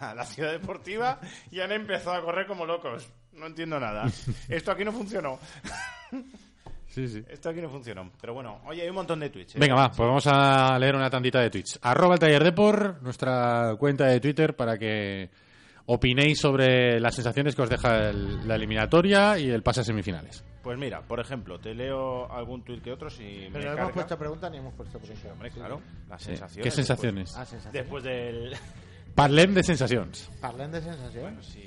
a- 0.00 0.10
a 0.10 0.14
la 0.14 0.24
ciudad 0.24 0.52
deportiva 0.52 1.20
y 1.50 1.60
han 1.60 1.72
empezado 1.72 2.12
a 2.16 2.22
correr 2.22 2.46
como 2.46 2.64
locos. 2.66 3.08
No 3.32 3.46
entiendo 3.46 3.80
nada. 3.80 4.10
Esto 4.48 4.70
aquí 4.72 4.84
no 4.84 4.92
funcionó. 4.92 5.38
Sí, 6.90 7.08
sí. 7.08 7.24
Esto 7.28 7.48
aquí 7.50 7.60
no 7.62 7.70
funcionó. 7.70 8.10
Pero 8.20 8.34
bueno, 8.34 8.60
oye, 8.66 8.82
hay 8.82 8.88
un 8.88 8.96
montón 8.96 9.20
de 9.20 9.30
tweets. 9.30 9.54
¿eh? 9.54 9.58
Venga, 9.58 9.74
va, 9.76 9.88
pues 9.88 10.06
vamos 10.06 10.26
a 10.26 10.78
leer 10.78 10.94
una 10.96 11.08
tantita 11.08 11.40
de 11.40 11.48
tweets. 11.48 11.78
Arroba 11.82 12.14
el 12.14 12.20
taller 12.20 12.42
Depor, 12.44 13.00
nuestra 13.02 13.76
cuenta 13.78 14.06
de 14.06 14.20
Twitter, 14.20 14.54
para 14.56 14.76
que 14.76 15.30
opinéis 15.86 16.38
sobre 16.40 17.00
las 17.00 17.14
sensaciones 17.14 17.54
que 17.54 17.62
os 17.62 17.70
deja 17.70 18.10
el- 18.10 18.46
la 18.46 18.56
eliminatoria 18.56 19.38
y 19.38 19.48
el 19.50 19.62
pase 19.62 19.80
a 19.80 19.84
semifinales. 19.84 20.44
Pues 20.62 20.76
mira, 20.78 21.00
por 21.00 21.20
ejemplo, 21.20 21.58
te 21.58 21.74
leo 21.74 22.30
algún 22.30 22.62
tuit 22.64 22.82
que 22.82 22.92
otro 22.92 23.08
si 23.08 23.22
me 23.22 23.50
Pero 23.52 23.58
no 23.58 23.64
carga. 23.70 23.82
hemos 23.82 23.92
puesto 23.94 24.18
pregunta 24.18 24.50
ni 24.50 24.58
hemos 24.58 24.74
puesto 24.74 24.98
pregunta. 24.98 25.32
Hombre, 25.32 25.50
claro, 25.50 25.80
las 26.08 26.20
Sí. 26.20 26.26
sensaciones. 26.26 26.64
¿Qué 26.64 26.70
sensaciones? 26.70 27.34
Ah. 27.36 27.40
Después, 27.50 27.72
después 27.72 28.04
del... 28.04 28.56
Parlem 29.14 29.54
de 29.54 29.62
sensaciones. 29.64 30.30
Parlen 30.40 30.70
de. 30.70 30.80
Bueno, 31.20 31.42
si 31.42 31.60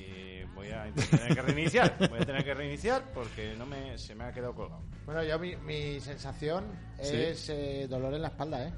voy 0.64 0.72
a 0.72 0.94
tener 0.94 1.34
que 1.36 1.42
reiniciar. 1.42 2.10
Voy 2.10 2.20
a 2.20 2.26
tener 2.26 2.44
que 2.44 2.54
reiniciar 2.54 3.12
porque 3.14 3.56
no 3.58 3.66
me, 3.66 3.98
se 3.98 4.16
me 4.16 4.24
ha 4.26 4.32
quedado 4.34 4.54
colgado. 4.56 4.82
Bueno, 5.06 5.24
yo 5.24 5.38
mi, 5.40 5.56
mi 5.58 6.00
sensación 6.00 6.66
Sí. 7.02 7.16
es 7.16 7.50
eh, 7.50 7.88
dolor 7.90 8.14
en 8.14 8.22
la 8.22 8.30
espalda, 8.30 8.68
¿eh? 8.68 8.74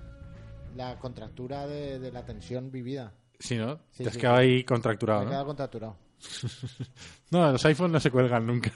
La 0.75 0.97
contractura 0.99 1.67
de, 1.67 1.99
de 1.99 2.11
la 2.11 2.25
tensión 2.25 2.71
vivida. 2.71 3.13
Sí, 3.39 3.57
¿no? 3.57 3.79
Sí, 3.91 4.03
Te 4.03 4.09
has 4.09 4.15
sí, 4.15 4.19
quedado 4.21 4.37
ahí 4.37 4.55
Me 4.57 4.65
contracturado, 4.65 5.21
he 5.21 5.25
¿no? 5.25 5.29
quedado 5.31 5.45
contracturado. 5.45 5.97
No, 7.31 7.51
los 7.51 7.65
iPhones 7.65 7.91
no 7.93 7.99
se 7.99 8.11
cuelgan 8.11 8.45
nunca. 8.47 8.71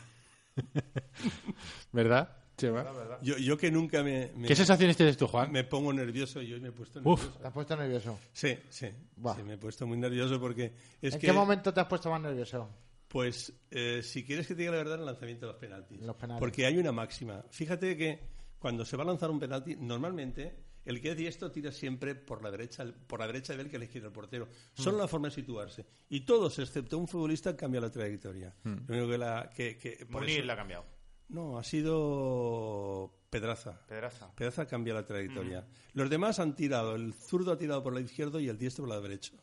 ¿Verdad, 1.91 2.29
Chema? 2.57 2.85
Yo, 3.21 3.37
yo 3.37 3.57
que 3.57 3.71
nunca 3.71 4.03
me, 4.03 4.31
me, 4.35 4.47
¿Qué 4.47 4.55
sensaciones 4.55 4.97
tienes 4.97 5.15
tú, 5.17 5.27
Juan? 5.27 5.51
me 5.51 5.63
pongo 5.63 5.93
nervioso 5.93 6.41
y 6.41 6.53
hoy 6.53 6.59
me 6.59 6.69
he 6.69 6.71
puesto 6.71 6.99
Uf. 7.03 7.19
nervioso. 7.21 7.39
¿Te 7.39 7.47
has 7.47 7.53
puesto 7.53 7.75
nervioso? 7.77 8.19
Sí, 8.33 8.57
sí, 8.69 8.87
Buah. 9.15 9.35
sí, 9.35 9.43
me 9.43 9.53
he 9.53 9.57
puesto 9.57 9.87
muy 9.87 9.97
nervioso 9.97 10.39
porque 10.39 10.73
es 11.01 11.13
¿En 11.13 11.19
que, 11.19 11.27
qué 11.27 11.33
momento 11.33 11.73
te 11.73 11.79
has 11.79 11.87
puesto 11.87 12.09
más 12.09 12.21
nervioso? 12.21 12.69
Pues, 13.09 13.51
eh, 13.71 14.01
si 14.01 14.23
quieres 14.23 14.47
que 14.47 14.55
te 14.55 14.61
diga 14.61 14.71
la 14.71 14.77
verdad, 14.77 14.99
el 14.99 15.05
lanzamiento 15.05 15.45
de 15.47 15.51
los 15.51 15.59
penaltis. 15.59 16.01
Los 16.01 16.15
penaltis. 16.15 16.39
Porque 16.39 16.65
hay 16.65 16.77
una 16.77 16.93
máxima. 16.93 17.43
Fíjate 17.49 17.97
que 17.97 18.19
cuando 18.57 18.85
se 18.85 18.95
va 18.95 19.03
a 19.03 19.07
lanzar 19.07 19.29
un 19.29 19.39
penalti, 19.39 19.75
normalmente 19.75 20.55
el 20.85 21.01
que 21.01 21.11
es 21.11 21.17
diestro 21.17 21.51
tira 21.51 21.71
siempre 21.71 22.15
por 22.15 22.41
la 22.41 22.49
derecha, 22.49 22.85
por 23.07 23.19
la 23.19 23.27
derecha 23.27 23.53
de 23.55 23.63
él 23.63 23.69
que 23.69 23.77
la 23.77 23.83
izquierda 23.85 24.07
el 24.07 24.13
portero. 24.13 24.47
Son 24.73 24.95
Mm. 24.95 24.97
la 24.99 25.07
forma 25.07 25.27
de 25.27 25.35
situarse. 25.35 25.85
Y 26.09 26.21
todos, 26.21 26.57
excepto 26.59 26.97
un 26.97 27.07
futbolista, 27.07 27.55
cambia 27.55 27.81
la 27.81 27.91
trayectoria. 27.91 28.55
Mm. 28.63 28.75
Lo 28.87 28.95
único 28.95 29.11
que 29.11 29.17
la, 29.17 29.49
que, 29.53 29.77
que- 29.77 30.05
por 30.05 30.23
eso- 30.23 30.43
la 30.45 30.53
ha 30.53 30.57
cambiado. 30.57 30.85
No, 31.29 31.57
ha 31.59 31.63
sido 31.63 33.13
Pedraza. 33.29 33.85
Pedraza. 33.87 34.33
Pedraza 34.35 34.65
cambia 34.65 34.93
la 34.95 35.05
trayectoria. 35.05 35.67
Los 35.93 36.09
demás 36.09 36.39
han 36.39 36.55
tirado, 36.55 36.95
el 36.95 37.13
zurdo 37.13 37.51
ha 37.51 37.57
tirado 37.57 37.83
por 37.83 37.95
el 37.95 38.05
izquierdo 38.05 38.39
y 38.39 38.49
el 38.49 38.57
diestro 38.57 38.85
por 38.85 38.95
la 38.95 39.01
derecha. 39.01 39.33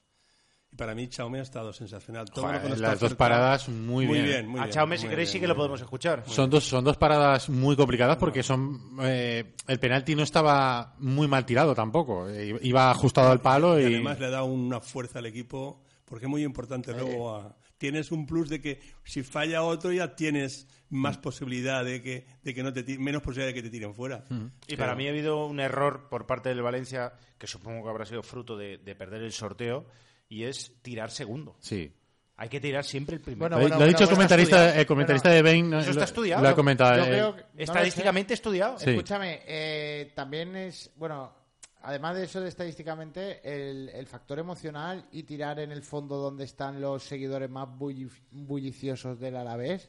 Para 0.76 0.94
mí 0.94 1.08
Chaume 1.08 1.38
ha 1.38 1.42
estado 1.42 1.72
sensacional. 1.72 2.26
Todo 2.30 2.44
Joder, 2.46 2.62
lo 2.62 2.76
las 2.76 3.00
dos 3.00 3.10
cerca- 3.10 3.16
paradas 3.16 3.68
muy 3.68 4.06
bien. 4.06 4.46
muy 4.46 4.60
a 4.60 4.64
bien, 4.64 4.74
Chaume, 4.74 4.96
si 4.98 5.08
queréis, 5.08 5.28
bien, 5.28 5.32
sí 5.32 5.40
que 5.40 5.46
lo 5.46 5.54
bien. 5.54 5.58
podemos 5.58 5.80
escuchar. 5.80 6.22
Son 6.26 6.50
dos, 6.50 6.64
son 6.64 6.84
dos 6.84 6.96
paradas 6.96 7.48
muy 7.48 7.74
complicadas 7.76 8.16
porque 8.18 8.42
son 8.42 8.96
eh, 9.02 9.54
el 9.66 9.78
penalti 9.78 10.14
no 10.14 10.22
estaba 10.22 10.94
muy 10.98 11.28
mal 11.28 11.46
tirado 11.46 11.74
tampoco. 11.74 12.28
Eh, 12.28 12.58
Iba 12.62 12.90
ajustado 12.90 13.30
al 13.30 13.40
palo 13.40 13.78
Y 13.80 13.82
y, 13.82 13.86
además 13.86 14.20
le 14.20 14.30
da 14.30 14.42
una 14.42 14.80
fuerza 14.80 15.18
al 15.20 15.26
equipo 15.26 15.82
porque 16.04 16.26
es 16.26 16.30
muy 16.30 16.44
importante 16.44 16.92
luego 16.92 17.34
a- 17.34 17.56
tienes 17.78 18.10
un 18.12 18.24
plus 18.26 18.48
de 18.48 18.60
que 18.60 18.80
si 19.04 19.22
falla 19.22 19.62
otro 19.62 19.92
ya 19.92 20.14
tienes 20.16 20.66
más 20.88 21.18
posibilidad 21.18 21.84
de 21.84 22.00
que, 22.00 22.26
de 22.42 22.54
que 22.54 22.62
no 22.62 22.72
te 22.72 22.84
menos 22.98 23.20
posibilidad 23.22 23.48
de 23.48 23.54
que 23.54 23.62
te 23.62 23.70
tiren 23.70 23.92
fuera. 23.92 24.24
Y 24.66 24.76
para 24.76 24.94
mí 24.94 25.06
ha 25.06 25.10
habido 25.10 25.44
un 25.46 25.60
error 25.60 26.08
por 26.08 26.26
parte 26.26 26.48
del 26.48 26.62
Valencia, 26.62 27.12
que 27.36 27.46
supongo 27.46 27.82
que 27.84 27.90
habrá 27.90 28.06
sido 28.06 28.22
fruto 28.22 28.56
de, 28.56 28.78
de 28.78 28.94
perder 28.94 29.22
el 29.22 29.32
sorteo, 29.32 29.84
y 30.28 30.44
es 30.44 30.72
tirar 30.82 31.10
segundo. 31.10 31.56
sí. 31.60 31.92
Hay 32.38 32.50
que 32.50 32.60
tirar 32.60 32.84
siempre 32.84 33.16
el 33.16 33.22
primero. 33.22 33.40
Bueno, 33.48 33.56
lo, 33.56 33.62
bueno, 33.62 33.76
lo 33.78 33.84
ha 33.84 33.86
dicho 33.88 34.00
el 34.00 34.08
bueno, 34.10 34.16
comentarista, 34.16 34.78
el 34.78 34.84
comentarista 34.86 35.30
de 35.30 35.40
Bain. 35.40 35.72
Eso 35.72 35.88
está 35.88 36.00
lo- 36.00 36.04
estudiado. 36.04 36.42
Lo 36.42 36.48
ha 36.50 36.54
comentado. 36.54 36.96
Yo 36.98 37.04
eh, 37.04 37.08
creo 37.08 37.34
que- 37.34 37.40
no 37.40 37.48
lo 37.54 37.62
Estadísticamente 37.62 38.34
estudiado. 38.34 38.78
Sí. 38.78 38.90
Escúchame, 38.90 39.40
eh, 39.46 40.12
también 40.14 40.54
es, 40.54 40.90
bueno, 40.96 41.32
además 41.80 42.14
de 42.14 42.24
eso 42.24 42.42
de 42.42 42.50
estadísticamente, 42.50 43.40
el, 43.42 43.88
el 43.88 44.06
factor 44.06 44.38
emocional 44.38 45.06
y 45.12 45.22
tirar 45.22 45.60
en 45.60 45.72
el 45.72 45.82
fondo 45.82 46.16
donde 46.18 46.44
están 46.44 46.78
los 46.78 47.04
seguidores 47.04 47.48
más 47.48 47.68
bulli- 47.68 48.10
bulliciosos 48.32 49.18
del 49.18 49.34
Alavés, 49.38 49.88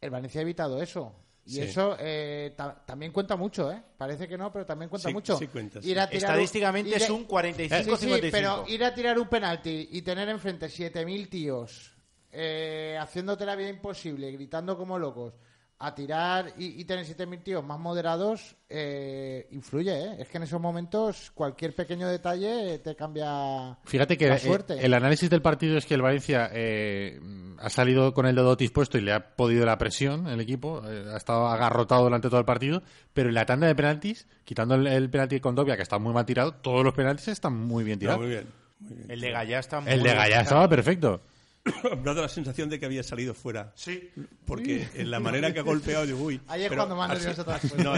el 0.00 0.10
Valencia 0.10 0.40
ha 0.40 0.42
evitado 0.42 0.80
eso. 0.80 1.16
Y 1.46 1.50
Sí. 1.52 1.60
eso 1.60 1.96
eh, 2.00 2.54
ta- 2.56 2.74
también 2.84 3.12
cuenta 3.12 3.36
mucho, 3.36 3.70
¿eh? 3.70 3.80
Parece 3.96 4.26
que 4.26 4.36
no, 4.36 4.52
pero 4.52 4.66
también 4.66 4.88
cuenta 4.88 5.08
Sí, 5.08 5.14
mucho. 5.14 5.36
sí 5.38 5.46
cuenta, 5.46 5.80
sí. 5.80 5.90
Ir 5.90 6.00
a 6.00 6.08
tirar 6.08 6.22
un- 6.24 6.30
Estadísticamente 6.32 6.90
ir 6.90 6.94
a- 6.96 6.98
es 6.98 7.10
un 7.10 7.24
45-55. 7.24 7.96
Sí, 7.96 8.20
sí, 8.26 8.28
pero 8.32 8.64
ir 8.66 8.82
a 8.84 8.92
tirar 8.92 9.16
un 9.18 9.28
penalti 9.28 9.88
y 9.92 10.02
tener 10.02 10.28
enfrente 10.28 10.68
7.000 10.68 11.28
tíos 11.28 11.92
eh, 12.38 12.98
haciéndote 13.00 13.46
la 13.46 13.54
vida 13.56 13.68
imposible, 13.70 14.30
gritando 14.32 14.76
como 14.76 14.98
locos, 14.98 15.34
a 15.78 15.94
tirar 15.94 16.54
y, 16.56 16.80
y 16.80 16.84
tener 16.86 17.04
7.000 17.04 17.42
tíos 17.42 17.62
más 17.62 17.78
moderados, 17.78 18.56
eh, 18.70 19.46
influye, 19.50 19.92
¿eh? 19.92 20.16
Es 20.20 20.28
que 20.30 20.38
en 20.38 20.44
esos 20.44 20.58
momentos 20.58 21.30
cualquier 21.34 21.74
pequeño 21.74 22.08
detalle 22.08 22.78
te 22.78 22.96
cambia 22.96 23.76
Fíjate 23.84 24.16
que 24.16 24.26
la 24.26 24.36
eh, 24.36 24.38
suerte. 24.38 24.84
el 24.84 24.94
análisis 24.94 25.28
del 25.28 25.42
partido 25.42 25.76
es 25.76 25.84
que 25.84 25.92
el 25.92 26.00
Valencia 26.00 26.48
eh, 26.52 27.20
ha 27.58 27.68
salido 27.68 28.14
con 28.14 28.24
el 28.24 28.34
dedo 28.34 28.56
dispuesto 28.56 28.96
y 28.96 29.02
le 29.02 29.12
ha 29.12 29.36
podido 29.36 29.66
la 29.66 29.76
presión 29.76 30.26
el 30.28 30.40
equipo, 30.40 30.82
eh, 30.88 31.04
ha 31.12 31.16
estado 31.18 31.46
agarrotado 31.46 32.04
durante 32.04 32.28
todo 32.30 32.40
el 32.40 32.46
partido, 32.46 32.82
pero 33.12 33.28
en 33.28 33.34
la 33.34 33.44
tanda 33.44 33.66
de 33.66 33.74
penaltis, 33.74 34.26
quitando 34.44 34.76
el, 34.76 34.86
el 34.86 35.10
penalti 35.10 35.40
con 35.40 35.54
Dobia 35.54 35.76
que 35.76 35.82
está 35.82 35.98
muy 35.98 36.14
mal 36.14 36.24
tirado, 36.24 36.54
todos 36.54 36.84
los 36.84 36.94
penaltis 36.94 37.28
están 37.28 37.52
muy 37.54 37.84
bien 37.84 37.96
No, 37.96 38.00
tirados. 38.00 38.20
muy 38.22 38.30
bien. 38.30 38.46
muy 38.80 38.94
bien. 38.94 39.10
El 39.10 39.20
de 39.20 39.30
Gallá 39.30 39.58
está 39.58 39.80
muy 39.80 39.92
el 39.92 40.02
de 40.02 40.14
Gallá 40.14 40.40
estaba 40.40 40.68
perfecto. 40.70 41.20
Dado 42.04 42.22
la 42.22 42.28
sensación 42.28 42.68
de 42.68 42.78
que 42.78 42.86
había 42.86 43.02
salido 43.02 43.34
fuera. 43.34 43.72
Sí. 43.74 44.10
Porque 44.44 44.88
en 44.94 45.10
la 45.10 45.20
manera 45.20 45.52
que 45.52 45.60
ha 45.60 45.62
golpeado, 45.62 46.06
digo, 46.06 46.18
uy. 46.20 46.40
Ahí 46.46 46.62
es 46.62 46.68
pero 46.68 46.82
cuando 46.82 46.96
más 46.96 47.10
así- 47.10 47.20
nervioso 47.26 47.44
te 47.44 47.52
has. 47.52 47.76
No, 47.76 47.94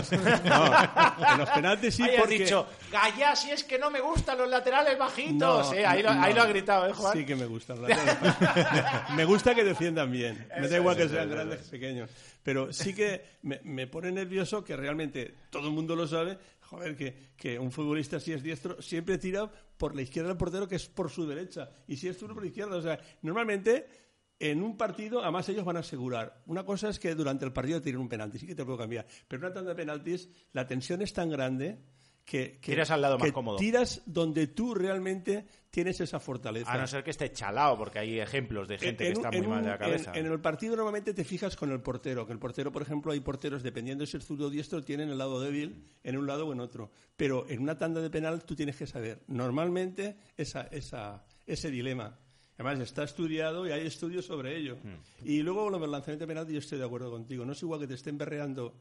en 1.32 1.38
los 1.38 1.50
penaltis 1.50 1.94
sí, 1.94 2.02
Ahí 2.02 2.14
has 2.14 2.20
porque... 2.20 2.38
dicho, 2.38 2.66
Gallá, 2.90 3.36
si 3.36 3.50
es 3.50 3.64
que 3.64 3.78
no 3.78 3.90
me 3.90 4.00
gustan 4.00 4.38
los 4.38 4.48
laterales 4.48 4.98
bajitos. 4.98 5.38
No, 5.38 5.72
eh, 5.74 5.84
ahí, 5.86 6.02
lo, 6.02 6.10
ahí 6.10 6.30
no. 6.30 6.36
lo 6.36 6.42
ha 6.42 6.46
gritado, 6.46 6.86
¿eh, 6.88 6.92
Juan? 6.92 7.12
Sí 7.16 7.24
que 7.26 7.36
me 7.36 7.46
gusta. 7.46 7.74
la 7.74 7.88
verdad. 7.88 9.08
me 9.14 9.24
gusta 9.24 9.54
que 9.54 9.64
defiendan 9.64 10.10
bien. 10.10 10.48
Me 10.60 10.68
da 10.68 10.76
igual 10.76 10.96
que 10.96 11.08
sean 11.08 11.30
grandes 11.30 11.60
que 11.62 11.70
pequeños. 11.70 12.10
Pero 12.42 12.72
sí 12.72 12.94
que 12.94 13.22
me, 13.42 13.60
me 13.64 13.86
pone 13.86 14.10
nervioso 14.10 14.64
que 14.64 14.76
realmente 14.76 15.34
todo 15.50 15.68
el 15.68 15.74
mundo 15.74 15.94
lo 15.94 16.06
sabe. 16.06 16.38
Joder, 16.62 16.96
que, 16.96 17.30
que 17.36 17.58
un 17.58 17.72
futbolista 17.72 18.20
si 18.20 18.32
es 18.32 18.42
diestro 18.42 18.80
siempre 18.82 19.16
tira 19.18 19.50
por 19.78 19.94
la 19.94 20.02
izquierda 20.02 20.28
del 20.28 20.36
portero 20.36 20.68
que 20.68 20.76
es 20.76 20.88
por 20.88 21.10
su 21.10 21.26
derecha. 21.26 21.70
Y 21.86 21.96
si 21.96 22.08
es 22.08 22.18
zurdo 22.18 22.34
por 22.34 22.42
la 22.42 22.48
izquierda. 22.48 22.76
O 22.76 22.82
sea, 22.82 23.00
normalmente 23.22 23.86
en 24.40 24.62
un 24.62 24.76
partido, 24.76 25.22
además 25.22 25.48
ellos 25.48 25.64
van 25.64 25.76
a 25.76 25.80
asegurar. 25.80 26.42
Una 26.46 26.64
cosa 26.64 26.88
es 26.88 26.98
que 26.98 27.14
durante 27.14 27.44
el 27.44 27.52
partido 27.52 27.80
tiren 27.80 28.00
un 28.00 28.08
penalti, 28.08 28.38
sí 28.38 28.46
que 28.46 28.54
te 28.54 28.64
puedo 28.64 28.78
cambiar. 28.78 29.06
Pero 29.26 29.40
una 29.46 29.54
tanda 29.54 29.70
de 29.70 29.76
penaltis, 29.76 30.28
la 30.52 30.66
tensión 30.66 31.00
es 31.02 31.12
tan 31.12 31.30
grande 31.30 31.78
que, 32.28 32.58
que- 32.60 32.72
Tiras 32.72 32.90
al 32.90 33.00
lado 33.00 33.18
más 33.18 33.26
que 33.26 33.32
cómodo. 33.32 33.56
Tiras 33.56 34.02
donde 34.04 34.48
tú 34.48 34.74
realmente 34.74 35.46
tienes 35.70 35.98
esa 36.00 36.20
fortaleza. 36.20 36.70
A 36.70 36.76
no 36.76 36.86
ser 36.86 37.02
que 37.02 37.10
esté 37.10 37.32
chalado, 37.32 37.78
porque 37.78 37.98
hay 38.00 38.20
ejemplos 38.20 38.68
de 38.68 38.76
gente 38.76 39.04
que 39.04 39.10
un- 39.12 39.16
está 39.24 39.30
muy 39.30 39.46
mal 39.46 39.62
de 39.64 39.70
la 39.70 39.78
cabeza. 39.78 40.12
En, 40.14 40.26
en 40.26 40.32
el 40.32 40.40
partido 40.40 40.76
normalmente 40.76 41.14
te 41.14 41.24
fijas 41.24 41.56
con 41.56 41.70
el 41.72 41.80
portero, 41.80 42.26
que 42.26 42.32
el 42.34 42.38
portero, 42.38 42.70
por 42.70 42.82
ejemplo, 42.82 43.12
hay 43.12 43.20
porteros, 43.20 43.62
dependiendo 43.62 44.02
de 44.02 44.06
si 44.08 44.18
es 44.18 44.26
zurdo 44.26 44.48
o 44.48 44.50
diestro, 44.50 44.82
tienen 44.84 45.08
el 45.08 45.16
lado 45.16 45.40
débil 45.40 45.84
en 46.04 46.18
un 46.18 46.26
lado 46.26 46.46
o 46.46 46.52
en 46.52 46.60
otro. 46.60 46.90
Pero 47.16 47.46
en 47.48 47.60
una 47.60 47.78
tanda 47.78 48.02
de 48.02 48.10
penal 48.10 48.44
tú 48.44 48.54
tienes 48.54 48.76
que 48.76 48.86
saber 48.86 49.22
normalmente 49.28 50.16
esa, 50.36 50.62
esa, 50.70 51.24
ese 51.46 51.70
dilema. 51.70 52.18
Además, 52.58 52.80
está 52.80 53.04
estudiado 53.04 53.66
y 53.68 53.70
hay 53.70 53.86
estudios 53.86 54.26
sobre 54.26 54.56
ello. 54.56 54.76
Y 55.24 55.42
luego, 55.42 55.70
lo 55.70 55.78
del 55.78 55.92
lanzamiento 55.92 56.24
de 56.24 56.28
penalti, 56.28 56.52
yo 56.54 56.58
estoy 56.58 56.78
de 56.78 56.84
acuerdo 56.84 57.08
contigo. 57.10 57.44
No 57.44 57.52
es 57.52 57.62
igual 57.62 57.78
que 57.80 57.86
te 57.86 57.94
estén 57.94 58.18
berreando 58.18 58.74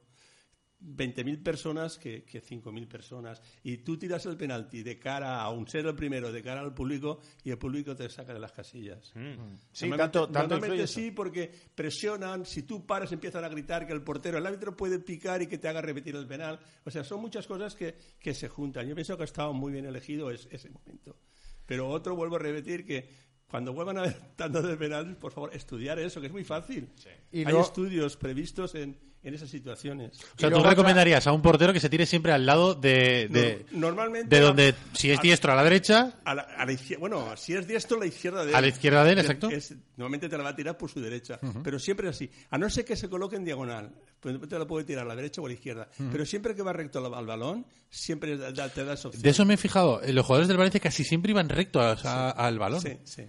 20.000 0.80 1.42
personas 1.42 1.98
que, 1.98 2.24
que 2.24 2.42
5.000 2.42 2.88
personas. 2.88 3.42
Y 3.64 3.78
tú 3.78 3.98
tiras 3.98 4.26
el 4.28 4.38
penalti 4.38 4.84
de 4.84 5.00
cara 5.00 5.42
a 5.42 5.50
un 5.50 5.68
ser 5.68 5.86
el 5.88 5.96
primero, 5.96 6.32
de 6.32 6.42
cara 6.44 6.62
al 6.62 6.74
público, 6.74 7.20
y 7.44 7.50
el 7.52 7.58
público 7.58 7.96
te 7.96 8.08
saca 8.10 8.34
de 8.34 8.40
las 8.40 8.52
casillas. 8.52 9.08
Sí, 9.08 9.16
Normalmente- 9.16 9.98
tanto, 9.98 10.26
tanto 10.32 10.56
normalmente 10.56 10.88
sí, 10.88 11.12
porque 11.12 11.52
presionan, 11.74 12.46
si 12.46 12.64
tú 12.64 12.86
paras 12.86 13.12
empiezan 13.12 13.44
a 13.44 13.50
gritar 13.50 13.88
que 13.88 13.94
el 13.94 14.04
portero, 14.04 14.38
el 14.38 14.46
árbitro 14.46 14.76
puede 14.76 15.00
picar 15.00 15.42
y 15.42 15.48
que 15.48 15.58
te 15.58 15.68
haga 15.68 15.82
repetir 15.82 16.16
el 16.16 16.28
penal. 16.28 16.60
O 16.86 16.92
sea, 16.92 17.04
son 17.04 17.22
muchas 17.22 17.48
cosas 17.48 17.76
que, 17.76 17.96
que 18.20 18.34
se 18.34 18.48
juntan. 18.48 18.88
Yo 18.88 18.96
pienso 18.96 19.16
que 19.18 19.24
ha 19.24 19.26
estado 19.26 19.54
muy 19.54 19.72
bien 19.72 19.86
elegido 19.86 20.30
es- 20.32 20.48
ese 20.52 20.70
momento. 20.70 21.18
Pero 21.66 21.90
otro, 21.90 22.16
vuelvo 22.16 22.36
a 22.38 22.40
repetir 22.40 22.86
que 22.86 23.10
cuando 23.50 23.74
vuelvan 23.74 23.98
a 23.98 24.02
ver 24.02 24.16
tantos 24.36 24.68
de 24.68 24.78
penales, 24.78 25.16
por 25.16 25.32
favor, 25.32 25.54
estudiar 25.56 25.98
eso, 26.00 26.20
que 26.22 26.28
es 26.28 26.34
muy 26.34 26.44
fácil. 26.44 26.90
Y 27.32 27.40
Hay 27.40 27.44
luego- 27.46 27.62
estudios 27.62 28.16
previstos 28.18 28.76
en, 28.76 28.98
en 29.28 29.34
esas 29.36 29.50
situaciones. 29.50 30.20
O 30.36 30.40
sea, 30.40 30.50
tú 30.50 30.64
recomendarías 30.64 31.26
a 31.28 31.32
un 31.34 31.42
portero 31.42 31.74
que 31.74 31.80
se 31.80 31.90
tire 31.90 32.06
siempre 32.06 32.32
al 32.32 32.46
lado 32.46 32.74
de, 32.76 33.28
de, 33.30 33.66
No- 33.72 33.88
normalmente 33.88 34.36
de 34.36 34.42
a- 34.42 34.46
donde, 34.46 34.76
si 34.94 35.12
es 35.12 35.20
a- 35.20 35.22
diestro 35.22 35.52
a 35.52 35.56
la 35.56 35.64
derecha, 35.64 36.14
A 36.26 36.34
la, 36.36 36.42
a 36.44 36.66
la 36.66 36.72
izquierda, 36.72 37.00
bueno, 37.00 37.36
si 37.38 37.54
es 37.54 37.68
diestro, 37.68 38.00
la 38.00 38.06
izquierda 38.06 38.44
de 38.44 38.50
él. 38.52 38.56
A 38.56 38.62
la 38.62 38.68
izquierda 38.68 39.04
de 39.04 39.12
él, 39.12 39.18
Es- 39.20 39.26
exacto. 39.26 39.50
es- 39.50 39.74
normalmente 39.98 40.30
te 40.30 40.38
la 40.38 40.44
va 40.44 40.50
a 40.52 40.56
tirar 40.56 40.78
por 40.78 40.90
su 40.90 41.00
derecha, 41.02 41.40
pero 41.64 41.78
siempre 41.80 42.08
así. 42.10 42.30
A 42.50 42.58
no 42.58 42.70
ser 42.70 42.86
que 42.86 42.96
se 42.96 43.10
coloque 43.10 43.36
en 43.36 43.44
diagonal, 43.46 43.92
pues 44.20 44.36
te 44.48 44.58
la 44.58 44.66
puede 44.66 44.86
tirar 44.86 45.06
a 45.06 45.08
la 45.10 45.16
derecha 45.16 45.42
o 45.42 45.46
a 45.46 45.50
la 45.50 45.54
izquierda. 45.54 45.88
Pero 46.12 46.26
siempre 46.26 46.56
que 46.56 46.62
va 46.64 46.74
recto 46.74 47.06
al, 47.06 47.14
al 47.14 47.26
balón, 47.26 47.66
siempre 47.90 48.38
da- 48.38 48.70
te 48.70 48.84
da 48.86 48.94
esa 48.94 49.08
opción. 49.10 49.24
de 49.24 49.30
eso 49.30 49.46
me 49.46 49.54
he 49.56 49.58
fijado. 49.58 50.02
eh, 50.02 50.14
Los 50.14 50.26
jugadores 50.26 50.48
del 50.48 50.58
Valencia 50.58 50.80
casi 50.80 51.04
siempre 51.04 51.32
iban 51.32 51.50
rectos 51.50 52.06
a- 52.06 52.32
al 52.32 52.58
balón. 52.60 52.82
Sí, 52.82 52.98
sí. 53.04 53.24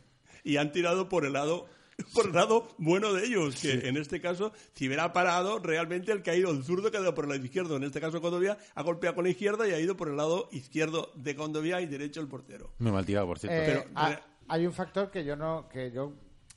Y 0.45 0.57
han 0.57 0.73
tirado 0.73 1.09
por 1.09 1.27
el 1.27 1.33
lado 1.35 1.67
por 2.15 2.27
el 2.27 2.33
lado 2.33 2.69
bueno 2.79 3.13
de 3.13 3.25
ellos, 3.27 3.57
que 3.61 3.89
en 3.89 3.97
este 3.97 4.21
caso, 4.21 4.53
si 4.75 4.87
hubiera 4.87 5.13
parado, 5.13 5.59
realmente 5.59 6.13
el 6.13 6.23
que 6.23 6.31
ha 6.31 6.37
ido, 6.37 6.51
el 6.51 6.63
zurdo 6.65 6.91
que 6.91 6.97
ha 6.97 7.01
ido 7.01 7.15
por 7.15 7.25
el 7.25 7.31
lado 7.31 7.45
izquierdo, 7.45 7.77
en 7.77 7.85
este 7.85 8.01
caso 8.01 8.21
Condovia, 8.21 8.57
ha 8.75 8.83
golpeado 8.83 9.17
con 9.17 9.25
la 9.25 9.31
izquierda 9.31 9.67
y 9.69 9.73
ha 9.73 9.81
ido 9.81 9.97
por 9.97 10.09
el 10.09 10.17
lado 10.17 10.49
izquierdo 10.53 11.11
de 11.17 11.35
Condovia 11.35 11.81
y 11.81 11.87
derecho 11.87 12.21
el 12.21 12.29
portero. 12.29 12.73
Muy 12.79 12.93
mal 12.93 13.05
tirado, 13.05 13.27
por 13.27 13.39
cierto. 13.39 13.57
Eh, 13.59 13.65
Pero- 13.67 13.85
ha- 13.95 14.09
re- 14.11 14.19
hay 14.49 14.67
un 14.67 14.73
factor 14.73 15.11
que 15.11 15.25
yo 15.25 15.37
no 15.37 15.69
que 15.69 15.91
yo 15.91 16.13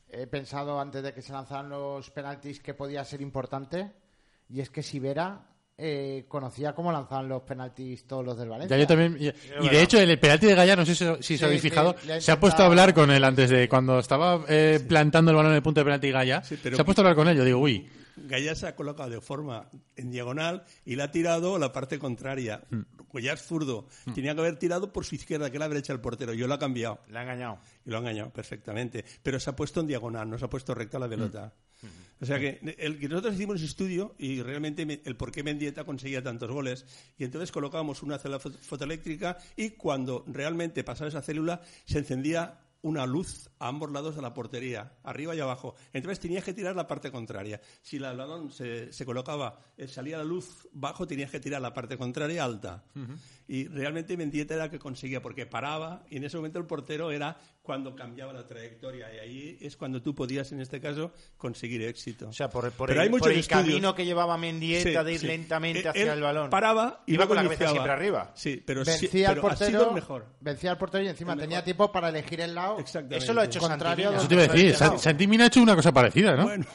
he 0.10 0.28
pensado 0.28 0.80
antes 0.80 1.02
de 1.04 1.14
que 1.14 1.22
se 1.22 1.32
lanzaran 1.34 1.70
los 1.70 2.10
penaltis 2.12 2.60
que 2.60 2.74
podía 2.74 3.04
ser 3.04 3.22
importante 3.22 3.92
y 4.50 4.60
es 4.62 4.70
que 4.70 4.84
Sivera 4.84 5.48
eh, 5.84 6.26
conocía 6.28 6.74
cómo 6.74 6.92
lanzaban 6.92 7.28
los 7.28 7.42
penaltis 7.42 8.06
todos 8.06 8.24
los 8.24 8.38
del 8.38 8.50
Valencia. 8.50 8.78
Ya 8.78 8.82
yo 8.84 8.88
también. 8.88 9.18
Y, 9.20 9.28
y 9.66 9.70
de 9.70 9.82
hecho, 9.82 10.00
el 10.00 10.20
penalti 10.20 10.46
de 10.46 10.56
Gaya, 10.56 10.76
no 10.76 10.86
sé 10.86 10.94
si, 10.96 11.06
si 11.06 11.24
Sí, 11.24 11.34
os 11.36 11.44
habéis 11.44 11.62
fijado, 11.62 11.96
se 12.20 12.32
ha 12.32 12.40
puesto 12.40 12.62
a 12.64 12.68
hablar 12.68 12.94
con 12.94 13.10
él 13.12 13.24
antes 13.24 13.50
de 13.50 13.68
cuando 13.68 14.00
estaba 14.00 14.46
eh, 14.48 14.80
plantando 14.88 15.32
el 15.32 15.38
balón 15.38 15.52
en 15.52 15.58
el 15.58 15.64
punto 15.64 15.82
de 15.82 15.86
penalti 15.86 16.12
Gaya. 16.12 16.44
Sí, 16.44 16.58
pero- 16.62 16.76
se 16.76 16.82
ha 16.82 16.86
puesto 16.86 17.02
a 17.02 17.04
hablar 17.04 17.16
con 17.16 17.28
él. 17.28 17.36
Yo 17.38 17.44
digo, 17.44 17.60
uy, 17.60 17.90
Gaya 18.18 18.54
se 18.56 18.68
ha 18.68 18.76
colocado 18.76 19.10
de 19.10 19.22
forma 19.22 19.68
en 19.96 20.12
diagonal 20.12 20.64
y 20.86 20.96
le 20.96 21.04
ha 21.04 21.12
tirado 21.12 21.58
la 21.58 21.72
parte 21.72 21.98
contraria. 21.98 22.62
Gaya 23.14 23.34
es 23.34 23.42
zurdo. 23.42 23.88
Tenía 24.14 24.34
que 24.36 24.42
haber 24.42 24.58
tirado 24.58 24.94
por 24.94 25.04
su 25.06 25.16
izquierda, 25.16 25.50
que 25.50 25.58
es 25.58 25.60
la 25.60 25.68
derecha 25.68 25.92
del 25.94 26.02
portero. 26.02 26.34
Yo 26.34 26.48
lo 26.48 26.54
ha 26.54 26.60
cambiado. 26.60 27.00
Le 27.10 27.18
ha 27.20 27.24
engañado. 27.24 27.60
Y 27.86 27.90
lo 27.90 27.98
ha 27.98 28.00
engañado 28.00 28.30
perfectamente. 28.32 29.04
Pero 29.24 29.40
se 29.40 29.50
ha 29.50 29.56
puesto 29.56 29.80
en 29.82 29.88
diagonal, 29.88 30.30
no 30.30 30.38
se 30.38 30.46
ha 30.46 30.50
puesto 30.50 30.74
recto 30.76 30.98
a 30.98 31.00
la 31.00 31.10
pelota. 31.10 31.54
O 32.22 32.26
sea 32.26 32.40
que 32.40 32.76
el 32.78 33.00
que 33.00 33.10
nosotros 33.10 33.34
hicimos 33.34 33.56
ese 33.58 33.66
estudio 33.66 34.14
y 34.20 34.42
realmente 34.44 34.86
me- 34.86 35.02
el 35.06 35.16
por 35.16 35.32
qué 35.32 35.42
Mendieta 35.44 35.84
conseguía 35.84 36.22
tantos 36.22 36.52
goles. 36.52 36.86
Y 37.18 37.24
entonces 37.24 37.52
colocábamos 37.52 38.04
una 38.04 38.20
célula 38.20 38.40
fo- 38.40 38.56
fotoeléctrica 38.60 39.38
y 39.56 39.72
cuando 39.72 40.24
realmente 40.28 40.84
pasaba 40.84 41.08
esa 41.10 41.22
célula 41.24 41.62
se 41.86 41.98
encendía 41.98 42.60
una 42.84 43.06
luz 43.06 43.48
a 43.60 43.68
ambos 43.68 43.92
lados 43.92 44.16
de 44.16 44.24
la 44.24 44.34
portería, 44.34 44.94
arriba 45.04 45.36
y 45.36 45.40
abajo. 45.40 45.76
Entonces 45.94 46.20
tenías 46.20 46.44
que 46.44 46.52
tirar 46.54 46.76
la 46.76 46.88
parte 46.88 47.12
contraria. 47.12 47.62
Si 47.84 47.98
el 47.98 48.04
balón 48.04 48.52
se, 48.52 48.92
se 48.92 49.06
colocaba, 49.06 49.60
eh, 49.78 49.88
salía 49.88 50.18
la 50.18 50.24
luz 50.24 50.68
bajo, 50.72 51.06
tenías 51.06 51.30
que 51.30 51.40
tirar 51.40 51.62
la 51.62 51.74
parte 51.76 51.96
contraria 51.98 52.44
alta. 52.44 52.84
Y 53.54 53.68
realmente 53.68 54.16
Mendieta 54.16 54.54
era 54.54 54.64
el 54.64 54.72
que 54.72 54.80
conseguía, 54.80 55.22
porque 55.22 55.45
paraba 55.45 56.04
y 56.10 56.16
en 56.16 56.24
ese 56.24 56.38
momento 56.38 56.58
el 56.58 56.66
portero 56.66 57.12
era 57.12 57.36
cuando 57.62 57.93
cambiaba 57.97 58.32
la 58.32 58.47
trayectoria. 58.47 59.14
Y 59.14 59.20
ahí 59.20 59.58
es 59.60 59.76
cuando 59.76 60.02
tú 60.02 60.16
podías, 60.16 60.54
en 60.54 60.62
este 60.62 60.80
caso, 60.80 61.12
conseguir 61.36 61.82
éxito. 61.84 62.30
O 62.30 62.32
sea, 62.32 62.49
por, 62.49 62.72
por 62.72 62.88
Pero 62.88 63.02
el, 63.02 63.08
hay 63.08 63.10
muchos 63.10 63.26
por 63.28 63.34
el 63.34 63.39
estudios. 63.39 63.66
camino 63.68 63.93
que 63.93 64.06
llevaba 64.06 64.38
Mendieta 64.38 65.02
Sí, 65.02 65.06
de 65.06 65.14
ir 65.14 65.20
sí. 65.20 65.28
lentamente 65.28 65.80
Eh, 65.82 65.88
hacia 65.89 66.04
él 66.04 66.10
el 66.20 66.22
balón. 66.22 66.49
Paraba 66.49 67.04
y 67.06 67.16
Iba 67.16 67.28
con 67.28 67.36
la 67.36 67.43
cabeza 67.43 67.70
siempre 67.72 67.91
arriba. 67.91 68.32
Sí, 68.36 68.64
pero, 68.66 68.86
sí- 68.86 68.91
vencía 69.02 69.32
al 69.32 69.34
ha 69.34 69.41
sido 69.41 69.49
portero, 69.49 69.88
el 69.89 69.95
mejor. 69.95 70.26
vencía 70.39 70.72
al 70.72 70.78
portero 70.78 71.04
y 71.04 71.08
encima 71.10 71.36
tenía 71.36 71.62
tiempo 71.62 71.91
para 71.91 72.08
elegir 72.08 72.39
el 72.39 72.56
lado. 72.56 72.80
Exactamente. 72.80 73.18
Eso 73.18 73.34
lo 73.34 73.41
ha 73.41 73.43
hecho 73.43 73.60
Contrario 73.60 74.12
Santimina. 74.14 74.20
eso 74.22 74.28
te 74.30 74.34
iba 74.36 74.43
a 74.43 74.47
decir. 74.47 74.76
San- 74.78 74.97
Santi 74.97 75.28
Mina 75.28 75.43
ha 75.43 75.47
hecho 75.47 75.62
una 75.62 75.76
cosa 75.76 75.91
parecida, 75.91 76.38
¿no? 76.38 76.43
Bueno, 76.45 76.66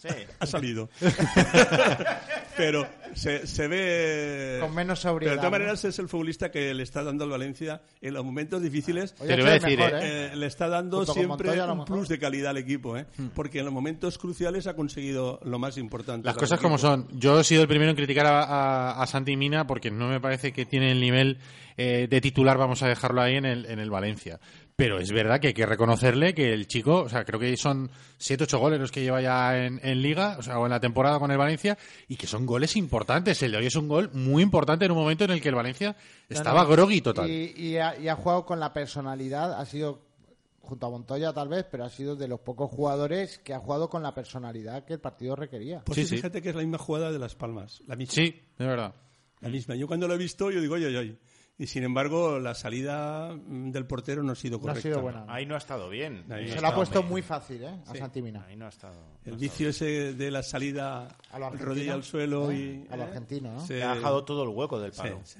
Sí. 0.00 0.08
ha 0.40 0.46
salido. 0.46 0.88
pero 2.56 2.86
se, 3.14 3.46
se 3.46 3.68
ve... 3.68 4.58
Con 4.60 4.74
menos 4.74 5.00
Pero 5.00 5.12
sobriedad, 5.12 5.32
de 5.34 5.36
todas 5.38 5.50
¿no? 5.52 5.58
maneras 5.58 5.84
es 5.84 5.98
el 5.98 6.08
futbolista 6.08 6.50
que 6.50 6.72
le 6.74 6.82
está 6.82 7.02
dando 7.02 7.24
al 7.24 7.30
Valencia 7.30 7.82
en 8.00 8.14
los 8.14 8.24
momentos 8.24 8.62
difíciles. 8.62 9.14
Te 9.14 9.32
hecho 9.32 9.40
iba 9.42 9.50
a 9.50 9.52
decir, 9.54 9.78
mejor, 9.78 9.98
eh, 10.02 10.26
¿eh? 10.32 10.36
Le 10.36 10.46
está 10.46 10.68
dando 10.68 10.98
Junto 10.98 11.12
siempre 11.14 11.48
Montoya, 11.48 11.64
un 11.64 11.78
mejor. 11.78 11.86
plus 11.86 12.08
de 12.08 12.18
calidad 12.18 12.50
al 12.50 12.58
equipo, 12.58 12.96
¿eh? 12.96 13.06
porque 13.34 13.60
en 13.60 13.64
los 13.64 13.74
momentos 13.74 14.18
cruciales 14.18 14.66
ha 14.66 14.74
conseguido 14.74 15.40
lo 15.44 15.58
más 15.58 15.76
importante. 15.78 16.26
Las 16.26 16.36
cosas 16.36 16.60
como 16.60 16.78
son. 16.78 17.08
Yo 17.12 17.40
he 17.40 17.44
sido 17.44 17.62
el 17.62 17.68
primero 17.68 17.90
en 17.90 17.96
criticar 17.96 18.26
a, 18.26 18.42
a, 18.42 19.02
a 19.02 19.06
Santi 19.06 19.36
Mina 19.36 19.66
porque 19.66 19.90
no 19.90 20.08
me 20.08 20.20
parece 20.20 20.52
que 20.52 20.66
tiene 20.66 20.92
el 20.92 21.00
nivel 21.00 21.38
eh, 21.76 22.08
de 22.10 22.20
titular, 22.20 22.58
vamos 22.58 22.82
a 22.82 22.88
dejarlo 22.88 23.22
ahí, 23.22 23.36
en 23.36 23.46
el, 23.46 23.66
en 23.66 23.78
el 23.78 23.90
Valencia. 23.90 24.38
Pero 24.76 24.98
es 24.98 25.12
verdad 25.12 25.40
que 25.40 25.48
hay 25.48 25.54
que 25.54 25.66
reconocerle 25.66 26.34
que 26.34 26.52
el 26.52 26.66
chico, 26.66 27.02
o 27.02 27.08
sea, 27.08 27.24
creo 27.24 27.38
que 27.38 27.54
son 27.56 27.90
7 28.18 28.44
8 28.44 28.58
goles 28.58 28.80
los 28.80 28.90
que 28.90 29.02
lleva 29.02 29.20
ya 29.20 29.56
en, 29.56 29.78
en 29.82 30.00
Liga, 30.00 30.36
o 30.38 30.42
sea, 30.42 30.58
o 30.58 30.64
en 30.64 30.70
la 30.70 30.80
temporada 30.80 31.18
con 31.18 31.30
el 31.30 31.38
Valencia, 31.38 31.76
y 32.08 32.16
que 32.16 32.26
son 32.26 32.46
goles 32.46 32.76
importantes. 32.76 32.99
El 33.42 33.52
de 33.52 33.58
hoy 33.58 33.66
es 33.66 33.76
un 33.76 33.88
gol 33.88 34.10
muy 34.12 34.42
importante 34.42 34.84
en 34.84 34.90
un 34.92 34.98
momento 34.98 35.24
en 35.24 35.30
el 35.30 35.40
que 35.40 35.48
el 35.48 35.54
Valencia 35.54 35.96
estaba 36.28 36.62
No, 36.62 36.68
no. 36.68 36.72
groggy 36.72 37.00
total. 37.00 37.30
Y, 37.30 37.52
y 37.56 37.76
ha, 37.78 37.98
y 37.98 38.08
ha 38.08 38.16
jugado 38.16 38.44
con 38.44 38.60
la 38.60 38.72
personalidad, 38.72 39.58
ha 39.58 39.64
sido 39.66 40.00
junto 40.62 40.86
a 40.86 40.90
Montoya 40.90 41.32
tal 41.32 41.48
vez, 41.48 41.66
pero 41.70 41.84
ha 41.84 41.90
sido 41.90 42.14
de 42.16 42.28
los 42.28 42.40
pocos 42.40 42.70
jugadores 42.70 43.38
que 43.38 43.54
ha 43.54 43.58
jugado 43.58 43.88
con 43.88 44.02
la 44.02 44.14
personalidad 44.14 44.84
que 44.84 44.92
el 44.94 45.00
partido 45.00 45.34
requería. 45.34 45.82
Pues 45.84 45.96
Sí, 45.98 46.04
fíjate 46.16 46.40
que 46.42 46.50
es 46.50 46.54
la 46.54 46.62
misma 46.62 46.78
jugada 46.78 47.10
de 47.10 47.18
Las 47.18 47.34
Palmas. 47.34 47.82
La 47.86 47.96
misma. 47.96 48.14
Sí, 48.14 48.40
de 48.58 48.66
verdad. 48.66 48.94
La 49.40 49.48
misma. 49.48 49.74
Yo 49.74 49.86
cuando 49.86 50.06
lo 50.06 50.14
he 50.14 50.18
visto, 50.18 50.50
yo 50.50 50.60
digo, 50.60 50.74
oye, 50.74 50.86
oye, 50.86 50.98
oye. 50.98 51.18
Y 51.62 51.66
sin 51.66 51.84
embargo, 51.84 52.38
la 52.38 52.54
salida 52.54 53.34
mm, 53.34 53.70
del 53.70 53.84
portero 53.84 54.22
no 54.22 54.32
ha 54.32 54.34
sido 54.34 54.56
No 54.56 54.62
ha 54.64 54.68
correcta. 54.68 54.88
sido 54.88 55.02
buena. 55.02 55.26
Ahí 55.28 55.44
no 55.44 55.54
ha 55.54 55.58
estado 55.58 55.90
bien. 55.90 56.24
Ahí 56.32 56.48
Se 56.48 56.54
no 56.54 56.62
lo 56.62 56.68
ha 56.68 56.74
puesto 56.74 57.00
bien. 57.00 57.10
muy 57.10 57.20
fácil, 57.20 57.62
¿eh? 57.64 57.74
A 57.86 57.94
Santimina. 57.94 58.46
Ahí 58.48 58.56
no 58.56 58.64
ha 58.64 58.70
estado. 58.70 58.98
El 59.26 59.36
vicio 59.36 59.68
ese 59.68 60.14
de 60.14 60.30
la 60.30 60.42
salida 60.42 61.06
A 61.30 61.38
lo 61.38 61.44
argentino. 61.46 61.68
rodilla 61.68 61.92
al 61.92 62.02
suelo 62.02 62.50
¿Eh? 62.50 62.54
y... 62.88 62.92
A 62.92 62.96
lo 62.96 63.02
argentino, 63.02 63.52
¿no? 63.52 63.60
Se- 63.66 63.74
Le 63.74 63.82
ha 63.84 63.94
dejado 63.94 64.24
todo 64.24 64.44
el 64.44 64.48
hueco 64.48 64.80
del 64.80 64.92
Sí, 64.94 65.02
palo. 65.02 65.20
sí. 65.22 65.38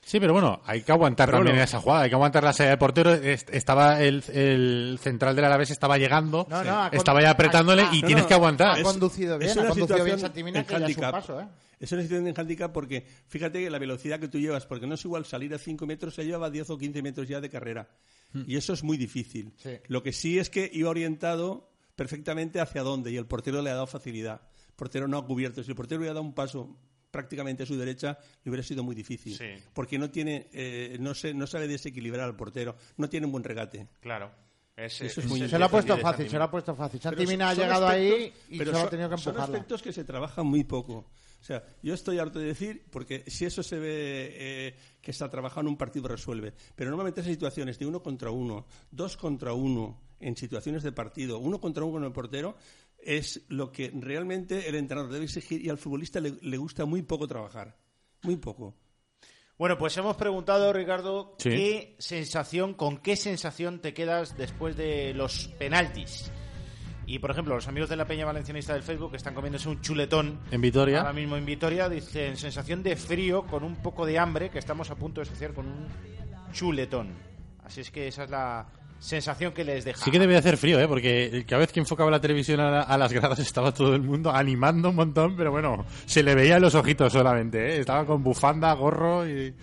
Sí, 0.00 0.18
pero 0.18 0.32
bueno, 0.32 0.60
hay 0.64 0.82
que 0.82 0.90
aguantar 0.90 1.28
Pero 1.28 1.38
también 1.38 1.54
bueno. 1.56 1.64
esa 1.64 1.80
jugada, 1.80 2.00
hay 2.02 2.08
que 2.08 2.14
aguantar 2.16 2.42
la 2.42 2.52
salida 2.52 2.70
del 2.70 2.78
portero. 2.78 3.12
Est- 3.14 3.50
Estaba 3.54 4.00
el, 4.02 4.24
el 4.32 4.98
central 5.00 5.36
del 5.36 5.44
Alavés 5.44 5.70
estaba 5.70 5.98
llegando, 5.98 6.46
No, 6.50 6.64
no, 6.64 6.86
estaba 6.90 7.20
ya 7.22 7.30
apretándole 7.30 7.82
y 7.92 8.00
no, 8.00 8.06
tienes 8.08 8.24
no, 8.24 8.28
que 8.28 8.34
aguantar. 8.34 8.78
ha 8.80 8.82
conducido 8.82 9.38
bien, 9.38 9.50
es 9.52 9.56
ha 9.58 9.68
conducido 9.68 10.02
bien 10.04 10.18
Santimina, 10.18 10.64
que 10.64 10.70
ya 10.72 10.76
es 10.78 10.80
un 10.80 10.84
handicap. 10.86 11.12
paso, 11.12 11.40
¿eh? 11.40 11.46
Es 11.80 11.92
una 11.92 12.02
situación 12.02 12.24
de 12.32 12.34
handicap 12.40 12.72
porque 12.72 13.06
fíjate 13.28 13.62
que 13.62 13.70
la 13.70 13.78
velocidad 13.78 14.18
que 14.18 14.28
tú 14.28 14.38
llevas, 14.38 14.66
porque 14.66 14.86
no 14.86 14.94
es 14.94 15.04
igual 15.04 15.24
salir 15.24 15.54
a 15.54 15.58
5 15.58 15.86
metros, 15.86 16.14
se 16.14 16.24
lleva 16.24 16.50
10 16.50 16.70
o 16.70 16.78
15 16.78 17.02
metros 17.02 17.28
ya 17.28 17.40
de 17.40 17.48
carrera. 17.48 17.88
Y 18.46 18.56
eso 18.56 18.72
es 18.74 18.82
muy 18.82 18.96
difícil. 18.98 19.52
Sí. 19.56 19.70
Lo 19.86 20.02
que 20.02 20.12
sí 20.12 20.38
es 20.38 20.50
que 20.50 20.70
iba 20.72 20.90
orientado 20.90 21.70
perfectamente 21.96 22.60
hacia 22.60 22.82
dónde 22.82 23.10
y 23.10 23.16
el 23.16 23.26
portero 23.26 23.62
le 23.62 23.70
ha 23.70 23.74
dado 23.74 23.86
facilidad. 23.86 24.42
El 24.68 24.74
portero 24.74 25.08
no 25.08 25.18
ha 25.18 25.26
cubierto. 25.26 25.62
Si 25.62 25.70
el 25.70 25.76
portero 25.76 26.00
hubiera 26.00 26.14
dado 26.14 26.24
un 26.26 26.34
paso 26.34 26.76
prácticamente 27.10 27.62
a 27.62 27.66
su 27.66 27.76
derecha, 27.76 28.18
le 28.44 28.50
hubiera 28.50 28.62
sido 28.62 28.82
muy 28.84 28.94
difícil. 28.94 29.34
Sí. 29.36 29.46
Porque 29.72 29.98
no 29.98 30.10
tiene, 30.10 30.48
eh, 30.52 30.96
no, 31.00 31.14
se, 31.14 31.32
no 31.32 31.46
sabe 31.46 31.66
desequilibrar 31.68 32.24
al 32.24 32.36
portero, 32.36 32.76
no 32.98 33.08
tiene 33.08 33.26
un 33.26 33.32
buen 33.32 33.44
regate. 33.44 33.88
Claro. 34.00 34.30
Es, 34.76 35.00
Eso 35.00 35.20
es 35.22 35.26
muy 35.26 35.48
Se 35.48 35.58
lo 35.58 35.64
ha 35.64 35.68
puesto 35.70 35.96
fácil, 35.98 36.28
se 36.30 36.36
lo 36.38 36.44
ha 36.44 36.50
puesto 36.50 36.74
fácil. 36.76 37.00
Pero 37.02 37.16
Santimina 37.16 37.48
ha 37.50 37.54
son 37.54 37.64
llegado 37.64 37.88
ahí 37.88 38.32
y 38.50 38.58
pero 38.58 38.70
solo 38.70 38.78
ha 38.78 38.80
son- 38.82 38.90
tenido 38.90 39.08
que 39.10 39.16
Son 39.18 39.30
empujarla. 39.32 39.56
aspectos 39.56 39.82
que 39.82 39.92
se 39.92 40.04
trabajan 40.04 40.46
muy 40.46 40.62
poco. 40.64 41.10
O 41.48 41.50
sea, 41.50 41.64
yo 41.82 41.94
estoy 41.94 42.18
harto 42.18 42.38
de 42.38 42.44
decir, 42.44 42.84
porque 42.90 43.24
si 43.26 43.46
eso 43.46 43.62
se 43.62 43.78
ve 43.78 43.88
eh, 44.34 44.76
que 45.00 45.12
está 45.12 45.30
trabajando, 45.30 45.70
un 45.70 45.78
partido 45.78 46.06
resuelve. 46.06 46.52
Pero 46.76 46.90
normalmente 46.90 47.22
esas 47.22 47.32
situaciones 47.32 47.78
de 47.78 47.86
uno 47.86 48.02
contra 48.02 48.30
uno, 48.30 48.66
dos 48.90 49.16
contra 49.16 49.54
uno, 49.54 49.98
en 50.20 50.36
situaciones 50.36 50.82
de 50.82 50.92
partido, 50.92 51.38
uno 51.38 51.58
contra 51.58 51.84
uno 51.84 51.94
con 51.94 52.04
el 52.04 52.12
portero, 52.12 52.54
es 52.98 53.46
lo 53.48 53.72
que 53.72 53.90
realmente 53.98 54.68
el 54.68 54.74
entrenador 54.74 55.10
debe 55.10 55.24
exigir 55.24 55.64
y 55.64 55.70
al 55.70 55.78
futbolista 55.78 56.20
le, 56.20 56.34
le 56.42 56.56
gusta 56.58 56.84
muy 56.84 57.00
poco 57.00 57.26
trabajar. 57.26 57.78
Muy 58.24 58.36
poco. 58.36 58.76
Bueno, 59.56 59.78
pues 59.78 59.96
hemos 59.96 60.16
preguntado, 60.16 60.70
Ricardo, 60.74 61.34
Sí. 61.38 61.48
qué 61.48 61.96
sensación, 61.98 62.74
con 62.74 62.98
qué 62.98 63.16
sensación 63.16 63.80
te 63.80 63.94
quedas 63.94 64.36
después 64.36 64.76
de 64.76 65.14
los 65.14 65.48
penaltis. 65.58 66.30
Y, 67.10 67.20
por 67.20 67.30
ejemplo, 67.30 67.54
los 67.54 67.66
amigos 67.68 67.88
de 67.88 67.96
la 67.96 68.04
Peña 68.06 68.26
Valencianista 68.26 68.74
del 68.74 68.82
Facebook 68.82 69.14
están 69.14 69.32
comiéndose 69.34 69.68
un 69.68 69.80
chuletón 69.80 70.40
En 70.50 70.60
Vitoria. 70.60 70.98
ahora 71.00 71.14
mismo 71.14 71.36
en 71.36 71.46
Vitoria. 71.46 71.88
Dicen 71.88 72.36
sensación 72.36 72.82
de 72.82 72.96
frío 72.96 73.44
con 73.46 73.64
un 73.64 73.76
poco 73.76 74.04
de 74.04 74.18
hambre 74.18 74.50
que 74.50 74.58
estamos 74.58 74.90
a 74.90 74.94
punto 74.94 75.20
de 75.22 75.26
saciar 75.26 75.54
con 75.54 75.66
un 75.66 75.86
chuletón. 76.52 77.08
Así 77.64 77.80
es 77.80 77.90
que 77.90 78.08
esa 78.08 78.24
es 78.24 78.30
la, 78.30 78.66
sensación 78.98 79.52
que 79.52 79.64
les 79.64 79.84
deja. 79.84 80.04
Sí 80.04 80.10
que 80.10 80.18
debe 80.18 80.36
hacer 80.36 80.56
frío, 80.56 80.78
¿eh? 80.80 80.88
Porque 80.88 81.44
cada 81.48 81.60
vez 81.60 81.72
que 81.72 81.80
enfocaba 81.80 82.10
la 82.10 82.20
televisión 82.20 82.58
a, 82.60 82.70
la- 82.70 82.82
a 82.82 82.98
las 82.98 83.12
gradas 83.12 83.38
estaba 83.38 83.72
todo 83.72 83.94
el 83.94 84.02
mundo 84.02 84.30
animando 84.32 84.90
un 84.90 84.96
montón, 84.96 85.36
pero 85.36 85.50
bueno, 85.52 85.84
se 86.04 86.22
le 86.22 86.34
veía 86.34 86.58
los 86.58 86.74
ojitos 86.74 87.12
solamente, 87.12 87.76
¿eh? 87.76 87.80
Estaba 87.80 88.04
con 88.04 88.22
bufanda, 88.22 88.72
gorro 88.74 89.26
y, 89.28 89.54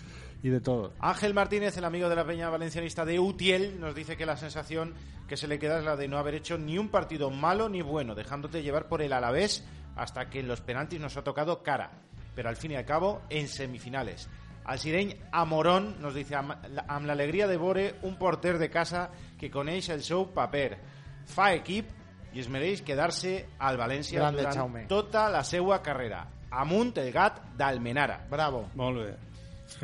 y 0.45 0.49
de 0.51 0.61
todo. 0.61 0.93
Ángel 0.99 1.33
Martínez, 1.33 1.75
el 1.75 1.85
amigo 1.85 2.07
de 2.07 2.15
la 2.15 2.23
peña 2.23 2.51
valencianista 2.51 3.03
de 3.03 3.19
Utiel, 3.19 3.79
nos 3.79 3.95
dice 3.95 4.15
que 4.15 4.27
la 4.27 4.37
sensación 4.37 4.93
que 5.27 5.37
se 5.37 5.47
le 5.47 5.57
queda 5.57 5.79
es 5.79 5.85
la 5.85 5.95
de 5.95 6.07
no 6.07 6.19
haber 6.19 6.35
hecho 6.35 6.59
ni 6.59 6.77
un 6.77 6.89
partido 6.89 7.31
malo 7.31 7.67
ni 7.67 7.81
bueno, 7.81 8.13
dejándote 8.13 8.61
llevar 8.61 8.87
por 8.87 9.01
el 9.01 9.11
Alavés 9.13 9.65
hasta 9.95 10.29
que 10.29 10.41
en 10.41 10.47
los 10.47 10.61
penaltis 10.61 10.99
nos 10.99 11.17
ha 11.17 11.23
tocado 11.23 11.63
cara, 11.63 11.93
pero 12.35 12.47
al 12.47 12.57
fin 12.57 12.69
y 12.69 12.75
al 12.75 12.85
cabo 12.85 13.23
en 13.31 13.47
semifinales. 13.47 14.29
Al 14.65 14.77
Sireñ 14.77 15.17
Amorón 15.31 15.99
nos 15.99 16.13
dice 16.13 16.35
amb 16.35 16.53
la, 16.69 16.85
amb 16.89 17.07
l'alegria 17.07 17.47
de 17.47 17.57
Bore, 17.57 17.95
un 18.03 18.15
porter 18.17 18.59
de 18.59 18.69
casa 18.69 19.09
que 19.39 19.49
coneix 19.49 19.89
el 19.89 20.03
seu 20.05 20.27
paper. 20.29 20.77
Fa 21.25 21.55
equip 21.57 21.89
i 22.33 22.41
es 22.43 22.49
mereix 22.53 22.85
quedar-se 22.85 23.47
al 23.57 23.81
València 23.81 24.21
Grande, 24.21 24.43
durant 24.43 24.61
Jaume. 24.61 24.85
tota 24.85 25.25
la 25.33 25.43
seua 25.43 25.81
carrera. 25.81 26.27
Amunt 26.51 26.93
el 27.01 27.11
gat 27.11 27.41
d'Almenara. 27.57 28.27
Bravo. 28.29 28.67
Molt 28.75 29.01
bé. 29.07 29.15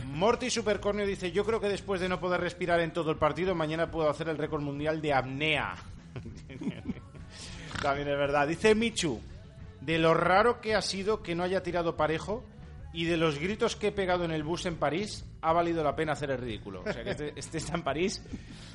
Morty 0.06 0.50
Supercornio 0.50 1.06
dice, 1.06 1.32
yo 1.32 1.46
creo 1.46 1.60
que 1.60 1.70
después 1.70 2.00
de 2.02 2.10
no 2.10 2.20
poder 2.20 2.42
respirar 2.42 2.80
en 2.80 2.94
todo 2.94 3.12
el 3.12 3.18
partido, 3.18 3.56
mañana 3.56 3.92
puedo 3.92 4.10
hacer 4.10 4.30
el 4.30 4.38
récord 4.38 4.62
mundial 4.62 5.02
de 5.02 5.14
apnea. 5.14 5.76
También 7.82 8.08
es 8.08 8.18
verdad. 8.18 8.48
Dice 8.48 8.76
Michu, 8.76 9.20
de 9.82 9.98
lo 9.98 10.14
raro 10.14 10.62
que 10.62 10.76
ha 10.76 10.82
sido 10.82 11.24
que 11.24 11.36
no 11.36 11.44
haya 11.44 11.64
tirado 11.64 11.98
parejo 11.98 12.44
y 12.94 13.06
de 13.06 13.18
los 13.18 13.40
gritos 13.40 13.76
que 13.76 13.88
he 13.88 13.92
pegado 13.92 14.26
en 14.26 14.32
el 14.32 14.44
bus 14.44 14.66
en 14.66 14.76
París, 14.76 15.26
ha 15.42 15.54
valido 15.54 15.84
la 15.84 15.96
pena 15.96 16.12
hacer 16.12 16.32
el 16.32 16.38
ridículo. 16.38 16.82
O 16.86 16.92
sea, 16.92 17.04
que 17.04 17.12
este, 17.12 17.34
este 17.36 17.58
está 17.58 17.76
en 17.76 17.84
París 17.84 18.22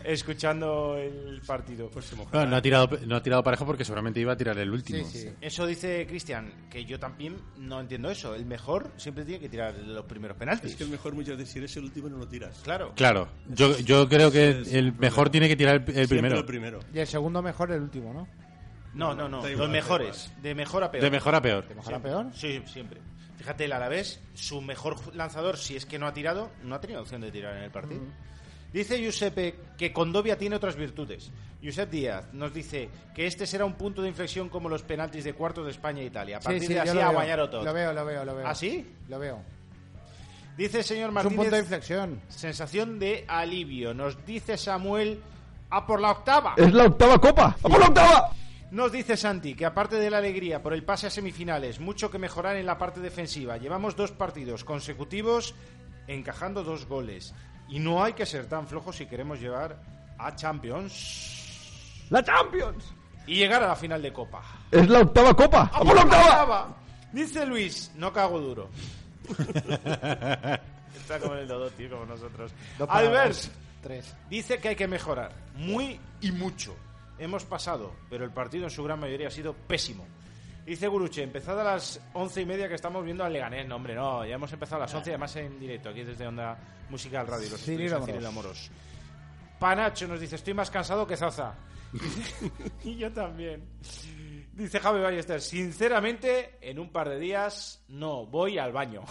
escuchando 0.05 0.97
el 0.97 1.41
partido. 1.47 1.91
Pues 1.91 2.07
se. 2.07 2.17
No, 2.17 2.47
no 2.47 2.57
ha 2.57 2.63
tirado, 2.63 2.89
no 3.07 3.17
ha 3.17 3.23
tirado 3.23 3.43
parejo 3.43 3.67
porque 3.67 3.85
seguramente 3.85 4.21
iba 4.21 4.33
a 4.33 4.37
tirar 4.37 4.59
el 4.59 4.71
último. 4.71 5.05
Sí, 5.05 5.19
sí. 5.19 5.29
Eso 5.41 5.67
dice 5.67 6.07
Cristian, 6.07 6.51
que 6.71 6.85
yo 6.85 6.99
también 6.99 7.37
no 7.59 7.81
entiendo 7.81 8.11
eso. 8.11 8.35
El 8.35 8.47
mejor 8.47 8.93
siempre 8.97 9.25
tiene 9.25 9.41
que 9.41 9.49
tirar 9.49 9.75
los 9.75 10.07
primeros 10.07 10.37
penaltis. 10.37 10.71
Es 10.73 10.77
que 10.77 10.85
el 10.85 10.91
mejor 10.91 11.15
muchas 11.15 11.37
veces 11.37 11.53
si 11.53 11.59
eres 11.59 11.77
el 11.77 11.85
último 11.85 12.09
no 12.09 12.17
lo 12.17 12.27
tiras. 12.29 12.59
Claro. 12.65 12.93
Claro, 12.97 13.29
yo, 13.49 13.79
yo 13.81 14.09
creo 14.09 14.31
que 14.31 14.49
el 14.49 14.87
el 14.87 14.93
mejor 14.95 15.31
tiene 15.31 15.49
que 15.49 15.57
tirar 15.57 15.85
el, 15.87 15.99
el 15.99 16.09
primero. 16.09 16.39
el 16.39 16.45
primero. 16.45 16.81
Y 16.95 16.99
el 16.99 17.07
segundo 17.07 17.43
mejor, 17.43 17.71
el 17.73 17.83
último, 17.83 18.13
¿no? 18.13 18.29
No, 18.95 19.15
no, 19.15 19.29
no. 19.29 19.47
Los 19.47 19.69
mejores. 19.69 20.33
De 20.41 20.55
mejor 20.55 20.83
a 20.83 20.91
peor. 20.91 21.05
De 21.05 21.11
mejor 21.11 21.35
a 21.35 21.43
peor. 21.43 21.69
¿De 21.69 21.75
mejor 21.75 21.95
a 21.95 22.03
peor? 22.03 22.27
Sí, 22.33 22.63
siempre. 22.67 23.01
Fíjate, 23.47 23.67
el 23.67 23.73
Alavés, 23.73 24.19
su 24.35 24.61
mejor 24.61 25.15
lanzador, 25.15 25.57
si 25.57 25.77
es 25.77 25.87
que 25.87 26.01
no 26.01 26.09
ha 26.09 26.13
tirado, 26.13 26.51
no 26.65 26.75
ha 26.75 26.81
tenido 26.81 27.01
opción 27.01 27.21
de 27.21 27.31
tirar 27.31 27.57
en 27.57 27.63
el 27.63 27.71
partido. 27.71 28.01
Dice 28.73 28.99
Giuseppe 28.99 29.55
que 29.79 29.93
Condovia 29.93 30.37
tiene 30.37 30.57
otras 30.57 30.75
virtudes. 30.75 31.31
Josep 31.63 31.89
Díaz 31.89 32.25
nos 32.33 32.53
dice 32.53 32.89
que 33.15 33.29
este 33.29 33.47
será 33.47 33.65
un 33.65 33.75
punto 33.75 34.03
de 34.03 34.09
inflexión 34.09 34.49
como 34.49 34.69
los 34.69 34.83
penaltis 34.83 35.23
de 35.23 35.33
cuartos 35.35 35.65
de 35.65 35.71
España 35.71 36.01
e 36.03 36.07
Italia. 36.07 36.39
A 36.39 36.41
partir 36.41 36.61
sí, 36.63 36.67
sí, 36.67 36.75
de 36.75 36.81
así 36.81 36.99
a 36.99 37.09
guanyar 37.11 37.49
todo. 37.49 37.63
Lo 37.63 37.73
veo, 37.73 37.93
lo 37.93 38.05
veo, 38.05 38.25
lo 38.25 38.35
veo. 38.35 38.49
¿Ah, 38.49 38.55
sí? 38.57 38.85
Lo 39.09 39.21
veo. 39.21 39.41
Dice 40.57 40.79
el 40.79 40.85
señor 40.85 41.05
Es 41.05 41.09
un 41.11 41.15
Martínez, 41.15 41.37
punto 41.37 41.55
de 41.55 41.63
inflexión. 41.63 42.21
sensación 42.27 42.99
de 42.99 43.25
alivio. 43.29 43.95
Nos 43.95 44.27
dice 44.27 44.57
Samuel, 44.57 45.23
a 45.71 45.87
por 45.87 46.01
la 46.01 46.11
octava. 46.11 46.55
Es 46.57 46.73
la 46.73 46.87
octava 46.87 47.17
copa. 47.21 47.57
¡A 47.63 47.69
por 47.69 47.79
la 47.79 47.87
octava! 47.87 48.31
Nos 48.71 48.91
dice 48.91 49.17
Santi 49.17 49.55
que 49.55 49.65
aparte 49.65 49.97
de 49.97 50.11
la 50.11 50.19
alegría 50.19 50.63
por 50.63 50.75
el 50.75 50.85
pase 50.85 51.07
a 51.07 51.11
semifinales, 51.11 51.79
mucho 51.81 52.11
que 52.11 52.19
mejorar 52.19 52.57
en 52.57 52.67
la 52.67 52.79
parte 52.79 53.01
defensiva. 53.01 53.57
Llevamos 53.57 53.95
dos 53.97 54.13
partidos 54.13 54.65
consecutivos 54.65 55.55
encajando 56.09 56.65
dos 56.65 56.87
goles. 56.87 57.35
Y 57.69 57.79
no 57.79 58.03
hay 58.03 58.13
que 58.13 58.27
ser 58.27 58.47
tan 58.49 58.67
flojos 58.67 58.97
si 58.97 59.07
queremos 59.07 59.41
llegar 59.41 59.81
a 60.19 60.35
Champions 60.35 62.05
¡La 62.11 62.23
Champions! 62.23 62.85
y 63.27 63.35
llegar 63.37 63.63
a 63.63 63.69
la 63.69 63.77
final 63.77 64.01
de 64.01 64.13
Copa. 64.13 64.43
Es 64.71 64.89
la 64.89 65.01
octava 65.01 65.35
copa. 65.35 65.71
¡A 65.73 65.81
por 65.81 65.95
la 65.97 66.03
octava! 66.03 66.43
octava! 66.43 66.77
Dice 67.13 67.45
Luis, 67.47 67.91
no 67.97 68.13
cago 68.13 68.41
duro. 68.41 68.69
Está 70.97 71.19
como 71.21 71.35
el 71.35 71.49
Dodo, 71.49 71.71
tío, 71.71 71.91
como 71.91 72.07
nosotros. 72.07 72.53
Albert. 72.89 73.37
Tres. 73.83 74.15
dice 74.29 74.59
que 74.59 74.69
hay 74.71 74.77
que 74.77 74.89
mejorar, 74.89 75.33
muy 75.55 76.01
y 76.21 76.33
mucho. 76.33 76.75
Hemos 77.19 77.45
pasado, 77.45 77.95
pero 78.11 78.25
el 78.25 78.31
partido 78.31 78.65
en 78.65 78.71
su 78.71 78.85
gran 78.85 79.01
mayoría 79.01 79.29
ha 79.29 79.31
sido 79.31 79.55
pésimo. 79.55 80.07
Dice 80.67 80.89
Guruche, 80.89 81.23
empezado 81.23 81.61
a 81.61 81.65
las 81.65 82.01
once 82.13 82.43
y 82.43 82.45
media 82.45 82.69
que 82.69 82.75
estamos 82.75 83.05
viendo 83.05 83.25
al 83.25 83.33
Leganés. 83.33 83.69
No, 83.69 83.77
hombre, 83.77 83.95
no, 83.95 84.27
ya 84.27 84.35
hemos 84.35 84.53
empezado 84.53 84.83
a 84.83 84.87
las 84.87 84.95
once, 84.95 85.11
además 85.11 85.37
en 85.37 85.61
directo, 85.61 85.91
aquí 85.91 86.03
desde 86.03 86.27
Onda 86.27 86.59
Musical 86.91 87.27
Radio, 87.27 87.51
los 87.51 87.61
estudios 87.61 88.05
de 88.05 88.27
Amorós. 88.27 88.71
Panacho 89.61 90.09
nos 90.09 90.21
dice, 90.21 90.37
estoy 90.37 90.55
más 90.55 90.71
cansado 90.71 91.07
que 91.07 91.17
Zaza. 91.17 91.55
y 92.85 92.97
yo 92.97 93.13
también. 93.13 93.65
Dice 94.53 94.81
Javi 94.81 95.01
Ballester, 95.01 95.41
sinceramente, 95.41 96.59
en 96.61 96.79
un 96.79 96.91
par 96.91 97.09
de 97.11 97.19
días 97.19 97.85
no 97.89 98.27
voy 98.27 98.59
al 98.59 98.73
baño. 98.73 99.03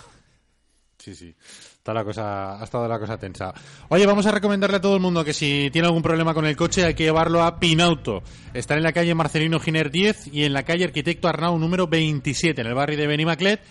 Sí, 0.97 1.13
sí. 1.13 1.35
Está 1.77 1.93
la 1.93 2.03
cosa, 2.03 2.59
ha 2.59 2.63
estado 2.63 2.87
la 2.87 2.97
cosa 2.97 3.17
tensa. 3.17 3.53
Oye, 3.89 4.05
vamos 4.05 4.25
a 4.25 4.31
recomendarle 4.31 4.77
a 4.77 4.81
todo 4.81 4.95
el 4.95 5.01
mundo 5.01 5.23
que 5.23 5.33
si 5.33 5.69
tiene 5.71 5.87
algún 5.87 6.01
problema 6.01 6.33
con 6.33 6.45
el 6.45 6.55
coche 6.55 6.83
hay 6.83 6.95
que 6.95 7.03
llevarlo 7.03 7.43
a 7.43 7.59
Pinauto. 7.59 8.23
Está 8.53 8.75
en 8.75 8.83
la 8.83 8.93
calle 8.93 9.13
Marcelino 9.13 9.59
Giner 9.59 9.91
10 9.91 10.33
y 10.33 10.45
en 10.45 10.53
la 10.53 10.63
calle 10.63 10.85
Arquitecto 10.85 11.27
Arnau 11.27 11.59
número 11.59 11.87
27, 11.87 12.61
en 12.61 12.67
el 12.67 12.73
barrio 12.73 12.97
de 12.97 13.07
Benimaclet. 13.07 13.61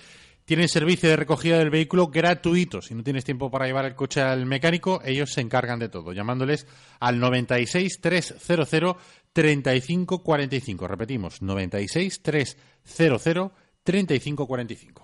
Tienen 0.45 0.69
servicio 0.69 1.09
de 1.09 1.17
recogida 1.17 1.59
del 1.59 1.71
vehículo 1.71 2.09
gratuito. 2.09 2.83
Si 2.83 2.95
no 2.95 3.03
tienes 3.03 3.25
tiempo 3.25 3.51
para 3.51 3.67
llevar 3.67 3.87
el 3.87 3.95
coche 3.95 4.21
al 4.21 4.45
mecánico, 4.45 5.01
ellos 5.03 5.33
se 5.33 5.41
encargan 5.41 5.79
de 5.79 5.89
todo, 5.89 6.13
llamándoles 6.13 6.67
al 7.01 7.19
96 7.19 8.01
300 8.01 8.97
35 9.33 10.23
45. 10.23 10.87
Repetimos, 10.87 11.41
96 11.41 12.23
300 12.23 13.51
35 13.83 14.47
45. 14.47 15.04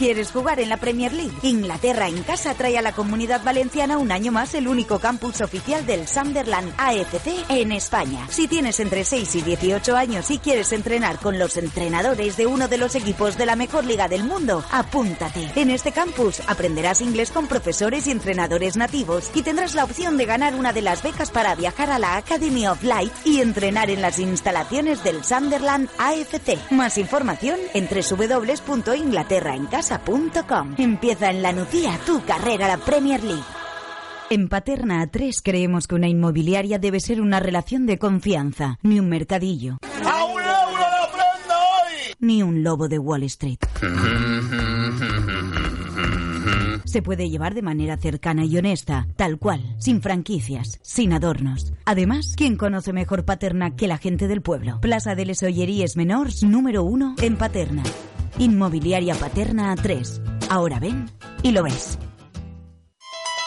¿Quieres 0.00 0.30
jugar 0.30 0.60
en 0.60 0.70
la 0.70 0.78
Premier 0.78 1.12
League? 1.12 1.36
Inglaterra 1.42 2.08
en 2.08 2.22
casa 2.22 2.54
trae 2.54 2.78
a 2.78 2.80
la 2.80 2.92
comunidad 2.92 3.44
valenciana 3.44 3.98
un 3.98 4.10
año 4.10 4.32
más 4.32 4.54
el 4.54 4.66
único 4.66 4.98
campus 4.98 5.42
oficial 5.42 5.84
del 5.84 6.08
Sunderland 6.08 6.72
AFC 6.78 7.44
en 7.50 7.70
España. 7.70 8.26
Si 8.30 8.48
tienes 8.48 8.80
entre 8.80 9.04
6 9.04 9.34
y 9.34 9.42
18 9.42 9.94
años 9.94 10.30
y 10.30 10.38
quieres 10.38 10.72
entrenar 10.72 11.18
con 11.18 11.38
los 11.38 11.58
entrenadores 11.58 12.38
de 12.38 12.46
uno 12.46 12.66
de 12.66 12.78
los 12.78 12.94
equipos 12.94 13.36
de 13.36 13.44
la 13.44 13.56
mejor 13.56 13.84
liga 13.84 14.08
del 14.08 14.24
mundo, 14.24 14.64
apúntate. 14.70 15.50
En 15.54 15.68
este 15.68 15.92
campus 15.92 16.40
aprenderás 16.46 17.02
inglés 17.02 17.30
con 17.30 17.46
profesores 17.46 18.06
y 18.06 18.10
entrenadores 18.10 18.78
nativos 18.78 19.30
y 19.34 19.42
tendrás 19.42 19.74
la 19.74 19.84
opción 19.84 20.16
de 20.16 20.24
ganar 20.24 20.54
una 20.54 20.72
de 20.72 20.80
las 20.80 21.02
becas 21.02 21.30
para 21.30 21.54
viajar 21.56 21.90
a 21.90 21.98
la 21.98 22.16
Academy 22.16 22.66
of 22.66 22.82
Light 22.82 23.12
y 23.26 23.42
entrenar 23.42 23.90
en 23.90 24.00
las 24.00 24.18
instalaciones 24.18 25.04
del 25.04 25.22
Sunderland 25.22 25.90
AFC. 25.98 26.56
Más 26.70 26.96
información 26.96 27.58
en 27.74 27.86
Empieza 30.78 31.30
en 31.30 31.42
la 31.42 31.52
Nucía 31.52 31.98
tu 32.06 32.22
carrera 32.22 32.66
a 32.66 32.76
la 32.76 32.78
Premier 32.78 33.22
League. 33.22 33.42
En 34.30 34.48
Paterna 34.48 35.04
A3 35.04 35.40
creemos 35.42 35.88
que 35.88 35.96
una 35.96 36.08
inmobiliaria 36.08 36.78
debe 36.78 37.00
ser 37.00 37.20
una 37.20 37.40
relación 37.40 37.86
de 37.86 37.98
confianza, 37.98 38.78
ni 38.82 39.00
un 39.00 39.08
mercadillo. 39.08 39.78
Ni 42.20 42.42
un 42.42 42.62
lobo 42.62 42.86
de 42.86 42.98
Wall 42.98 43.24
Street. 43.24 43.58
Se 46.84 47.02
puede 47.02 47.28
llevar 47.28 47.54
de 47.54 47.62
manera 47.62 47.96
cercana 47.96 48.44
y 48.44 48.56
honesta, 48.58 49.06
tal 49.16 49.38
cual, 49.38 49.60
sin 49.78 50.02
franquicias, 50.02 50.78
sin 50.82 51.12
adornos. 51.12 51.72
Además, 51.84 52.34
¿quién 52.36 52.56
conoce 52.56 52.92
mejor 52.92 53.24
Paterna 53.24 53.76
que 53.76 53.88
la 53.88 53.98
gente 53.98 54.28
del 54.28 54.42
pueblo? 54.42 54.80
Plaza 54.80 55.14
de 55.14 55.26
les 55.26 55.42
Olleries 55.42 55.96
Menors, 55.96 56.42
número 56.42 56.82
uno, 56.82 57.14
en 57.22 57.36
Paterna. 57.36 57.82
Inmobiliaria 58.38 59.14
Paterna 59.14 59.74
A3. 59.74 60.48
Ahora 60.50 60.78
ven 60.78 61.10
y 61.42 61.52
lo 61.52 61.62
ves. 61.62 61.98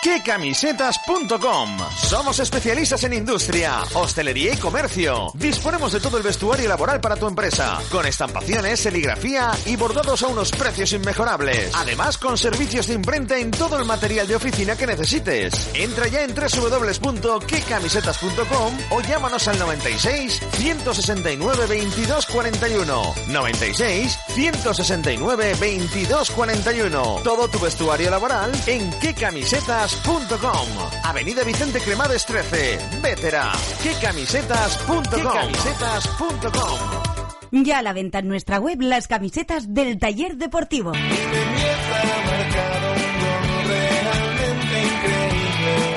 quecamisetas.com. 0.04 1.78
Somos 1.96 2.40
especialistas 2.40 3.06
en 3.06 3.14
industria, 3.14 3.80
hostelería 3.94 4.54
y 4.54 4.58
comercio. 4.58 5.32
Disponemos 5.34 5.94
de 5.94 6.02
todo 6.02 6.18
el 6.18 6.24
vestuario 6.24 6.68
laboral 6.68 7.00
para 7.00 7.16
tu 7.16 7.26
empresa, 7.26 7.80
con 7.90 8.06
estampaciones, 8.06 8.82
serigrafía 8.82 9.52
y 9.66 9.78
bordados 9.78 10.22
a 10.24 10.28
unos 10.28 10.52
precios 10.52 10.92
inmejorables. 10.92 11.72
Además, 11.74 12.18
con 12.18 12.38
servicios 12.38 12.88
de 12.88 12.96
imprenta 12.96 13.40
en 13.40 13.52
todo 13.52 13.80
el 13.80 13.86
material 13.86 14.28
de 14.28 14.36
oficina 14.36 14.76
que 14.76 14.88
necesites. 14.88 15.70
Entra 15.74 16.08
ya 16.08 16.24
en 16.24 16.36
www.quecamisetas.com 16.36 18.78
o 18.90 19.00
llámanos 19.02 19.48
al 19.48 19.58
96 19.58 20.42
169 20.52 21.66
22 21.68 22.26
41. 22.26 23.14
96 23.30 24.20
169 24.36 25.56
22 25.60 26.32
41. 26.32 27.22
Todo 27.24 27.48
tu 27.48 27.60
vestuario 27.60 28.12
laboral 28.12 28.52
en 28.68 28.92
quecamisetas.com. 30.02 30.68
Avenida 31.04 31.44
Vicente 31.44 31.80
Cremades 31.80 32.26
13, 32.26 32.80
Vétera. 33.02 33.52
quecamisetas.com. 33.82 35.04
quecamisetas.com. 35.04 37.64
Ya 37.64 37.80
a 37.80 37.82
la 37.84 37.94
venta 37.94 38.20
en 38.20 38.28
nuestra 38.28 38.60
web 38.60 38.82
las 38.82 39.08
camisetas 39.08 39.74
del 39.74 40.00
taller 40.00 40.38
deportivo. 40.38 40.92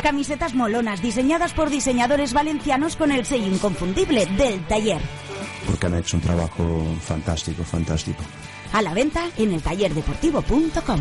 Camisetas 0.03 0.55
molonas 0.55 1.03
diseñadas 1.03 1.53
por 1.55 1.71
diseñadores 1.71 2.33
valencianos 2.33 2.97
con 2.97 3.11
el 3.11 3.25
sello 3.25 3.47
inconfundible 3.47 4.27
del 4.27 4.65
taller. 4.67 5.01
Porque 5.67 5.87
han 5.87 5.95
hecho 5.95 6.17
un 6.17 6.23
trabajo 6.23 6.85
fantástico, 7.01 7.65
fantástico. 7.65 8.23
A 8.73 8.83
la 8.83 8.95
venta 8.95 9.25
en 9.37 9.53
el 9.53 9.63
tallerdeportivo.com. 9.63 11.01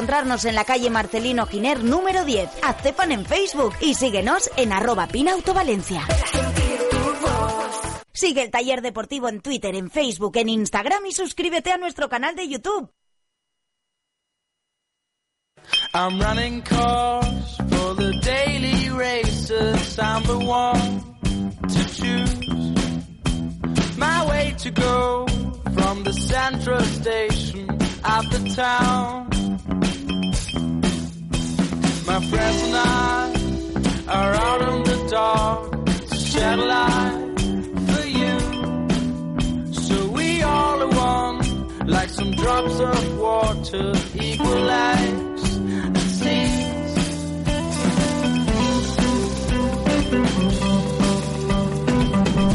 encontrarnos 0.01 0.45
en 0.45 0.55
la 0.55 0.65
calle 0.65 0.89
Marcelino 0.89 1.45
Giner 1.45 1.83
número 1.83 2.25
10. 2.25 2.49
Hazte 2.63 2.91
fan 2.91 3.11
en 3.11 3.23
Facebook 3.23 3.75
y 3.81 3.93
síguenos 3.93 4.49
en 4.57 4.73
arroba 4.73 5.05
pinautovalencia. 5.05 6.07
Sigue 8.11 8.41
el 8.41 8.49
taller 8.49 8.81
deportivo 8.81 9.29
en 9.29 9.41
Twitter, 9.41 9.75
en 9.75 9.91
Facebook, 9.91 10.37
en 10.37 10.49
Instagram 10.49 11.05
y 11.05 11.11
suscríbete 11.11 11.71
a 11.71 11.77
nuestro 11.77 12.09
canal 12.09 12.35
de 12.35 12.49
YouTube. 12.49 12.91
My 23.97 24.25
way 24.25 24.55
to 24.57 24.71
go 24.71 25.27
from 25.75 26.03
the 26.03 26.11
central 26.13 26.81
station 26.81 27.67
the 28.01 28.53
town. 28.55 29.90
My 32.05 32.19
friends 32.19 32.63
and 32.63 32.75
I 32.75 33.33
are 34.07 34.33
out 34.33 34.61
in 34.69 34.83
the 34.83 35.07
dark 35.09 35.85
to 36.09 36.15
shed 36.15 36.59
light 36.59 37.39
for 37.91 38.07
you. 38.07 38.37
So 39.73 40.07
we 40.09 40.41
all 40.41 40.81
are 40.81 40.87
one, 40.87 41.87
like 41.87 42.09
some 42.09 42.31
drops 42.31 42.79
of 42.79 43.19
water, 43.19 43.93
equalize 44.15 45.57
and 45.57 45.97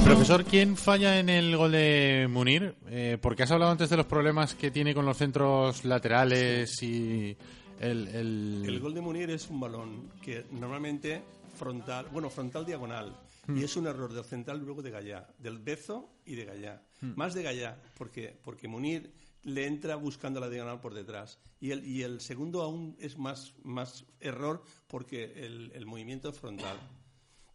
Profesor, 0.04 0.44
¿quién 0.44 0.76
falla 0.76 1.18
en 1.18 1.28
el 1.28 1.56
gol 1.56 1.72
de 1.72 2.26
Munir? 2.30 2.74
Eh, 2.88 3.18
porque 3.20 3.42
has 3.44 3.50
hablado 3.50 3.72
antes 3.72 3.90
de 3.90 3.96
los 3.96 4.06
problemas 4.06 4.54
que 4.54 4.70
tiene 4.70 4.94
con 4.94 5.04
los 5.04 5.16
centros 5.16 5.84
laterales 5.84 6.82
y 6.82 7.36
el, 7.80 8.08
el... 8.08 8.62
El 8.66 8.80
gol 8.80 8.94
de 8.94 9.00
Munir 9.00 9.30
es 9.30 9.48
un 9.50 9.60
balón 9.60 10.10
que 10.22 10.44
normalmente 10.52 11.22
frontal, 11.56 12.06
bueno, 12.12 12.30
frontal 12.30 12.64
diagonal. 12.64 13.16
Y 13.48 13.62
es 13.62 13.76
un 13.76 13.86
error 13.86 14.12
del 14.12 14.24
central 14.24 14.58
luego 14.58 14.82
de 14.82 14.90
Gallá, 14.90 15.28
del 15.38 15.58
Bezo 15.58 16.10
y 16.24 16.34
de 16.34 16.44
Gallá. 16.44 16.82
Hmm. 17.00 17.12
Más 17.14 17.32
de 17.32 17.44
Gallá, 17.44 17.80
porque, 17.96 18.36
porque 18.42 18.66
Munir 18.66 19.12
le 19.44 19.66
entra 19.66 19.94
buscando 19.94 20.40
la 20.40 20.50
diagonal 20.50 20.80
por 20.80 20.94
detrás. 20.94 21.38
Y 21.60 21.70
el, 21.70 21.86
y 21.86 22.02
el 22.02 22.20
segundo 22.20 22.62
aún 22.62 22.96
es 22.98 23.16
más, 23.16 23.54
más 23.62 24.04
error 24.18 24.64
porque 24.88 25.46
el, 25.46 25.70
el 25.74 25.86
movimiento 25.86 26.30
es 26.30 26.38
frontal. 26.38 26.76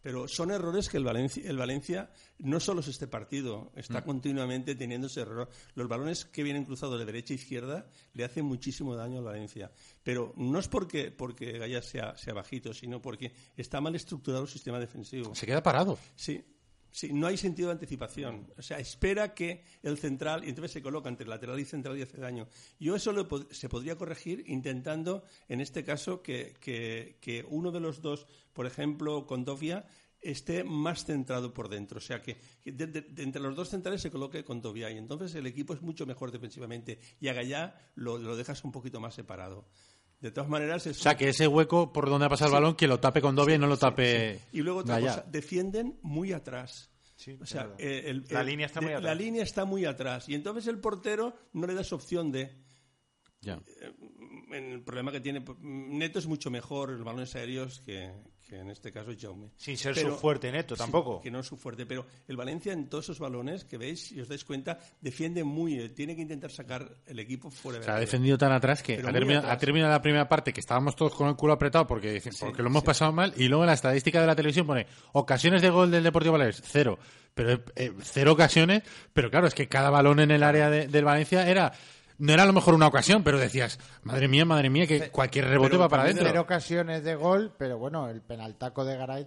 Pero 0.02 0.26
son 0.28 0.50
errores 0.50 0.88
que 0.88 0.96
el 0.96 1.04
Valencia, 1.04 1.42
el 1.48 1.56
Valencia 1.56 2.10
no 2.38 2.58
solo 2.60 2.80
es 2.80 2.88
este 2.88 3.06
partido, 3.06 3.70
está 3.76 4.00
Mm. 4.00 4.04
continuamente 4.04 4.74
teniendo 4.74 5.06
ese 5.06 5.20
error. 5.20 5.48
Los 5.74 5.88
balones 5.88 6.24
que 6.24 6.42
vienen 6.42 6.64
cruzados 6.64 6.98
de 6.98 7.04
derecha 7.06 7.32
a 7.34 7.36
izquierda 7.36 7.86
le 8.14 8.24
hacen 8.24 8.44
muchísimo 8.44 8.96
daño 8.96 9.18
al 9.18 9.24
Valencia. 9.24 9.70
Pero 10.02 10.32
no 10.36 10.58
es 10.58 10.68
porque, 10.68 11.10
porque 11.12 11.58
Gaya 11.58 11.80
sea, 11.82 12.16
sea 12.16 12.34
bajito, 12.34 12.74
sino 12.74 13.00
porque 13.00 13.32
está 13.56 13.80
mal 13.80 13.94
estructurado 13.94 14.42
el 14.44 14.50
sistema 14.50 14.78
defensivo. 14.80 15.34
Se 15.34 15.46
queda 15.46 15.62
parado. 15.62 15.98
Sí. 16.16 16.44
Sí, 16.94 17.10
no 17.12 17.26
hay 17.26 17.38
sentido 17.38 17.68
de 17.68 17.72
anticipación. 17.72 18.52
O 18.58 18.62
sea, 18.62 18.78
espera 18.78 19.32
que 19.34 19.64
el 19.82 19.96
central, 19.96 20.44
y 20.44 20.50
entonces 20.50 20.72
se 20.72 20.82
coloca 20.82 21.08
entre 21.08 21.26
lateral 21.26 21.58
y 21.58 21.64
central 21.64 21.98
y 21.98 22.02
hace 22.02 22.18
daño. 22.18 22.46
Yo 22.78 22.94
eso 22.94 23.12
lo 23.12 23.26
se 23.50 23.68
podría 23.70 23.96
corregir 23.96 24.44
intentando, 24.46 25.24
en 25.48 25.62
este 25.62 25.84
caso, 25.84 26.22
que, 26.22 26.54
que- 26.60 27.16
que 27.22 27.46
uno 27.48 27.70
de 27.72 27.80
los 27.80 28.02
dos, 28.02 28.26
por 28.52 28.66
ejemplo, 28.66 29.26
Condovia, 29.26 29.86
esté 30.20 30.62
más 30.64 31.04
centrado 31.06 31.52
por 31.54 31.68
dentro. 31.68 31.96
O 31.98 32.00
sea, 32.00 32.22
que, 32.22 32.36
de 32.64 33.04
entre 33.16 33.40
los 33.42 33.56
dos 33.56 33.70
centrales 33.70 34.02
se 34.02 34.10
coloque 34.10 34.44
Condovia. 34.44 34.90
Y 34.90 34.98
entonces 34.98 35.34
el 35.34 35.46
equipo 35.46 35.72
es 35.74 35.80
mucho 35.82 36.04
mejor 36.06 36.30
defensivamente. 36.30 36.98
Y 37.20 37.28
a 37.28 37.32
Gallá 37.32 37.74
lo, 37.96 38.18
lo 38.18 38.36
dejas 38.36 38.62
un 38.64 38.70
poquito 38.70 39.00
más 39.00 39.14
separado. 39.14 39.66
De 40.22 40.30
todas 40.30 40.48
maneras, 40.48 40.86
es 40.86 40.98
O 40.98 41.02
sea, 41.02 41.16
que 41.16 41.28
ese 41.28 41.46
hueco 41.48 41.92
por 41.92 42.08
donde 42.08 42.26
ha 42.26 42.28
pasado 42.30 42.50
Sí. 42.50 42.56
el 42.56 42.62
balón, 42.62 42.76
que 42.76 42.86
lo 42.86 43.00
tape 43.00 43.20
con 43.20 43.34
Dobia 43.34 43.56
y 43.56 43.58
no 43.58 43.66
lo 43.66 43.76
tape. 43.76 44.40
y 44.52 44.60
luego 44.62 44.78
otra 44.80 45.00
cosa, 45.00 45.24
defienden 45.28 45.98
muy 46.02 46.32
atrás. 46.32 46.88
o 47.40 47.46
sea, 47.46 47.74
eh, 47.78 48.04
el- 48.06 48.24
La 48.30 48.40
el- 48.40 48.46
línea 48.46 48.66
está 48.66 48.80
de- 48.80 48.86
muy 48.86 48.92
La 48.94 48.98
atrás. 48.98 49.16
línea 49.18 49.42
está 49.42 49.64
muy 49.64 49.84
atrás. 49.84 50.28
Y 50.28 50.34
entonces 50.34 50.66
el 50.68 50.78
portero 50.78 51.34
no 51.52 51.66
le 51.66 51.74
das 51.74 51.92
opción 51.92 52.32
de. 52.32 52.50
Ya. 53.40 53.60
El 54.52 54.82
problema 54.82 55.10
que 55.12 55.20
tiene 55.20 55.40
pues, 55.40 55.58
Neto 55.60 56.18
es 56.18 56.26
mucho 56.26 56.50
mejor 56.50 56.90
en 56.90 56.96
los 56.96 57.04
balones 57.04 57.34
aéreos 57.34 57.80
que, 57.80 58.12
que 58.52 58.58
en 58.60 58.68
este 58.68 58.92
caso 58.92 59.10
Jaume. 59.18 59.48
Sin 59.56 59.78
ser 59.78 59.96
su 59.96 60.14
fuerte, 60.14 60.52
Neto, 60.52 60.76
tampoco. 60.76 61.22
Que 61.22 61.30
no 61.30 61.40
es 61.40 61.46
su 61.46 61.56
fuerte, 61.56 61.86
pero 61.86 62.04
el 62.28 62.36
Valencia 62.36 62.74
en 62.74 62.86
todos 62.86 63.06
esos 63.06 63.18
balones 63.18 63.64
que 63.64 63.78
veis, 63.78 64.08
si 64.08 64.20
os 64.20 64.28
dais 64.28 64.44
cuenta, 64.44 64.78
defiende 65.00 65.42
muy, 65.42 65.78
eh, 65.78 65.88
tiene 65.88 66.14
que 66.14 66.20
intentar 66.20 66.50
sacar 66.50 66.86
el 67.06 67.18
equipo 67.18 67.50
fuera 67.50 67.78
de 67.78 67.82
O 67.82 67.84
sea, 67.86 67.94
ha 67.96 68.00
defendido 68.00 68.36
tan 68.36 68.52
atrás 68.52 68.82
que 68.82 68.94
ha 68.98 69.10
terminado, 69.10 69.38
atrás. 69.38 69.56
ha 69.56 69.58
terminado 69.58 69.92
la 69.92 70.02
primera 70.02 70.28
parte 70.28 70.52
que 70.52 70.60
estábamos 70.60 70.94
todos 70.96 71.14
con 71.14 71.28
el 71.28 71.34
culo 71.36 71.54
apretado 71.54 71.86
porque, 71.86 72.12
dicen- 72.12 72.34
porque 72.38 72.60
lo 72.62 72.68
hemos 72.68 72.84
pasado 72.84 73.10
mal 73.10 73.32
y 73.38 73.48
luego 73.48 73.64
en 73.64 73.68
la 73.68 73.72
estadística 73.72 74.20
de 74.20 74.26
la 74.26 74.36
televisión 74.36 74.66
pone 74.66 74.86
ocasiones 75.12 75.62
de 75.62 75.70
gol 75.70 75.90
del 75.90 76.02
Deportivo 76.04 76.32
Baleares, 76.32 76.60
cero. 76.62 76.98
Pero 77.32 77.62
eh, 77.76 77.92
cero 78.02 78.32
ocasiones, 78.32 78.82
pero 79.14 79.30
claro, 79.30 79.46
es 79.46 79.54
que 79.54 79.66
cada 79.66 79.88
balón 79.88 80.20
en 80.20 80.30
el 80.30 80.42
área 80.42 80.68
de- 80.68 80.88
del 80.88 81.06
Valencia 81.06 81.48
era 81.48 81.72
no 82.24 82.32
era 82.32 82.44
a 82.44 82.46
lo 82.46 82.52
mejor 82.52 82.74
una 82.74 82.86
ocasión, 82.86 83.22
pero 83.24 83.38
decías, 83.38 83.78
madre 84.04 84.28
mía, 84.28 84.44
madre 84.44 84.70
mía, 84.70 84.86
que 84.86 85.10
cualquier 85.10 85.46
rebote 85.46 85.70
Pero 85.70 85.80
va 85.80 85.88
para 85.88 86.04
adentro. 86.04 86.24
Cero 86.26 86.40
ocasiones 86.42 87.02
de 87.02 87.14
gol, 87.16 87.52
pero 87.58 87.78
bueno, 87.78 88.08
el 88.08 88.20
penaltaco 88.22 88.84
de 88.84 88.96
Garay 88.96 89.26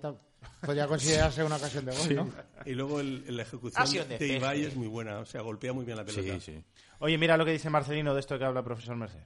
podría 0.65 0.87
considerarse 0.87 1.43
una 1.43 1.57
ocasión 1.57 1.85
de 1.85 1.91
gol, 1.95 2.15
¿no? 2.15 2.31
Y 2.65 2.73
luego 2.73 2.99
el- 3.01 3.35
la 3.35 3.41
ejecución 3.43 4.07
de. 4.07 4.27
Ibai 4.37 4.63
es 4.63 4.75
muy 4.75 4.87
buena, 4.87 5.19
o 5.19 5.25
sea, 5.25 5.41
golpea 5.41 5.73
muy 5.73 5.83
bien 5.85 5.97
la 5.97 6.05
pelota. 6.05 6.21
Oye, 6.99 7.17
mira 7.17 7.35
lo 7.37 7.43
que 7.45 7.51
dice 7.51 7.69
Marcelino 7.69 8.13
de 8.13 8.19
esto 8.21 8.39
que 8.39 8.45
habla 8.45 8.61
el 8.61 8.65
profesor 8.65 8.95
Merced. 8.95 9.19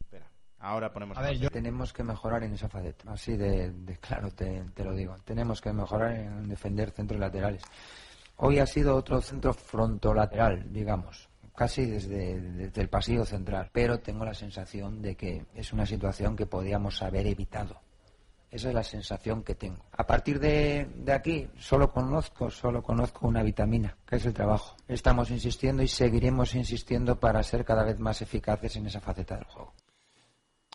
Espera, 0.00 0.30
ahora 0.58 0.92
ponemos. 0.92 1.16
a 1.16 1.20
Marcelino. 1.22 1.50
Tenemos 1.50 1.92
que 1.92 2.02
mejorar 2.04 2.42
en 2.44 2.52
esa 2.54 2.68
faceta, 2.68 3.10
así 3.12 3.36
de, 3.36 3.70
de 3.72 3.96
claro 3.98 4.30
te, 4.30 4.62
te 4.74 4.84
lo 4.84 4.92
digo. 4.94 5.16
Tenemos 5.24 5.60
que 5.60 5.72
mejorar 5.72 6.12
en 6.12 6.48
defender 6.48 6.90
centros 6.90 7.18
laterales. 7.18 7.62
Hoy 8.44 8.58
ha 8.58 8.66
sido 8.66 8.96
otro 8.96 9.20
centro 9.20 9.54
frontolateral, 9.54 10.72
digamos, 10.72 11.28
casi 11.54 11.86
desde, 11.86 12.40
desde 12.40 12.80
el 12.82 12.88
pasillo 12.88 13.24
central, 13.24 13.70
pero 13.72 14.00
tengo 14.00 14.24
la 14.24 14.34
sensación 14.34 15.00
de 15.00 15.14
que 15.16 15.46
es 15.54 15.72
una 15.72 15.86
situación 15.86 16.34
que 16.34 16.46
podíamos 16.46 17.00
haber 17.02 17.26
evitado. 17.28 17.80
Esa 18.50 18.68
es 18.70 18.74
la 18.74 18.82
sensación 18.82 19.44
que 19.44 19.54
tengo. 19.54 19.84
A 19.92 20.04
partir 20.06 20.40
de, 20.40 20.88
de 20.96 21.12
aquí, 21.12 21.48
solo 21.56 21.92
conozco, 21.92 22.50
solo 22.50 22.82
conozco 22.82 23.28
una 23.28 23.44
vitamina, 23.44 23.96
que 24.06 24.16
es 24.16 24.26
el 24.26 24.34
trabajo. 24.34 24.76
Estamos 24.88 25.30
insistiendo 25.30 25.82
y 25.84 25.88
seguiremos 25.88 26.54
insistiendo 26.56 27.20
para 27.20 27.42
ser 27.44 27.64
cada 27.64 27.84
vez 27.84 27.98
más 28.00 28.20
eficaces 28.22 28.74
en 28.76 28.86
esa 28.88 29.00
faceta 29.00 29.36
del 29.36 29.44
juego. 29.44 29.72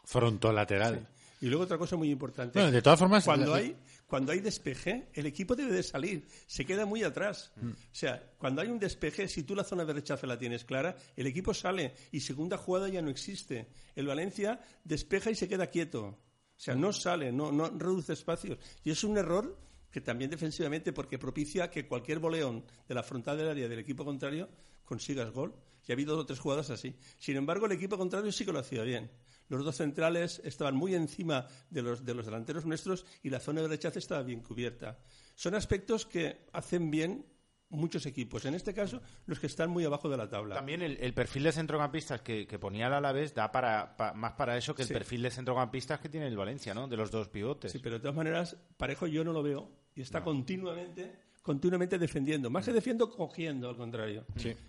Frontolateral. 0.06 1.06
Y 1.42 1.48
luego 1.48 1.66
otra 1.66 1.78
cosa 1.78 1.96
muy 1.98 2.10
importante. 2.10 2.58
Bueno, 2.58 2.72
de 2.72 2.82
todas 2.82 2.98
formas, 2.98 3.26
cuando 3.26 3.52
la- 3.52 3.58
hay 3.58 3.76
cuando 4.08 4.32
hay 4.32 4.40
despeje, 4.40 5.10
el 5.14 5.26
equipo 5.26 5.56
debe 5.56 5.74
de 5.74 5.84
salir. 5.84 6.26
Se 6.48 6.66
queda 6.66 6.86
muy 6.86 7.04
atrás. 7.04 7.52
Mm. 7.58 7.72
O 7.72 7.76
sea, 7.92 8.32
cuando 8.38 8.62
hay 8.62 8.70
un 8.70 8.80
despeje, 8.80 9.28
si 9.28 9.44
tú 9.44 9.54
la 9.54 9.66
zona 9.66 9.84
de 9.84 9.94
rechazo 9.94 10.26
la 10.26 10.40
tienes 10.40 10.64
clara, 10.64 10.96
el 11.18 11.28
equipo 11.28 11.54
sale 11.54 11.94
y 12.14 12.22
segunda 12.22 12.58
jugada 12.58 12.88
ya 12.88 13.02
no 13.02 13.10
existe. 13.10 13.68
El 13.96 14.08
Valencia 14.08 14.62
despeja 14.86 15.30
y 15.30 15.36
se 15.36 15.50
queda 15.50 15.68
quieto. 15.68 16.06
O 16.06 16.60
sea, 16.60 16.74
no 16.74 16.94
sale, 16.94 17.34
no, 17.34 17.52
no 17.52 17.70
reduce 17.70 18.14
espacios. 18.14 18.58
Y 18.84 18.92
es 18.92 19.04
un 19.04 19.18
error 19.18 19.60
que 19.92 20.00
también 20.00 20.32
defensivamente, 20.32 20.94
porque 20.94 21.20
propicia 21.20 21.70
que 21.70 21.86
cualquier 21.86 22.20
boleón 22.20 22.64
de 22.88 22.96
la 22.96 23.04
frontal 23.04 23.38
del 23.38 23.50
área 23.50 23.68
del 23.68 23.80
equipo 23.80 24.06
contrario 24.06 24.50
consigas 24.86 25.32
gol. 25.32 25.54
Y 25.86 25.92
ha 25.92 25.96
habido 25.96 26.16
dos 26.16 26.24
o 26.24 26.26
tres 26.26 26.40
jugadas 26.40 26.70
así. 26.70 26.96
Sin 27.20 27.36
embargo, 27.36 27.66
el 27.66 27.74
equipo 27.74 27.98
contrario 27.98 28.32
sí 28.32 28.46
que 28.46 28.54
lo 28.54 28.60
hacía 28.60 28.84
bien. 28.84 29.10
Los 29.50 29.64
dos 29.64 29.76
centrales 29.78 30.42
estaban 30.44 30.76
muy 30.76 30.94
encima 30.96 31.48
de 31.70 31.82
los, 31.82 32.04
de 32.06 32.14
los 32.14 32.26
delanteros 32.26 32.66
nuestros 32.66 33.06
y 33.24 33.30
la 33.30 33.40
zona 33.40 33.62
de 33.62 33.68
rechazo 33.68 34.00
estaba 34.00 34.24
bien 34.24 34.42
cubierta. 34.42 35.00
Son 35.36 35.56
aspectos 35.56 36.06
que 36.06 36.46
hacen 36.54 36.90
bien 36.92 37.26
muchos 37.70 38.06
equipos. 38.06 38.46
En 38.46 38.56
este 38.56 38.74
caso, 38.74 39.02
los 39.26 39.40
que 39.40 39.48
están 39.48 39.70
muy 39.70 39.84
abajo 39.84 40.08
de 40.10 40.16
la 40.18 40.30
tabla. 40.30 40.56
También 40.56 40.82
el, 40.82 40.98
el 41.02 41.14
perfil 41.14 41.44
de 41.44 41.52
centrocampistas 41.52 42.22
que, 42.22 42.48
que 42.48 42.58
ponía 42.58 42.88
el 42.88 42.94
Alavés 42.94 43.34
da 43.36 43.52
para, 43.52 43.98
pa- 43.98 44.14
más 44.14 44.34
para 44.34 44.58
eso 44.58 44.74
que 44.74 44.84
el 44.84 44.88
Sí. 44.88 44.94
perfil 44.94 45.22
de 45.24 45.32
centrocampistas 45.32 46.00
que 46.00 46.08
tiene 46.08 46.28
el 46.28 46.38
Valencia, 46.38 46.74
¿no? 46.74 46.88
De 46.88 46.96
los 46.96 47.12
dos 47.12 47.28
pivotes. 47.28 47.72
Sí, 47.74 47.80
pero 47.80 47.96
de 47.96 48.00
todas 48.02 48.16
maneras, 48.16 48.56
Parejo 48.78 49.06
yo 49.08 49.24
no 49.26 49.34
lo 49.34 49.44
veo 49.44 49.70
y 49.96 50.02
está 50.02 50.24
continuamente 50.24 51.27
continuamente 51.48 51.98
defendiendo. 51.98 52.50
Más 52.50 52.66
que 52.66 52.74
defiendo, 52.74 53.10
cogiendo, 53.10 53.70
al 53.70 53.78
contrario. 53.78 54.26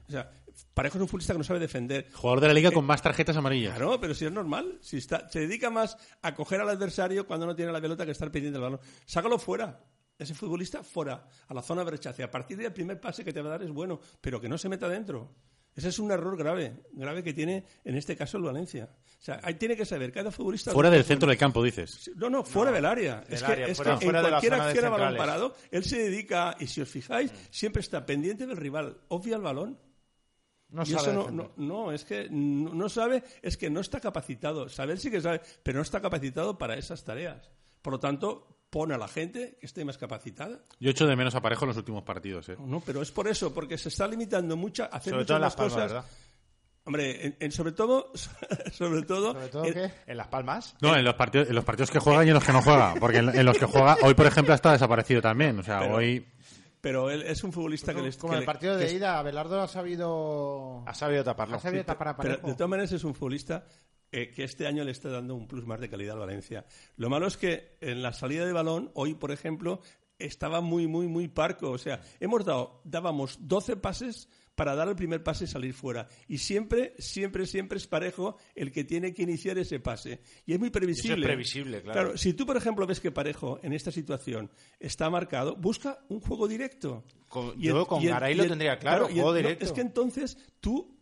O 0.06 0.12
sea, 0.12 0.30
Parejo 0.72 0.96
es 0.96 1.02
un 1.02 1.08
futbolista 1.08 1.32
que 1.32 1.38
no 1.38 1.44
sabe 1.44 1.58
defender. 1.58 2.06
Jugador 2.12 2.40
de 2.40 2.46
la 2.46 2.54
liga 2.54 2.70
con 2.70 2.84
más 2.84 3.02
tarjetas 3.02 3.36
amarillas. 3.36 3.76
Claro, 3.76 3.98
pero 4.00 4.14
si 4.14 4.26
es 4.26 4.30
normal. 4.30 4.78
Si 4.80 4.98
está, 4.98 5.28
se 5.28 5.40
dedica 5.40 5.70
más 5.70 5.96
a 6.22 6.36
coger 6.36 6.60
al 6.60 6.68
adversario 6.68 7.26
cuando 7.26 7.46
no 7.46 7.56
tiene 7.56 7.72
la 7.72 7.80
pelota 7.80 8.04
que 8.04 8.12
estar 8.12 8.30
pendiente 8.30 8.60
del 8.60 8.62
balón. 8.62 8.80
Sácalo 9.06 9.40
fuera. 9.40 9.84
Ese 10.16 10.34
futbolista 10.34 10.84
fuera, 10.84 11.26
a 11.48 11.54
la 11.54 11.62
zona 11.62 11.84
de 11.84 11.90
rechace. 11.90 12.22
A 12.22 12.30
partir 12.30 12.56
del 12.56 12.72
primer 12.72 13.00
pase 13.00 13.24
que 13.24 13.32
te 13.32 13.42
va 13.42 13.48
a 13.48 13.52
dar 13.52 13.62
es 13.64 13.70
bueno, 13.70 13.98
pero 14.20 14.40
que 14.40 14.48
no 14.48 14.56
se 14.56 14.68
meta 14.68 14.88
dentro. 14.88 15.34
Ese 15.78 15.90
es 15.90 15.98
un 16.00 16.10
error 16.10 16.36
grave, 16.36 16.74
grave 16.90 17.22
que 17.22 17.32
tiene 17.32 17.64
en 17.84 17.94
este 17.94 18.16
caso 18.16 18.36
el 18.36 18.42
Valencia. 18.42 18.88
O 18.92 19.22
sea, 19.22 19.38
ahí 19.44 19.54
tiene 19.54 19.76
que 19.76 19.84
saber 19.84 20.10
cada 20.10 20.32
futbolista. 20.32 20.72
Fuera 20.72 20.90
del 20.90 21.04
centro 21.04 21.28
del 21.28 21.38
campo, 21.38 21.62
dices. 21.62 22.10
No, 22.16 22.28
no, 22.28 22.42
fuera 22.42 22.72
del 22.72 22.84
área. 22.84 23.20
del 23.20 23.34
es 23.34 23.42
que, 23.44 23.52
área, 23.52 23.66
es 23.68 23.76
fuera- 23.76 23.96
que 23.96 24.04
fuera 24.06 24.18
en 24.18 24.24
de 24.24 24.30
cualquier 24.30 24.54
acción 24.54 24.84
a 24.86 24.88
balón 24.88 25.16
parado, 25.16 25.54
él 25.70 25.84
se 25.84 25.98
dedica, 25.98 26.56
y 26.58 26.66
si 26.66 26.80
os 26.80 26.88
fijáis, 26.88 27.32
siempre 27.50 27.80
está 27.80 28.04
pendiente 28.04 28.44
del 28.44 28.56
rival. 28.56 28.98
Obvia 29.06 29.36
el 29.36 29.42
balón. 29.42 29.78
No 30.70 30.82
y 30.82 30.86
sabe 30.86 31.12
eso 31.12 31.12
no, 31.12 31.30
no, 31.30 31.52
no, 31.56 31.92
es 31.92 32.04
que 32.04 32.28
no, 32.28 32.74
no 32.74 32.88
sabe, 32.88 33.22
es 33.40 33.56
que 33.56 33.70
no 33.70 33.78
está 33.78 34.00
capacitado. 34.00 34.68
Saber 34.68 34.98
sí 34.98 35.12
que 35.12 35.20
sabe, 35.20 35.40
pero 35.62 35.76
no 35.76 35.82
está 35.82 36.00
capacitado 36.00 36.58
para 36.58 36.74
esas 36.76 37.04
tareas. 37.04 37.52
Por 37.82 37.92
lo 37.92 38.00
tanto, 38.00 38.57
pone 38.70 38.94
a 38.94 38.98
la 38.98 39.08
gente 39.08 39.56
que 39.60 39.66
esté 39.66 39.84
más 39.84 39.96
capacitada. 39.98 40.58
Yo 40.80 40.90
echo 40.90 41.06
de 41.06 41.16
menos 41.16 41.34
a 41.34 41.40
Parejo 41.40 41.64
en 41.64 41.68
los 41.68 41.76
últimos 41.78 42.02
partidos. 42.02 42.48
¿eh? 42.50 42.56
No, 42.58 42.80
pero 42.80 43.00
es 43.02 43.10
por 43.10 43.26
eso, 43.28 43.52
porque 43.54 43.78
se 43.78 43.88
está 43.88 44.06
limitando 44.06 44.56
mucho 44.56 44.84
a 44.84 44.86
hacer 44.86 45.12
Sobre 45.12 45.24
muchas 45.24 45.26
todo 45.26 45.36
en 45.36 45.40
más 45.42 45.46
Las 45.52 45.56
Palmas, 45.56 45.72
cosas. 45.74 45.92
¿verdad? 45.92 46.04
Hombre, 46.84 47.26
en, 47.26 47.36
en- 47.40 47.52
sobre 47.52 47.72
todo, 47.72 48.12
sobre 48.72 49.02
todo, 49.02 49.32
¿Sobre 49.32 49.48
todo 49.48 49.64
en- 49.66 49.74
qué? 49.74 49.90
¿En 50.06 50.16
Las 50.16 50.28
Palmas? 50.28 50.74
No, 50.80 50.96
en 50.96 51.04
los, 51.04 51.14
partidos, 51.14 51.48
en 51.48 51.54
los 51.54 51.64
partidos 51.64 51.90
que 51.90 51.98
juega 51.98 52.24
y 52.24 52.28
en 52.28 52.34
los 52.34 52.44
que 52.44 52.52
no 52.52 52.62
juega. 52.62 52.94
Porque 52.98 53.18
en, 53.18 53.28
en 53.28 53.44
los 53.46 53.58
que 53.58 53.66
juega, 53.66 53.96
hoy 54.02 54.14
por 54.14 54.26
ejemplo 54.26 54.54
está 54.54 54.72
desaparecido 54.72 55.20
también. 55.20 55.58
O 55.58 55.62
sea, 55.62 55.80
Pero- 55.80 55.94
hoy. 55.96 56.26
pero 56.80 57.10
él 57.10 57.22
es 57.22 57.42
un 57.44 57.52
futbolista 57.52 57.92
que 57.94 58.00
les 58.02 58.16
Como 58.16 58.30
que 58.32 58.36
en 58.36 58.38
el 58.38 58.42
le- 58.42 58.46
partido 58.46 58.76
de 58.76 58.92
ida, 58.92 59.18
Abelardo 59.18 59.60
ha 59.60 59.68
sabido... 59.68 60.82
Ha 60.86 60.94
sabido 60.94 61.24
taparlo. 61.24 61.56
Ha 61.56 61.60
sabido 61.60 61.84
tapar 61.84 62.08
a 62.08 62.16
Pero 62.16 62.34
Parejo. 62.34 62.46
de 62.48 62.54
todas 62.54 62.70
maneras 62.70 62.92
es 62.92 63.04
un 63.04 63.14
futbolista 63.14 63.64
eh, 64.12 64.30
que 64.30 64.44
este 64.44 64.66
año 64.66 64.84
le 64.84 64.90
está 64.92 65.08
dando 65.10 65.34
un 65.34 65.46
plus 65.46 65.66
más 65.66 65.80
de 65.80 65.88
calidad 65.90 66.14
al 66.14 66.20
Valencia. 66.20 66.64
Lo 66.96 67.10
malo 67.10 67.26
es 67.26 67.36
que 67.36 67.76
en 67.80 68.02
la 68.02 68.12
salida 68.12 68.46
de 68.46 68.52
balón, 68.52 68.90
hoy, 68.94 69.14
por 69.14 69.30
ejemplo, 69.32 69.80
estaba 70.18 70.60
muy, 70.60 70.86
muy, 70.86 71.06
muy 71.06 71.28
parco. 71.28 71.70
O 71.70 71.78
sea, 71.78 72.00
hemos 72.20 72.44
dado, 72.44 72.80
dábamos 72.84 73.38
12 73.40 73.76
pases 73.76 74.28
para 74.56 74.74
dar 74.74 74.88
el 74.88 74.96
primer 74.96 75.22
pase 75.22 75.44
y 75.44 75.46
salir 75.46 75.72
fuera. 75.72 76.08
Y 76.26 76.38
siempre, 76.38 76.94
siempre, 76.98 77.46
siempre 77.46 77.78
es 77.78 77.86
parejo 77.86 78.36
el 78.56 78.72
que 78.72 78.82
tiene 78.82 79.14
que 79.14 79.22
iniciar 79.22 79.56
ese 79.56 79.78
pase. 79.78 80.20
Y 80.46 80.52
es 80.54 80.58
muy 80.58 80.70
previsible. 80.70 81.24
previsible, 81.24 81.80
claro. 81.82 82.16
si 82.16 82.32
tú, 82.32 82.44
por 82.44 82.56
ejemplo, 82.56 82.84
ves 82.84 82.98
que 82.98 83.12
parejo 83.12 83.60
en 83.62 83.72
esta 83.72 83.92
situación 83.92 84.50
está 84.80 85.08
marcado, 85.10 85.54
busca 85.54 86.00
un 86.08 86.18
juego 86.20 86.48
directo. 86.48 87.04
Con- 87.28 87.54
Y 87.56 87.66
yo 87.68 87.82
el- 87.82 87.86
con 87.86 88.04
Garay 88.04 88.34
lo 88.34 88.48
tendría 88.48 88.76
claro, 88.80 89.04
y 89.04 89.10
el- 89.10 89.14
juego 89.14 89.30
no, 89.30 89.36
directo. 89.36 89.64
es 89.64 89.70
que 89.70 89.80
entonces 89.82 90.36
tú 90.60 90.97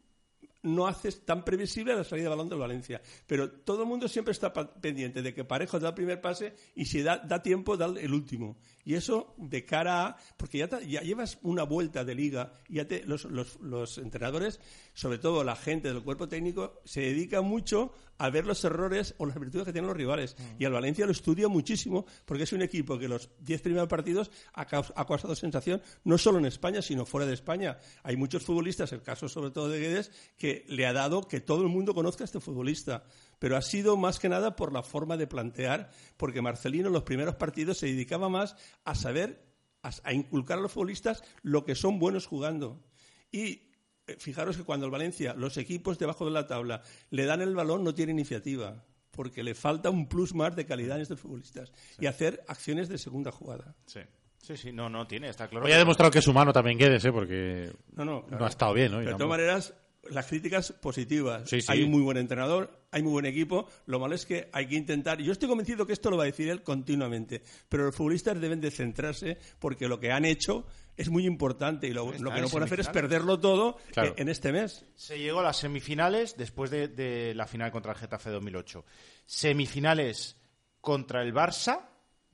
no 0.66 0.86
haces 0.86 1.24
tan 1.24 1.44
previsible 1.44 1.94
la 1.94 2.04
salida 2.04 2.24
de 2.24 2.30
balón 2.30 2.48
del 2.48 2.58
Valencia. 2.58 3.00
Pero 3.26 3.50
todo 3.50 3.82
el 3.82 3.88
mundo 3.88 4.08
siempre 4.08 4.32
está 4.32 4.52
pendiente 4.52 5.22
de 5.22 5.32
que 5.32 5.44
Parejo 5.44 5.78
da 5.78 5.88
el 5.88 5.94
primer 5.94 6.20
pase 6.20 6.54
y 6.74 6.84
si 6.84 7.02
da, 7.02 7.18
da 7.18 7.42
tiempo, 7.42 7.76
da 7.76 7.86
el 7.86 8.12
último. 8.12 8.56
Y 8.86 8.94
eso 8.94 9.34
de 9.36 9.64
cara 9.66 10.06
a... 10.06 10.16
Porque 10.38 10.58
ya, 10.58 10.68
te- 10.68 10.86
ya 10.88 11.02
llevas 11.02 11.38
una 11.42 11.64
vuelta 11.64 12.04
de 12.04 12.14
liga 12.14 12.52
y 12.68 12.76
ya 12.76 12.86
te, 12.86 13.04
los, 13.04 13.24
los- 13.24 13.60
los 13.60 13.98
entrenadores, 13.98 14.60
sobre 14.94 15.18
todo 15.18 15.44
la 15.44 15.56
gente 15.56 15.88
del 15.92 16.02
cuerpo 16.02 16.28
técnico, 16.28 16.80
se 16.84 17.00
dedica 17.02 17.42
mucho 17.42 17.92
a 18.18 18.30
ver 18.30 18.46
los 18.46 18.64
errores 18.64 19.14
o 19.18 19.26
las 19.26 19.38
virtudes 19.38 19.66
que 19.66 19.72
tienen 19.72 19.88
los 19.88 19.96
rivales. 19.96 20.36
Y 20.58 20.64
al 20.64 20.72
Valencia 20.72 21.04
lo 21.04 21.12
estudia 21.12 21.48
muchísimo 21.48 22.06
porque 22.24 22.44
es 22.44 22.52
un 22.54 22.62
equipo 22.62 22.98
que 22.98 23.08
los 23.08 23.28
10 23.40 23.60
primeros 23.60 23.88
partidos 23.88 24.30
ha, 24.54 24.66
caus- 24.66 24.92
ha 24.96 25.04
causado 25.04 25.34
sensación 25.34 25.82
no 26.04 26.16
solo 26.16 26.38
en 26.38 26.46
España, 26.46 26.80
sino 26.80 27.04
fuera 27.04 27.26
de 27.26 27.34
España. 27.34 27.78
Hay 28.04 28.16
muchos 28.16 28.44
futbolistas, 28.44 28.92
el 28.92 29.02
caso 29.02 29.28
sobre 29.28 29.50
todo 29.50 29.68
de 29.68 29.80
Guedes, 29.80 30.12
que 30.38 30.64
le 30.68 30.86
ha 30.86 30.92
dado 30.92 31.26
que 31.26 31.40
todo 31.40 31.62
el 31.62 31.68
mundo 31.68 31.92
conozca 31.92 32.22
a 32.22 32.26
este 32.26 32.38
futbolista. 32.40 33.04
Pero 33.38 33.56
ha 33.56 33.62
sido 33.62 33.96
más 33.96 34.18
que 34.18 34.28
nada 34.28 34.56
por 34.56 34.72
la 34.72 34.82
forma 34.82 35.16
de 35.16 35.26
plantear, 35.26 35.90
porque 36.16 36.40
Marcelino 36.42 36.86
en 36.88 36.92
los 36.94 37.02
primeros 37.02 37.34
partidos 37.36 37.78
se 37.78 37.86
dedicaba 37.86 38.28
más 38.28 38.56
a 38.84 38.94
saber, 38.94 39.44
a, 39.82 39.90
a 40.04 40.12
inculcar 40.12 40.58
a 40.58 40.62
los 40.62 40.72
futbolistas 40.72 41.22
lo 41.42 41.64
que 41.64 41.74
son 41.74 41.98
buenos 41.98 42.26
jugando. 42.26 42.82
Y 43.30 43.62
eh, 44.06 44.16
fijaros 44.18 44.56
que 44.56 44.64
cuando 44.64 44.86
el 44.86 44.92
Valencia, 44.92 45.34
los 45.34 45.56
equipos 45.56 45.98
debajo 45.98 46.24
de 46.24 46.30
la 46.30 46.46
tabla, 46.46 46.82
le 47.10 47.24
dan 47.26 47.42
el 47.42 47.54
balón, 47.54 47.84
no 47.84 47.94
tiene 47.94 48.12
iniciativa, 48.12 48.84
porque 49.10 49.42
le 49.42 49.54
falta 49.54 49.90
un 49.90 50.08
plus 50.08 50.34
más 50.34 50.54
de 50.56 50.64
calidad 50.66 50.96
en 50.96 51.02
estos 51.02 51.20
futbolistas 51.20 51.72
y 51.98 52.06
hacer 52.06 52.44
acciones 52.48 52.88
de 52.88 52.98
segunda 52.98 53.32
jugada. 53.32 53.74
Sí. 53.86 54.00
Sí, 54.38 54.56
sí, 54.56 54.70
no, 54.72 54.88
no 54.88 55.08
tiene, 55.08 55.28
está 55.28 55.48
claro. 55.48 55.66
Hoy 55.66 55.72
ha 55.72 55.78
demostrado 55.78 56.08
que 56.12 56.20
es 56.20 56.26
humano 56.28 56.52
también 56.52 56.78
Guedes, 56.78 57.04
¿eh? 57.04 57.10
Porque 57.10 57.72
No, 57.96 58.04
no, 58.04 58.24
claro. 58.26 58.44
ha 58.44 58.48
estado 58.48 58.74
bien, 58.74 58.92
¿no? 58.92 59.00
De 59.00 59.10
todas 59.12 59.28
maneras, 59.28 59.74
las 60.10 60.26
críticas 60.26 60.72
positivas. 60.72 61.48
Sí, 61.48 61.60
sí. 61.60 61.66
Hay 61.70 61.82
un 61.82 61.90
muy 61.90 62.02
buen 62.02 62.16
entrenador, 62.16 62.70
hay 62.90 63.02
muy 63.02 63.12
buen 63.12 63.26
equipo. 63.26 63.68
Lo 63.86 63.98
malo 63.98 64.14
es 64.14 64.26
que 64.26 64.48
hay 64.52 64.66
que 64.66 64.76
intentar. 64.76 65.18
Yo 65.20 65.32
estoy 65.32 65.48
convencido 65.48 65.86
que 65.86 65.92
esto 65.92 66.10
lo 66.10 66.16
va 66.16 66.24
a 66.24 66.26
decir 66.26 66.48
él 66.48 66.62
continuamente. 66.62 67.42
Pero 67.68 67.84
los 67.84 67.94
futbolistas 67.94 68.40
deben 68.40 68.60
de 68.60 68.70
centrarse 68.70 69.38
porque 69.58 69.88
lo 69.88 69.98
que 70.00 70.12
han 70.12 70.24
hecho 70.24 70.66
es 70.96 71.10
muy 71.10 71.26
importante 71.26 71.86
y 71.86 71.92
lo, 71.92 72.06
lo 72.12 72.30
que 72.32 72.40
no 72.40 72.48
pueden 72.48 72.64
hacer 72.64 72.80
es 72.80 72.88
perderlo 72.88 73.38
todo 73.38 73.76
Claro. 73.92 74.10
eh, 74.10 74.14
en 74.16 74.28
este 74.30 74.50
mes. 74.52 74.86
Se 74.94 75.18
llegó 75.18 75.40
a 75.40 75.42
las 75.42 75.58
semifinales 75.58 76.36
después 76.38 76.70
de, 76.70 76.88
de 76.88 77.34
la 77.34 77.46
final 77.46 77.70
contra 77.70 77.92
el 77.92 77.98
Getafe 77.98 78.30
2008. 78.30 78.84
Semifinales 79.26 80.36
contra 80.80 81.22
el 81.22 81.34
Barça, 81.34 81.80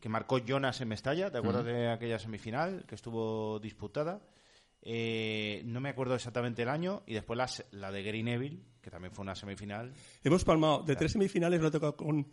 que 0.01 0.09
marcó 0.09 0.39
Jonas 0.39 0.81
en 0.81 0.89
Mestalla. 0.89 1.31
¿Te 1.31 1.39
acuerdas 1.39 1.64
de 1.64 1.89
aquella 1.91 2.18
semifinal 2.18 2.85
que 2.87 2.95
estuvo 2.95 3.59
disputada? 3.59 4.20
Eh, 4.83 5.62
no 5.64 5.80
me 5.80 5.91
acuerdo 5.91 6.14
exactamente 6.14 6.62
el 6.62 6.68
año. 6.68 7.03
Y 7.07 7.14
después 7.14 7.37
la, 7.37 7.47
se- 7.49 7.66
la 7.70 7.91
de 7.93 8.03
Gary 8.03 8.22
Neville, 8.22 8.61
que 8.80 8.91
también 8.91 9.12
fue 9.14 9.22
una 9.22 9.35
semifinal. 9.35 9.93
Hemos 10.24 10.45
palmado 10.45 10.83
de 10.83 10.97
tres 10.97 11.12
semifinales, 11.12 11.61
lo 11.61 11.68
ha 11.68 11.70
tocado 11.70 11.97
con, 11.97 12.24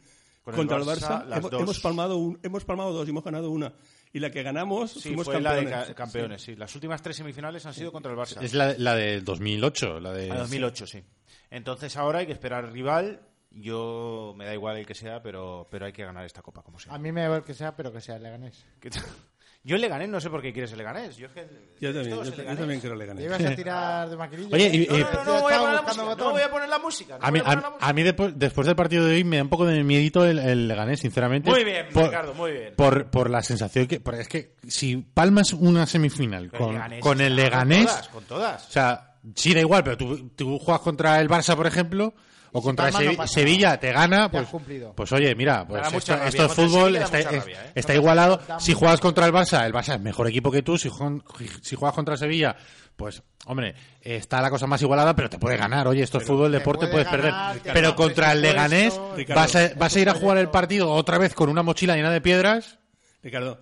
Con 0.43 0.55
contra 0.55 0.77
el 0.77 0.83
Barça, 0.83 1.21
Barça. 1.23 1.25
las 1.25 1.45
hemos, 1.53 1.79
palmado 1.79 2.17
un- 2.17 2.39
hemos 2.43 2.65
palmado 2.65 2.91
dos 2.93 3.07
y 3.07 3.11
hemos 3.11 3.23
ganado 3.23 3.51
una. 3.51 3.73
Y 4.11 4.19
la 4.19 4.31
que 4.31 4.41
ganamos 4.41 4.91
Sí, 4.91 5.09
fuimos 5.09 5.25
fue 5.25 5.39
la 5.39 5.53
de 5.53 5.63
campeones. 5.65 5.87
ca- 5.89 5.93
campeones. 5.93 6.41
Sí. 6.41 6.55
Las 6.55 6.73
últimas 6.73 7.01
tres 7.03 7.17
semifinales 7.17 7.63
han 7.67 7.73
sido 7.75 7.91
contra 7.91 8.11
el 8.11 8.17
Barça. 8.17 8.41
Es 8.41 8.55
la, 8.55 8.73
la 8.77 8.95
de 8.95 9.21
2008, 9.21 9.99
la 9.99 10.11
de... 10.13 10.31
A 10.31 10.37
2008, 10.39 10.87
sí. 10.87 11.03
Entonces 11.51 11.95
ahora 11.97 12.19
hay 12.19 12.25
que 12.25 12.31
esperar 12.33 12.71
rival. 12.71 13.21
Yo 13.51 14.33
me 14.37 14.45
da 14.45 14.53
igual 14.53 14.77
el 14.77 14.85
que 14.85 14.93
sea, 14.95 15.21
pero, 15.23 15.67
pero 15.69 15.85
hay 15.87 15.91
que 15.91 16.03
ganar 16.03 16.23
esta 16.25 16.41
copa 16.41 16.61
como 16.63 16.79
sea. 16.79 16.93
A 16.93 16.97
mí 16.99 17.11
me 17.11 17.21
da 17.21 17.27
igual 17.27 17.43
que 17.43 17.53
sea, 17.55 17.75
pero 17.75 17.91
que 17.91 18.01
sea 18.01 18.15
el 18.17 18.23
Leganés. 18.23 18.65
Yo 19.61 19.75
el 19.75 19.81
Leganés 19.81 20.07
no 20.07 20.21
sé 20.21 20.29
por 20.29 20.41
qué 20.41 20.53
quieres 20.53 20.71
el 20.71 20.77
Leganés. 20.77 21.17
Yo, 21.17 21.27
es 21.27 21.33
que 21.33 21.41
Yo 21.81 21.93
también, 21.93 22.15
yo, 22.15 22.21
el 22.23 22.29
yo 22.31 22.35
Leganés. 22.37 22.59
también 22.59 22.79
quiero 22.79 22.95
le 22.95 23.03
¿Te 23.03 23.07
gané. 23.09 23.23
ibas 23.25 23.43
a 23.45 23.55
tirar 23.55 24.09
de 24.09 24.15
maquinilla? 24.17 24.55
Oye, 24.55 24.67
y- 24.73 24.87
No, 24.87 24.97
no, 24.97 25.23
no, 25.25 25.25
no 25.25 25.41
voy 25.41 25.53
a 25.53 25.59
poner 25.59 25.73
la 25.75 25.81
música. 25.81 26.03
botón. 26.03 26.27
No 26.27 26.31
voy 26.31 26.41
a 26.41 26.49
poner 26.51 26.69
la 26.69 26.79
música. 26.79 27.17
no 27.19 27.25
A 27.25 27.31
mí, 27.31 27.39
voy 27.39 27.41
a 27.41 27.43
poner 27.51 27.61
la 27.61 27.67
a, 27.67 27.71
música. 27.71 27.87
a 27.89 27.93
mí 27.93 28.03
después, 28.03 28.33
después 28.39 28.67
del 28.67 28.75
partido 28.77 29.05
de 29.05 29.15
hoy 29.15 29.23
me 29.25 29.35
da 29.37 29.43
un 29.43 29.49
poco 29.49 29.65
de 29.65 29.83
miedito 29.83 30.25
el, 30.25 30.39
el 30.39 30.67
Leganés, 30.69 31.01
sinceramente. 31.01 31.49
Muy 31.49 31.63
bien, 31.65 31.87
Ricardo, 31.93 32.33
muy 32.33 32.51
bien. 32.51 32.73
Por, 32.77 33.09
por 33.11 33.29
la 33.29 33.43
sensación 33.43 33.85
que... 33.87 33.99
porque 33.99 34.21
es 34.21 34.27
que 34.29 34.55
si 34.67 34.95
palmas 34.97 35.51
una 35.51 35.85
semifinal 35.85 36.49
con, 36.51 36.73
Leganés 36.73 37.01
con 37.01 37.19
el 37.19 37.35
Leganés... 37.35 37.85
Con 37.85 37.87
todas, 37.87 38.07
con 38.07 38.23
todas. 38.23 38.67
O 38.69 38.71
sea, 38.71 39.15
sí, 39.35 39.53
da 39.53 39.59
igual, 39.59 39.83
pero 39.83 39.97
tú, 39.97 40.29
tú 40.29 40.57
juegas 40.57 40.81
contra 40.81 41.19
el 41.19 41.27
Barça, 41.27 41.55
por 41.57 41.67
ejemplo, 41.67 42.13
o 42.51 42.61
contra 42.61 42.91
no 42.91 42.99
Sevi- 42.99 43.27
Sevilla, 43.27 43.79
te 43.79 43.91
gana, 43.91 44.29
pues, 44.29 44.47
cumplido. 44.47 44.93
pues 44.93 45.11
oye, 45.11 45.35
mira, 45.35 45.67
pues 45.67 45.81
esto, 45.83 45.93
mucha 45.93 46.13
rabia, 46.15 46.29
esto 46.29 46.45
es 46.45 46.53
fútbol, 46.53 46.95
está, 46.95 47.21
rabia, 47.21 47.65
¿eh? 47.65 47.71
está 47.75 47.95
igualado. 47.95 48.41
Si 48.59 48.73
juegas 48.73 48.99
contra 48.99 49.25
el 49.25 49.33
Barça, 49.33 49.65
el 49.65 49.73
Barça 49.73 49.95
es 49.95 50.01
mejor 50.01 50.27
equipo 50.27 50.51
que 50.51 50.61
tú, 50.61 50.77
si, 50.77 50.89
juegas 50.89 51.95
contra 51.95 52.17
Sevilla, 52.17 52.55
pues, 52.95 53.23
hombre, 53.45 53.75
está 54.01 54.41
la 54.41 54.49
cosa 54.49 54.67
más 54.67 54.81
igualada, 54.81 55.15
pero 55.15 55.29
te 55.29 55.39
puede 55.39 55.57
ganar. 55.57 55.87
Oye, 55.87 56.03
esto 56.03 56.17
es 56.17 56.25
fútbol, 56.25 56.51
te 56.51 56.57
deporte, 56.57 56.87
puede 56.87 57.05
puedes 57.05 57.23
ganar, 57.23 57.55
perder. 57.57 57.73
Pero 57.73 57.95
contra 57.95 58.31
el 58.31 58.41
Leganés, 58.41 58.99
Ricardo, 59.15 59.41
vas 59.41 59.55
a, 59.55 59.69
vas 59.75 59.95
a 59.95 59.99
ir 59.99 60.09
a 60.09 60.13
jugar 60.13 60.37
el 60.37 60.49
partido 60.49 60.91
otra 60.91 61.17
vez 61.17 61.33
con 61.33 61.49
una 61.49 61.63
mochila 61.63 61.95
llena 61.95 62.11
de 62.11 62.21
piedras. 62.21 62.79
Ricardo, 63.23 63.59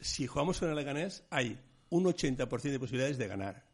si 0.00 0.26
jugamos 0.26 0.60
con 0.60 0.68
el 0.70 0.76
Leganés, 0.76 1.24
hay 1.30 1.58
un 1.88 2.04
80% 2.04 2.62
de 2.62 2.78
posibilidades 2.78 3.18
de 3.18 3.28
ganar. 3.28 3.65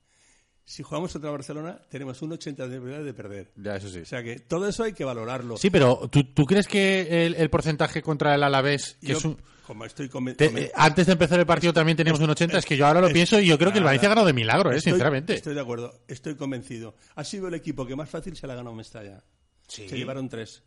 Si 0.65 0.83
jugamos 0.83 1.13
contra 1.13 1.31
Barcelona, 1.31 1.81
tenemos 1.91 2.23
un 2.23 2.31
80% 2.31 2.55
de 2.57 2.65
posibilidades 2.79 3.05
de 3.05 3.15
perder. 3.15 3.53
Ya, 3.57 3.77
eso 3.77 3.89
sí. 3.89 4.01
O 4.01 4.07
sea 4.07 4.23
que 4.23 4.39
todo 4.39 4.69
eso 4.69 4.85
hay 4.85 4.93
que 4.93 5.05
valorarlo. 5.05 5.57
Sí, 5.57 5.71
pero 5.71 6.09
¿tú, 6.11 6.25
tú 6.33 6.45
crees 6.47 6.69
que 6.69 7.27
el, 7.27 7.35
el 7.35 7.51
porcentaje 7.51 8.01
contra 8.01 8.35
el 8.35 8.43
Alavés, 8.43 8.97
que 9.01 9.09
Yo, 9.09 9.19
es 9.19 9.25
un, 9.25 9.37
como 9.67 9.85
estoy 9.85 10.09
Te- 10.09 10.47
eh, 10.47 10.73
antes 10.75 11.07
de 11.07 11.13
empezar 11.13 11.39
el 11.41 11.47
partido 11.47 11.73
también 11.73 11.97
teníamos 11.97 12.21
un 12.21 12.31
80, 12.31 12.59
es 12.59 12.65
que 12.65 12.77
yo 12.77 12.87
ahora 12.87 13.01
lo 13.01 13.09
es- 13.09 13.13
pienso 13.13 13.41
y 13.41 13.47
yo 13.47 13.59
creo 13.59 13.73
que 13.73 13.79
el. 13.79 13.85
Valencia 13.85 14.09
ha 14.09 14.11
ganado 14.11 14.27
de 14.27 14.33
milagro, 14.33 14.71
eh, 14.73 14.77
Estoy- 14.77 14.93
sinceramente. 14.93 15.35
Estoy 15.35 15.55
de 15.55 15.61
acuerdo, 15.61 16.01
estoy 16.09 16.37
convencido. 16.37 16.95
Ha 17.17 17.25
sido 17.25 17.49
el 17.49 17.55
equipo 17.55 17.85
que 17.87 17.97
más 17.97 18.09
fácil 18.09 18.37
se 18.37 18.47
la 18.47 18.53
ha 18.53 18.57
ganado 18.57 18.75
Mestalla. 18.77 19.23
Sí. 19.67 19.89
Se 19.89 19.97
llevaron 19.97 20.29
tres. 20.29 20.63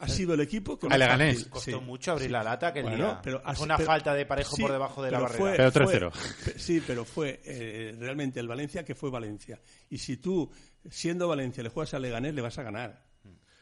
Ha 0.00 0.08
sido 0.08 0.34
el 0.34 0.40
equipo 0.40 0.78
que 0.78 0.88
más 0.88 0.98
Leganés. 0.98 1.44
Costó 1.46 1.78
sí, 1.78 1.84
mucho 1.84 2.12
abrir 2.12 2.26
sí. 2.28 2.32
la 2.32 2.42
lata 2.42 2.68
aquel 2.68 2.82
Bueno, 2.84 2.96
día. 2.96 3.20
pero 3.22 3.40
Fue 3.40 3.50
así- 3.52 3.62
una 3.62 3.76
pero- 3.76 3.86
falta 3.86 4.14
de 4.14 4.26
parejo 4.26 4.56
sí, 4.56 4.62
por 4.62 4.72
debajo 4.72 5.02
de 5.02 5.10
la 5.10 5.20
barrera. 5.20 5.38
fue- 5.38 5.52
Pero 5.56 5.70
fue- 5.72 5.80
3-0. 5.86 6.12
pe- 6.44 6.58
Sí, 6.58 6.82
pero 6.86 7.04
fue 7.04 7.40
eh, 7.44 7.94
realmente 7.98 8.40
el 8.40 8.48
Valencia 8.48 8.84
que 8.84 8.94
fue 8.94 9.10
Valencia. 9.10 9.60
Y 9.90 9.98
si 9.98 10.16
tú, 10.16 10.50
siendo 10.90 11.28
Valencia, 11.28 11.62
le 11.62 11.68
juegas 11.68 11.94
a 11.94 11.98
Leganés, 11.98 12.34
le 12.34 12.42
vas 12.42 12.58
a 12.58 12.62
ganar. 12.62 13.09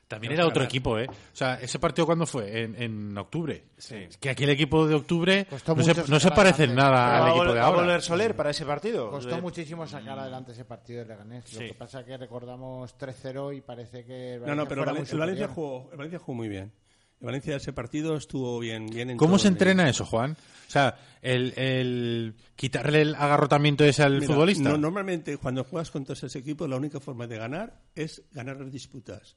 También 0.09 0.33
era 0.33 0.45
otro 0.47 0.61
ganar. 0.61 0.69
equipo, 0.71 0.99
¿eh? 0.99 1.07
O 1.09 1.37
sea, 1.37 1.55
¿ese 1.61 1.79
partido 1.79 2.07
cuándo 2.07 2.25
fue? 2.27 2.63
En, 2.63 2.83
en 2.83 3.19
octubre. 3.19 3.67
Es 3.77 4.17
que 4.19 4.31
aquí 4.31 4.45
el 4.45 4.51
equipo 4.51 4.87
de 4.89 4.95
octubre 4.95 5.47
Costó 5.49 5.77
no 5.77 5.83
se, 5.83 5.91
mucho 5.95 6.05
no 6.11 6.19
se 6.19 6.29
sacar 6.29 6.37
parece 6.37 6.65
en 6.65 6.71
adelante. 6.71 6.91
nada 6.93 7.09
¿Va 7.11 7.17
al 7.19 7.23
a 7.25 7.29
equipo 7.29 7.45
vol- 7.45 7.49
de 7.49 7.55
va 7.55 7.61
a 7.61 7.67
ahora. 7.67 7.81
volver 7.83 8.03
Soler 8.03 8.35
para 8.35 8.51
ese 8.51 8.65
partido? 8.65 9.11
Costó 9.11 9.37
Eh, 9.37 9.41
muchísimo 9.43 9.87
sacar 9.87 10.19
adelante 10.19 10.53
ese 10.53 10.65
partido 10.65 11.01
de 11.03 11.09
Leganés. 11.09 11.53
Lo 11.53 11.61
Sí. 11.61 11.67
que 11.67 11.75
pasa 11.75 12.01
es 12.01 12.07
que 12.07 12.17
recordamos 12.17 12.97
3-0 12.97 13.53
y 13.55 13.61
parece 13.61 14.05
que 14.07 14.35
el 14.35 14.41
No, 14.41 14.47
no, 14.55 14.65
Valencia 14.65 14.69
pero 14.69 14.83
fuera 14.85 14.93
Valen- 14.93 15.05
muy 15.05 15.11
el 15.13 15.19
Valencia 15.19 15.47
superior. 15.49 15.55
jugó, 15.55 15.91
el 15.93 15.97
Valencia 15.99 16.19
jugó 16.19 16.35
muy 16.37 16.49
bien. 16.49 16.73
El 17.21 17.27
Valencia 17.27 17.57
ese 17.57 17.73
partido 17.73 18.17
estuvo 18.17 18.59
bien, 18.61 18.87
bien 18.87 19.11
en 19.11 19.17
¿Cómo 19.17 19.33
todo 19.33 19.39
se 19.41 19.49
entrena 19.49 19.89
eso, 19.91 20.07
Juan? 20.07 20.37
O 20.69 20.71
sea, 20.71 20.97
el, 21.21 21.53
el 21.57 22.35
quitarle 22.55 23.03
el 23.03 23.15
agarrotamiento 23.17 23.85
ese 23.85 24.05
al 24.05 24.21
Mira, 24.21 24.27
futbolista. 24.29 24.69
no- 24.71 24.79
normalmente 24.79 25.37
cuando 25.37 25.65
juegas 25.65 25.91
contra 25.91 26.13
esos 26.15 26.35
equipos 26.37 26.69
la 26.69 26.77
única 26.77 27.01
forma 27.01 27.27
de 27.27 27.37
ganar 27.37 27.81
es 27.95 28.23
ganar 28.33 28.59
las 28.61 28.71
disputas. 28.73 29.37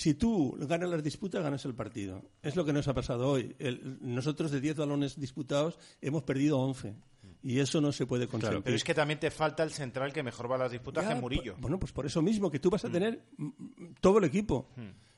Si 0.00 0.14
tú 0.14 0.56
ganas 0.60 0.88
las 0.88 1.02
disputas, 1.02 1.42
ganas 1.42 1.62
el 1.66 1.74
partido. 1.74 2.22
Es 2.42 2.56
lo 2.56 2.64
que 2.64 2.72
nos 2.72 2.88
ha 2.88 2.94
pasado 2.94 3.28
hoy. 3.28 3.54
El- 3.58 3.98
nosotros 4.00 4.50
de 4.50 4.58
10 4.60 4.76
balones 4.76 5.20
disputados 5.20 5.78
hemos 6.00 6.22
perdido 6.22 6.58
11. 6.58 6.94
Y 7.42 7.58
eso 7.60 7.80
no 7.82 7.92
se 7.92 8.06
puede 8.06 8.26
consentir. 8.26 8.62
Pero 8.62 8.76
es 8.76 8.82
que 8.84 8.94
también 8.94 9.20
te 9.20 9.30
falta 9.30 9.62
el 9.62 9.70
central 9.72 10.12
que 10.12 10.22
mejor 10.22 10.50
va 10.50 10.54
a 10.56 10.58
las 10.60 10.72
disputas, 10.72 11.04
Ya, 11.04 11.10
que 11.10 11.14
es 11.16 11.20
Murillo. 11.20 11.56
bueno, 11.58 11.78
pues 11.78 11.92
por 11.92 12.06
eso 12.06 12.22
mismo, 12.22 12.50
que 12.50 12.58
tú 12.58 12.70
vas 12.70 12.84
a 12.86 12.90
tener 12.90 13.24
mm, 13.36 13.44
mm, 13.44 13.94
todo 14.00 14.18
el 14.18 14.24
equipo. 14.24 14.68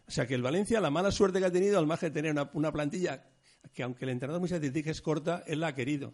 O 0.06 0.10
sea, 0.10 0.26
que 0.26 0.34
el 0.34 0.42
Valencia, 0.42 0.80
la 0.80 0.90
mala 0.90 1.12
suerte 1.12 1.38
que 1.38 1.44
ha 1.46 1.52
tenido, 1.52 1.78
al 1.78 1.86
margen 1.86 2.08
de 2.08 2.14
tener 2.14 2.32
una, 2.32 2.50
una 2.54 2.72
plantilla 2.72 3.24
que, 3.72 3.84
aunque 3.84 4.04
el 4.04 4.10
entrenador 4.10 4.40
muchas 4.40 4.58
veces 4.60 4.74
dice 4.74 4.84
que 4.84 4.90
es 4.90 5.00
corta, 5.00 5.44
él 5.46 5.60
la 5.60 5.68
ha 5.68 5.74
querido. 5.76 6.12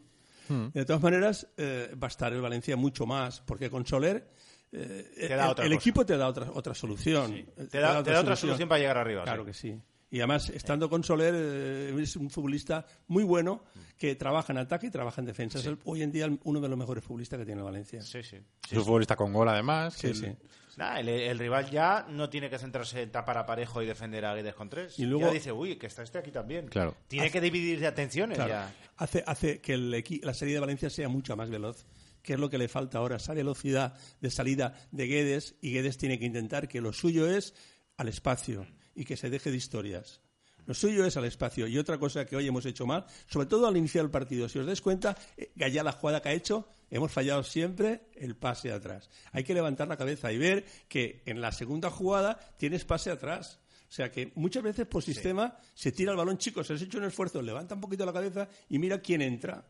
De 0.75 0.85
todas 0.87 1.03
maneras, 1.03 1.47
eh, 1.59 1.95
va 2.03 2.07
a 2.07 2.09
estar 2.11 2.33
el 2.33 2.41
Valencia 2.43 2.75
mucho 2.77 3.05
más, 3.07 3.41
porque 3.41 3.69
con 3.71 3.85
Soler 3.87 4.31
eh, 4.73 5.12
Te 5.29 5.29
da 5.35 5.45
el, 5.47 5.51
otra 5.51 5.64
el 5.64 5.71
cosa. 5.73 5.81
equipo 5.81 6.07
te 6.07 6.16
da 6.16 6.29
otra, 6.29 6.51
otra 6.53 6.75
solución. 6.75 7.33
Sí. 7.33 7.47
Eh, 7.57 7.66
Te 7.71 7.79
da- 7.79 8.03
te 8.03 8.11
da 8.11 8.21
otra 8.21 8.37
solución 8.37 8.69
para 8.69 8.79
llegar 8.81 8.99
arriba, 8.99 9.25
Claro 9.25 9.43
sí. 9.43 9.47
que 9.47 9.55
sí. 9.55 9.81
Y 10.11 10.21
además, 10.21 10.49
estando 10.49 10.89
con 10.89 11.05
Soler, 11.05 11.35
eh, 11.37 11.95
es 12.01 12.16
un 12.16 12.31
futbolista 12.31 12.87
muy 13.09 13.25
bueno 13.25 13.62
que 13.99 14.14
trabaja 14.14 14.55
en 14.55 14.59
ataque 14.59 14.87
y 14.87 14.91
trabaja 14.91 15.21
en 15.21 15.27
defensa. 15.27 15.59
Es 15.59 15.66
el- 15.66 15.79
hoy 15.85 16.03
en 16.03 16.11
día 16.12 16.27
uno 16.45 16.61
de 16.61 16.69
los 16.69 16.79
mejores 16.79 17.05
futbolistas 17.05 17.39
que 17.39 17.45
tiene 17.45 17.61
el 17.61 17.64
Valencia. 17.66 18.01
Sí, 18.01 18.23
sí. 18.23 18.37
Es 18.71 18.79
un 18.79 18.85
futbolista 18.85 19.16
con 19.16 19.35
gol, 19.35 19.49
además. 19.51 19.93
Sí, 19.95 20.14
sí. 20.14 20.35
Nah, 20.79 20.99
el, 21.01 21.09
el 21.09 21.39
rival 21.39 21.69
ya 21.71 22.07
no 22.09 22.31
tiene 22.31 22.49
que 22.49 22.57
centrarse 22.59 23.03
en 23.03 23.11
tapar 23.11 23.37
a 23.37 23.45
parejo 23.45 23.83
y 23.83 23.87
defender 23.87 24.25
a 24.25 24.35
Guedes 24.35 24.55
con 24.55 24.71
tres. 24.71 24.99
Y 24.99 25.05
luego- 25.05 25.27
ya 25.27 25.33
dice, 25.33 25.53
uy, 25.53 25.77
que 25.77 25.89
está 25.89 26.03
este 26.05 26.19
aquí 26.19 26.31
también. 26.31 26.69
Claro. 26.69 26.95
Tiene 27.09 27.31
que 27.31 27.41
dividir 27.43 27.79
de 27.81 27.89
atenciones 27.89 28.37
Claro. 28.39 28.51
ya. 28.51 28.73
Hace, 28.97 29.25
hace 29.27 29.61
que 29.61 29.75
el 29.75 29.91
la 30.23 30.33
salida 30.35 30.55
de 30.55 30.61
Valencia 30.61 30.89
sea 30.89 31.09
mucho 31.09 31.37
más 31.37 31.51
veloz, 31.51 31.85
que 32.29 32.35
es 32.35 32.41
lo 32.41 32.51
que 32.51 32.59
le 32.59 32.68
falta 32.68 32.99
ahora, 32.99 33.16
esa 33.16 33.33
velocidad 33.33 33.95
de 34.20 34.31
salida 34.31 34.74
de 34.91 35.07
Guedes, 35.07 35.55
y 35.62 35.72
Guedes 35.72 35.97
tiene 35.97 36.18
que 36.18 36.26
intentar 36.26 36.68
que 36.68 36.83
lo 36.83 36.93
suyo 36.93 37.26
es 37.26 37.55
al 37.97 38.09
espacio 38.09 38.66
y 38.95 39.07
que 39.07 39.16
se 39.16 39.31
deje 39.31 39.51
de 39.51 39.57
historias. 39.57 40.20
Lo 40.66 40.74
suyo 40.74 41.07
es 41.07 41.16
al 41.16 41.24
espacio. 41.24 41.66
Y 41.66 41.79
otra 41.79 41.97
cosa 41.97 42.26
que 42.26 42.37
hoy 42.37 42.47
hemos 42.47 42.66
hecho 42.66 42.85
mal, 42.85 43.07
sobre 43.29 43.47
todo 43.47 43.66
al 43.66 43.79
iniciar 43.79 44.05
el 44.05 44.11
partido, 44.11 44.47
si 44.47 44.59
os 44.59 44.66
dais 44.66 44.83
cuenta, 44.83 45.16
eh, 45.39 45.51
ya 45.57 45.83
la 45.83 45.93
jugada 45.93 46.20
que 46.20 46.29
ha 46.29 46.35
hecho, 46.35 46.68
hemos 46.91 47.11
fallado 47.11 47.43
siempre 47.45 48.11
el 48.12 48.37
pase 48.37 48.72
atrás. 48.72 49.09
Hay 49.33 49.43
que 49.43 49.55
levantar 49.55 49.89
la 49.89 49.97
cabeza 49.97 50.31
y 50.31 50.37
ver 50.37 50.66
que 50.87 51.22
en 51.24 51.41
la 51.41 51.51
segunda 51.51 51.89
jugada 51.89 52.39
tienes 52.59 52.85
pase 52.85 53.11
atrás. 53.11 53.59
O 53.89 53.91
sea 53.91 54.11
que 54.11 54.33
muchas 54.35 54.62
veces 54.62 54.87
por 54.87 55.03
sistema 55.03 55.57
se 55.72 55.93
tira 55.93 56.11
el 56.11 56.18
balón, 56.18 56.37
chicos, 56.37 56.66
se 56.66 56.74
has 56.74 56.83
hecho 56.83 56.99
un 56.99 57.05
esfuerzo, 57.05 57.41
levanta 57.41 57.74
un 57.74 57.81
poquito 57.81 58.05
la 58.05 58.12
cabeza 58.12 58.51
y 58.68 58.79
mira 58.79 59.01
quién 59.01 59.22
entra. 59.22 59.64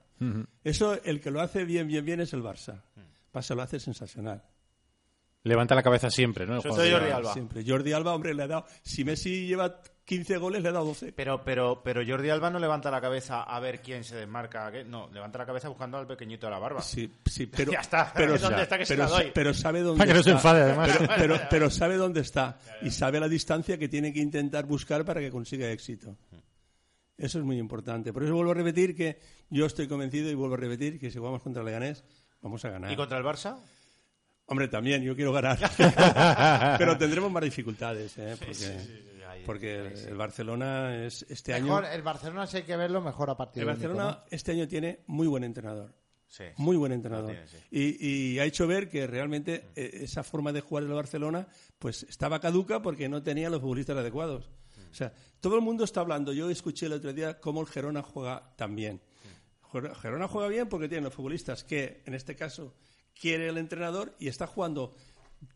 Eso, 0.64 0.98
el 1.04 1.20
que 1.20 1.30
lo 1.30 1.40
hace 1.40 1.64
bien, 1.64 1.86
bien, 1.88 2.04
bien 2.04 2.20
es 2.20 2.32
el 2.32 2.42
Barça. 2.42 2.82
Barça 3.32 3.54
lo 3.54 3.62
hace 3.62 3.78
sensacional. 3.80 4.42
Levanta 5.44 5.74
la 5.74 5.82
cabeza 5.82 6.10
siempre, 6.10 6.46
¿no? 6.46 6.60
De- 6.60 6.68
Jordi 6.68 7.10
Alba. 7.10 7.32
Siempre. 7.32 7.64
Jordi 7.66 7.92
Alba, 7.92 8.14
hombre, 8.14 8.34
le 8.34 8.42
ha 8.42 8.48
dado. 8.48 8.66
Si 8.82 9.04
Messi 9.04 9.46
lleva 9.46 9.80
15 10.04 10.36
goles, 10.36 10.62
le 10.62 10.68
ha 10.68 10.72
dado 10.72 10.86
12. 10.86 11.12
Pero, 11.12 11.42
pero, 11.44 11.80
pero 11.82 12.02
Jordi 12.06 12.28
Alba 12.28 12.50
no 12.50 12.58
levanta 12.58 12.90
la 12.90 13.00
cabeza 13.00 13.44
a 13.44 13.60
ver 13.60 13.80
quién 13.80 14.02
se 14.02 14.16
desmarca. 14.16 14.70
¿qué? 14.72 14.84
No, 14.84 15.08
levanta 15.12 15.38
la 15.38 15.46
cabeza 15.46 15.68
buscando 15.68 15.96
al 15.96 16.06
pequeñito 16.08 16.46
de 16.46 16.50
la 16.50 16.58
barba. 16.58 16.82
Sí, 16.82 17.10
sí, 17.24 17.46
pero. 17.46 17.70
Ya 17.72 17.80
está. 17.80 18.12
Pero, 18.14 18.36
¿Dónde 18.38 18.62
está 18.62 18.76
que 18.78 18.84
se 18.84 18.94
pero, 18.96 19.04
la 19.04 19.10
doy? 19.10 19.30
pero 19.32 19.54
sabe 19.54 19.80
dónde 19.80 19.98
Para 19.98 20.08
que 20.12 20.18
no 20.18 20.22
se 20.24 20.30
enfade, 20.32 20.62
además. 20.62 20.90
Pero, 20.98 21.12
pero- 21.16 21.40
pero 21.48 21.70
sabe 21.70 21.96
dónde 21.96 22.20
está. 22.20 22.58
Y 22.82 22.90
sabe 22.90 23.20
la 23.20 23.28
distancia 23.28 23.78
que 23.78 23.88
tiene 23.88 24.12
que 24.12 24.18
intentar 24.20 24.66
buscar 24.66 25.04
para 25.04 25.20
que 25.20 25.30
consiga 25.30 25.70
éxito. 25.70 26.16
Eso 27.18 27.38
es 27.40 27.44
muy 27.44 27.58
importante. 27.58 28.12
Por 28.12 28.22
eso 28.22 28.32
vuelvo 28.34 28.52
a 28.52 28.54
repetir 28.54 28.94
que 28.94 29.18
yo 29.50 29.66
estoy 29.66 29.88
convencido 29.88 30.30
y 30.30 30.34
vuelvo 30.34 30.54
a 30.54 30.58
repetir 30.58 30.98
que 31.00 31.10
si 31.10 31.18
jugamos 31.18 31.42
contra 31.42 31.60
el 31.62 31.66
Leganés, 31.66 32.04
vamos 32.40 32.64
a 32.64 32.70
ganar. 32.70 32.92
¿Y 32.92 32.96
contra 32.96 33.18
el 33.18 33.24
Barça? 33.24 33.58
Hombre, 34.46 34.68
también, 34.68 35.02
yo 35.02 35.14
quiero 35.14 35.32
ganar. 35.32 35.58
Pero 36.78 36.96
tendremos 36.96 37.30
más 37.30 37.42
dificultades, 37.42 38.16
¿eh? 38.16 38.36
Porque, 38.38 39.42
porque 39.44 39.86
el 40.08 40.16
Barcelona 40.16 41.04
es 41.04 41.26
este 41.28 41.60
Mejor, 41.60 41.84
año. 41.84 41.94
el 41.94 42.02
Barcelona 42.02 42.46
sí 42.46 42.58
hay 42.58 42.62
que 42.62 42.76
verlo 42.76 43.02
mejor 43.02 43.28
a 43.30 43.36
partir 43.36 43.62
El 43.62 43.66
de 43.66 43.72
Barcelona 43.74 44.24
este 44.30 44.52
año 44.52 44.66
tiene 44.68 45.00
muy 45.06 45.26
buen 45.26 45.44
entrenador. 45.44 45.92
Sí. 46.28 46.44
Muy 46.56 46.76
buen 46.76 46.92
entrenador. 46.92 47.30
Lo 47.30 47.32
tiene, 47.32 47.48
sí. 47.48 47.56
y, 47.70 48.06
y 48.34 48.38
ha 48.38 48.44
hecho 48.44 48.66
ver 48.66 48.88
que 48.88 49.06
realmente 49.06 49.70
eh, 49.74 50.00
esa 50.02 50.22
forma 50.22 50.52
de 50.52 50.60
jugar 50.60 50.84
el 50.84 50.90
Barcelona 50.90 51.46
pues 51.78 52.04
estaba 52.04 52.40
caduca 52.40 52.80
porque 52.80 53.08
no 53.08 53.22
tenía 53.22 53.50
los 53.50 53.60
futbolistas 53.60 53.96
adecuados. 53.96 54.50
O 54.90 54.94
sea, 54.94 55.12
todo 55.40 55.56
el 55.56 55.62
mundo 55.62 55.84
está 55.84 56.00
hablando. 56.00 56.32
Yo 56.32 56.48
escuché 56.50 56.86
el 56.86 56.92
otro 56.94 57.12
día 57.12 57.38
cómo 57.40 57.60
el 57.60 57.66
Gerona 57.66 58.02
juega. 58.02 58.54
Ger- 59.72 59.94
Gerona 59.96 60.28
juega 60.28 60.48
bien 60.48 60.68
porque 60.68 60.88
tiene 60.88 61.04
los 61.04 61.14
futbolistas 61.14 61.64
que, 61.64 62.02
en 62.06 62.14
este 62.14 62.34
caso, 62.36 62.74
quiere 63.18 63.48
el 63.48 63.58
entrenador 63.58 64.14
y 64.18 64.28
está 64.28 64.46
jugando 64.46 64.94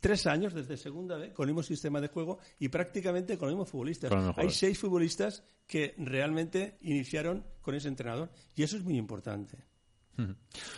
tres 0.00 0.26
años 0.26 0.54
desde 0.54 0.76
segunda 0.76 1.16
vez 1.16 1.32
con 1.32 1.48
el 1.48 1.54
mismo 1.54 1.62
sistema 1.64 2.00
de 2.00 2.08
juego 2.08 2.38
y 2.60 2.68
prácticamente 2.68 3.36
con 3.36 3.48
los 3.48 3.54
mismos 3.56 3.70
futbolistas. 3.70 4.10
Los 4.12 4.38
Hay 4.38 4.50
seis 4.50 4.78
futbolistas 4.78 5.42
que 5.66 5.94
realmente 5.98 6.76
iniciaron 6.82 7.44
con 7.62 7.74
ese 7.74 7.88
entrenador 7.88 8.30
y 8.54 8.62
eso 8.62 8.76
es 8.76 8.84
muy 8.84 8.96
importante. 8.96 9.58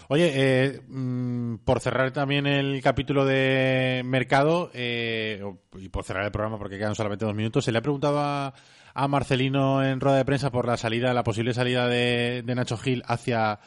Oye, 0.09 0.31
eh, 0.35 0.81
mm, 0.87 1.57
por 1.65 1.81
cerrar 1.81 2.13
también 2.13 2.47
el 2.47 2.81
capítulo 2.81 3.27
de 3.27 4.01
mercado 4.05 4.71
eh, 4.73 5.43
y 5.75 5.89
por 5.91 6.05
cerrar 6.05 6.25
el 6.25 6.33
programa 6.33 6.57
porque 6.57 6.79
quedan 6.79 6.95
solamente 6.95 7.27
dos 7.27 7.35
minutos, 7.35 7.65
se 7.65 7.73
le 7.73 7.79
ha 7.79 7.83
preguntado 7.83 8.21
a, 8.21 8.55
a 8.95 9.09
Marcelino 9.09 9.85
en 9.85 10.01
rueda 10.01 10.19
de 10.19 10.25
prensa 10.25 10.51
por 10.51 10.67
la 10.67 10.77
salida, 10.77 11.13
la 11.13 11.25
posible 11.25 11.53
salida 11.53 11.89
de, 11.89 12.43
de 12.45 12.55
Nacho 12.55 12.77
Gil 12.77 13.03
hacia 13.07 13.59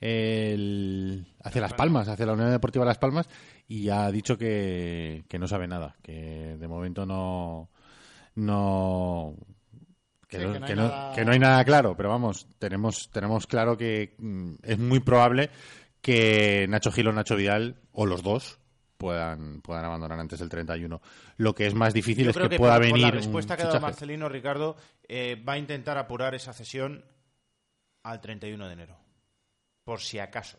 el, 0.00 1.26
hacia 1.42 1.60
Las 1.60 1.74
Palmas, 1.74 2.08
hacia 2.08 2.26
la 2.26 2.32
Unión 2.34 2.50
Deportiva 2.50 2.84
Las 2.84 2.98
Palmas 2.98 3.28
y 3.68 3.88
ha 3.88 4.10
dicho 4.10 4.38
que, 4.38 5.24
que 5.28 5.38
no 5.38 5.48
sabe 5.48 5.66
nada, 5.66 5.96
que 6.02 6.56
de 6.58 6.68
momento 6.68 7.04
no 7.06 7.70
no 8.36 9.34
que, 10.28 10.38
Sí, 10.38 10.44
no, 10.44 10.52
que 10.52 10.58
no 10.60 10.66
hay 10.66 10.70
que 10.72 10.76
no- 10.76 10.88
nada- 10.88 11.14
que 11.14 11.24
no 11.24 11.32
hay 11.32 11.38
nada 11.38 11.64
claro, 11.64 11.96
pero 11.96 12.08
vamos, 12.10 12.46
tenemos, 12.58 13.10
tenemos 13.10 13.46
claro 13.46 13.76
que 13.76 14.14
mm, 14.18 14.54
es 14.62 14.78
muy 14.78 15.00
probable 15.00 15.50
que 16.02 16.66
Nacho 16.68 16.92
Gil 16.92 17.08
o 17.08 17.12
Nacho 17.12 17.36
Vidal, 17.36 17.76
o 17.92 18.06
los 18.06 18.22
dos, 18.22 18.58
puedan, 18.96 19.60
puedan 19.60 19.84
abandonar 19.84 20.18
antes 20.18 20.38
del 20.38 20.48
31. 20.48 21.00
Lo 21.36 21.54
que 21.54 21.66
es 21.66 21.74
más 21.74 21.94
difícil 21.94 22.24
Yo 22.24 22.30
es 22.30 22.36
creo 22.36 22.48
que, 22.48 22.56
que, 22.56 22.58
pueda 22.58 22.74
por, 22.74 22.82
por 22.82 22.86
venir 22.86 23.02
la 23.02 23.08
un 23.08 23.14
respuesta 23.14 23.56
que 23.56 23.62
ha 23.62 23.66
dado. 23.66 23.80
Marcelino 23.80 24.28
Ricardo, 24.28 24.76
eh, 25.08 25.42
va 25.46 25.54
a 25.54 25.58
intentar 25.58 25.98
apurar 25.98 26.34
esa 26.34 26.52
cesión 26.52 27.04
al 28.02 28.20
31 28.20 28.66
de 28.66 28.72
enero. 28.72 28.98
Por 29.84 30.00
si 30.00 30.18
acaso. 30.18 30.58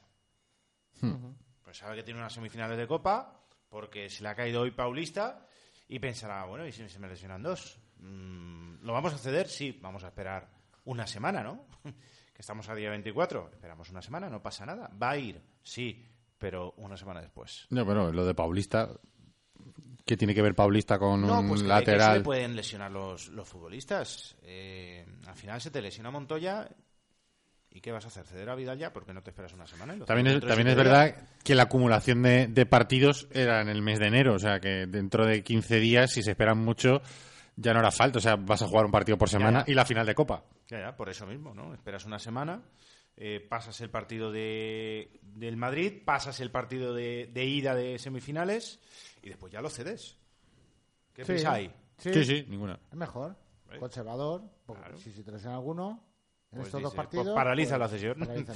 Hmm. 1.01 1.33
Pues 1.63 1.77
sabe 1.77 1.95
que 1.97 2.03
tiene 2.03 2.19
unas 2.19 2.33
semifinales 2.33 2.77
de 2.77 2.87
Copa, 2.87 3.43
porque 3.69 4.09
se 4.09 4.23
le 4.23 4.29
ha 4.29 4.35
caído 4.35 4.61
hoy 4.61 4.71
Paulista, 4.71 5.45
y 5.87 5.99
pensará, 5.99 6.45
bueno, 6.45 6.65
¿y 6.65 6.71
si 6.71 6.87
se 6.87 6.99
me 6.99 7.07
lesionan 7.07 7.43
dos? 7.43 7.79
Mm, 7.99 8.83
¿Lo 8.83 8.93
vamos 8.93 9.13
a 9.13 9.17
ceder? 9.17 9.47
Sí, 9.47 9.77
vamos 9.81 10.03
a 10.03 10.07
esperar 10.07 10.49
una 10.85 11.07
semana, 11.07 11.43
¿no? 11.43 11.65
que 11.83 12.41
estamos 12.41 12.69
a 12.69 12.75
día 12.75 12.89
24. 12.89 13.51
Esperamos 13.53 13.89
una 13.89 14.01
semana, 14.01 14.29
no 14.29 14.41
pasa 14.41 14.65
nada. 14.65 14.89
¿Va 15.01 15.11
a 15.11 15.17
ir? 15.17 15.41
Sí, 15.61 16.05
pero 16.37 16.73
una 16.77 16.97
semana 16.97 17.21
después. 17.21 17.65
No, 17.69 17.83
bueno, 17.85 18.11
lo 18.11 18.25
de 18.25 18.33
Paulista, 18.33 18.89
¿qué 20.05 20.17
tiene 20.17 20.33
que 20.35 20.41
ver 20.41 20.55
Paulista 20.55 20.97
con 20.99 21.21
No, 21.21 21.39
un 21.39 21.47
pues 21.49 21.61
se 21.61 21.67
lateral? 21.67 22.17
le 22.19 22.23
pueden 22.23 22.55
lesionar 22.55 22.91
los, 22.91 23.29
los 23.29 23.47
futbolistas. 23.47 24.35
Eh, 24.43 25.05
al 25.27 25.35
final 25.35 25.61
se 25.61 25.71
te 25.71 25.81
lesiona 25.81 26.11
Montoya. 26.11 26.69
¿Y 27.69 27.81
qué 27.81 27.91
vas 27.91 28.05
a 28.05 28.07
hacer? 28.07 28.25
¿Ceder 28.25 28.49
a 28.49 28.55
Vidal 28.55 28.79
ya? 28.79 28.91
Porque 28.91 29.13
no 29.13 29.21
te 29.21 29.29
esperas 29.29 29.53
una 29.53 29.67
semana. 29.67 29.93
También 30.05 30.27
es, 30.27 30.39
también 30.39 30.69
es 30.69 30.75
verdad 30.75 31.15
que 31.43 31.53
la 31.53 31.63
acumulación 31.63 32.23
de, 32.23 32.47
de 32.47 32.65
partidos 32.65 33.27
era 33.31 33.61
en 33.61 33.69
el 33.69 33.83
mes 33.83 33.99
de 33.99 34.07
enero, 34.07 34.33
o 34.33 34.39
sea 34.39 34.59
que 34.59 34.87
dentro 34.87 35.27
de 35.27 35.43
15 35.43 35.79
días, 35.79 36.11
si 36.11 36.23
se 36.23 36.31
esperan 36.31 36.57
mucho, 36.57 37.01
ya 37.55 37.73
no 37.73 37.79
hará 37.79 37.91
falta. 37.91 38.17
O 38.17 38.21
sea, 38.21 38.35
vas 38.35 38.63
a 38.63 38.67
jugar 38.67 38.85
un 38.85 38.91
partido 38.91 39.17
por 39.17 39.29
semana 39.29 39.63
ya. 39.65 39.71
y 39.71 39.75
la 39.75 39.85
final 39.85 40.07
de 40.07 40.15
Copa. 40.15 40.43
Ya, 40.69 40.79
ya, 40.79 40.95
por 40.95 41.09
eso 41.09 41.27
mismo, 41.27 41.53
¿no? 41.53 41.71
Esperas 41.73 42.05
una 42.05 42.17
semana, 42.17 42.61
eh, 43.17 43.39
pasas 43.49 43.81
el 43.81 43.89
partido 43.89 44.31
de, 44.31 45.19
del 45.23 45.57
Madrid, 45.57 46.03
pasas 46.05 46.39
el 46.39 46.51
partido 46.51 46.93
de, 46.93 47.29
de 47.33 47.45
ida 47.45 47.73
de 47.75 47.97
semifinales 47.99 48.79
y 49.23 49.29
después 49.29 49.51
ya 49.51 49.61
lo 49.61 49.69
cedes. 49.69 50.17
¿Qué 51.13 51.25
Sí. 51.25 51.33
pensáis? 51.33 51.71
Sí, 51.97 52.23
sí, 52.23 52.45
ninguna. 52.47 52.79
Es 52.91 52.95
mejor. 52.97 53.35
conservador, 53.79 54.43
porque 54.65 54.97
si 54.97 55.11
se 55.11 55.29
lesiona 55.31 55.55
alguno 55.55 56.03
en 56.51 56.57
Pues 56.57 56.67
estos 56.67 56.81
dos 56.83 56.91
dice, 56.91 56.95
partidos... 56.95 57.25
pues 57.25 57.35
paraliza 57.35 57.77
pues, 57.77 57.79
la 57.79 57.85
la 57.85 57.89
sesión. 57.89 58.55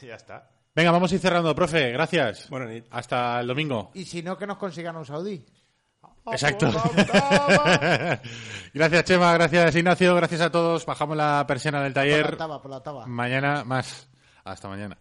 ya 0.02 0.14
está. 0.14 0.50
Venga, 0.74 0.90
vamos 0.90 1.10
a 1.10 1.14
ir 1.14 1.20
cerrando, 1.20 1.54
profe. 1.54 1.90
Gracias. 1.90 2.50
Noches. 2.50 2.84
Hasta 2.90 3.40
el 3.40 3.46
domingo. 3.46 3.90
Y 3.94 4.04
si 4.04 4.22
no, 4.22 4.36
que 4.38 4.46
nos 4.46 4.56
consigan 4.58 4.96
un 4.96 5.04
saudí. 5.04 5.44
Exacto. 6.30 6.70
gracias, 8.74 9.04
Chema. 9.04 9.32
Gracias, 9.34 9.74
Ignacio. 9.76 10.14
Gracias 10.14 10.40
a 10.40 10.50
todos. 10.50 10.86
Bajamos 10.86 11.16
la 11.16 11.44
persiana 11.46 11.82
del 11.82 11.92
Por 11.92 12.02
la 12.04 12.10
taller. 12.10 12.32
octava, 12.32 12.62
por 12.62 12.70
la 12.70 12.76
octava. 12.78 13.06
Mañana 13.06 13.64
más. 13.64 14.08
Hasta 14.44 14.68
mañana. 14.68 14.96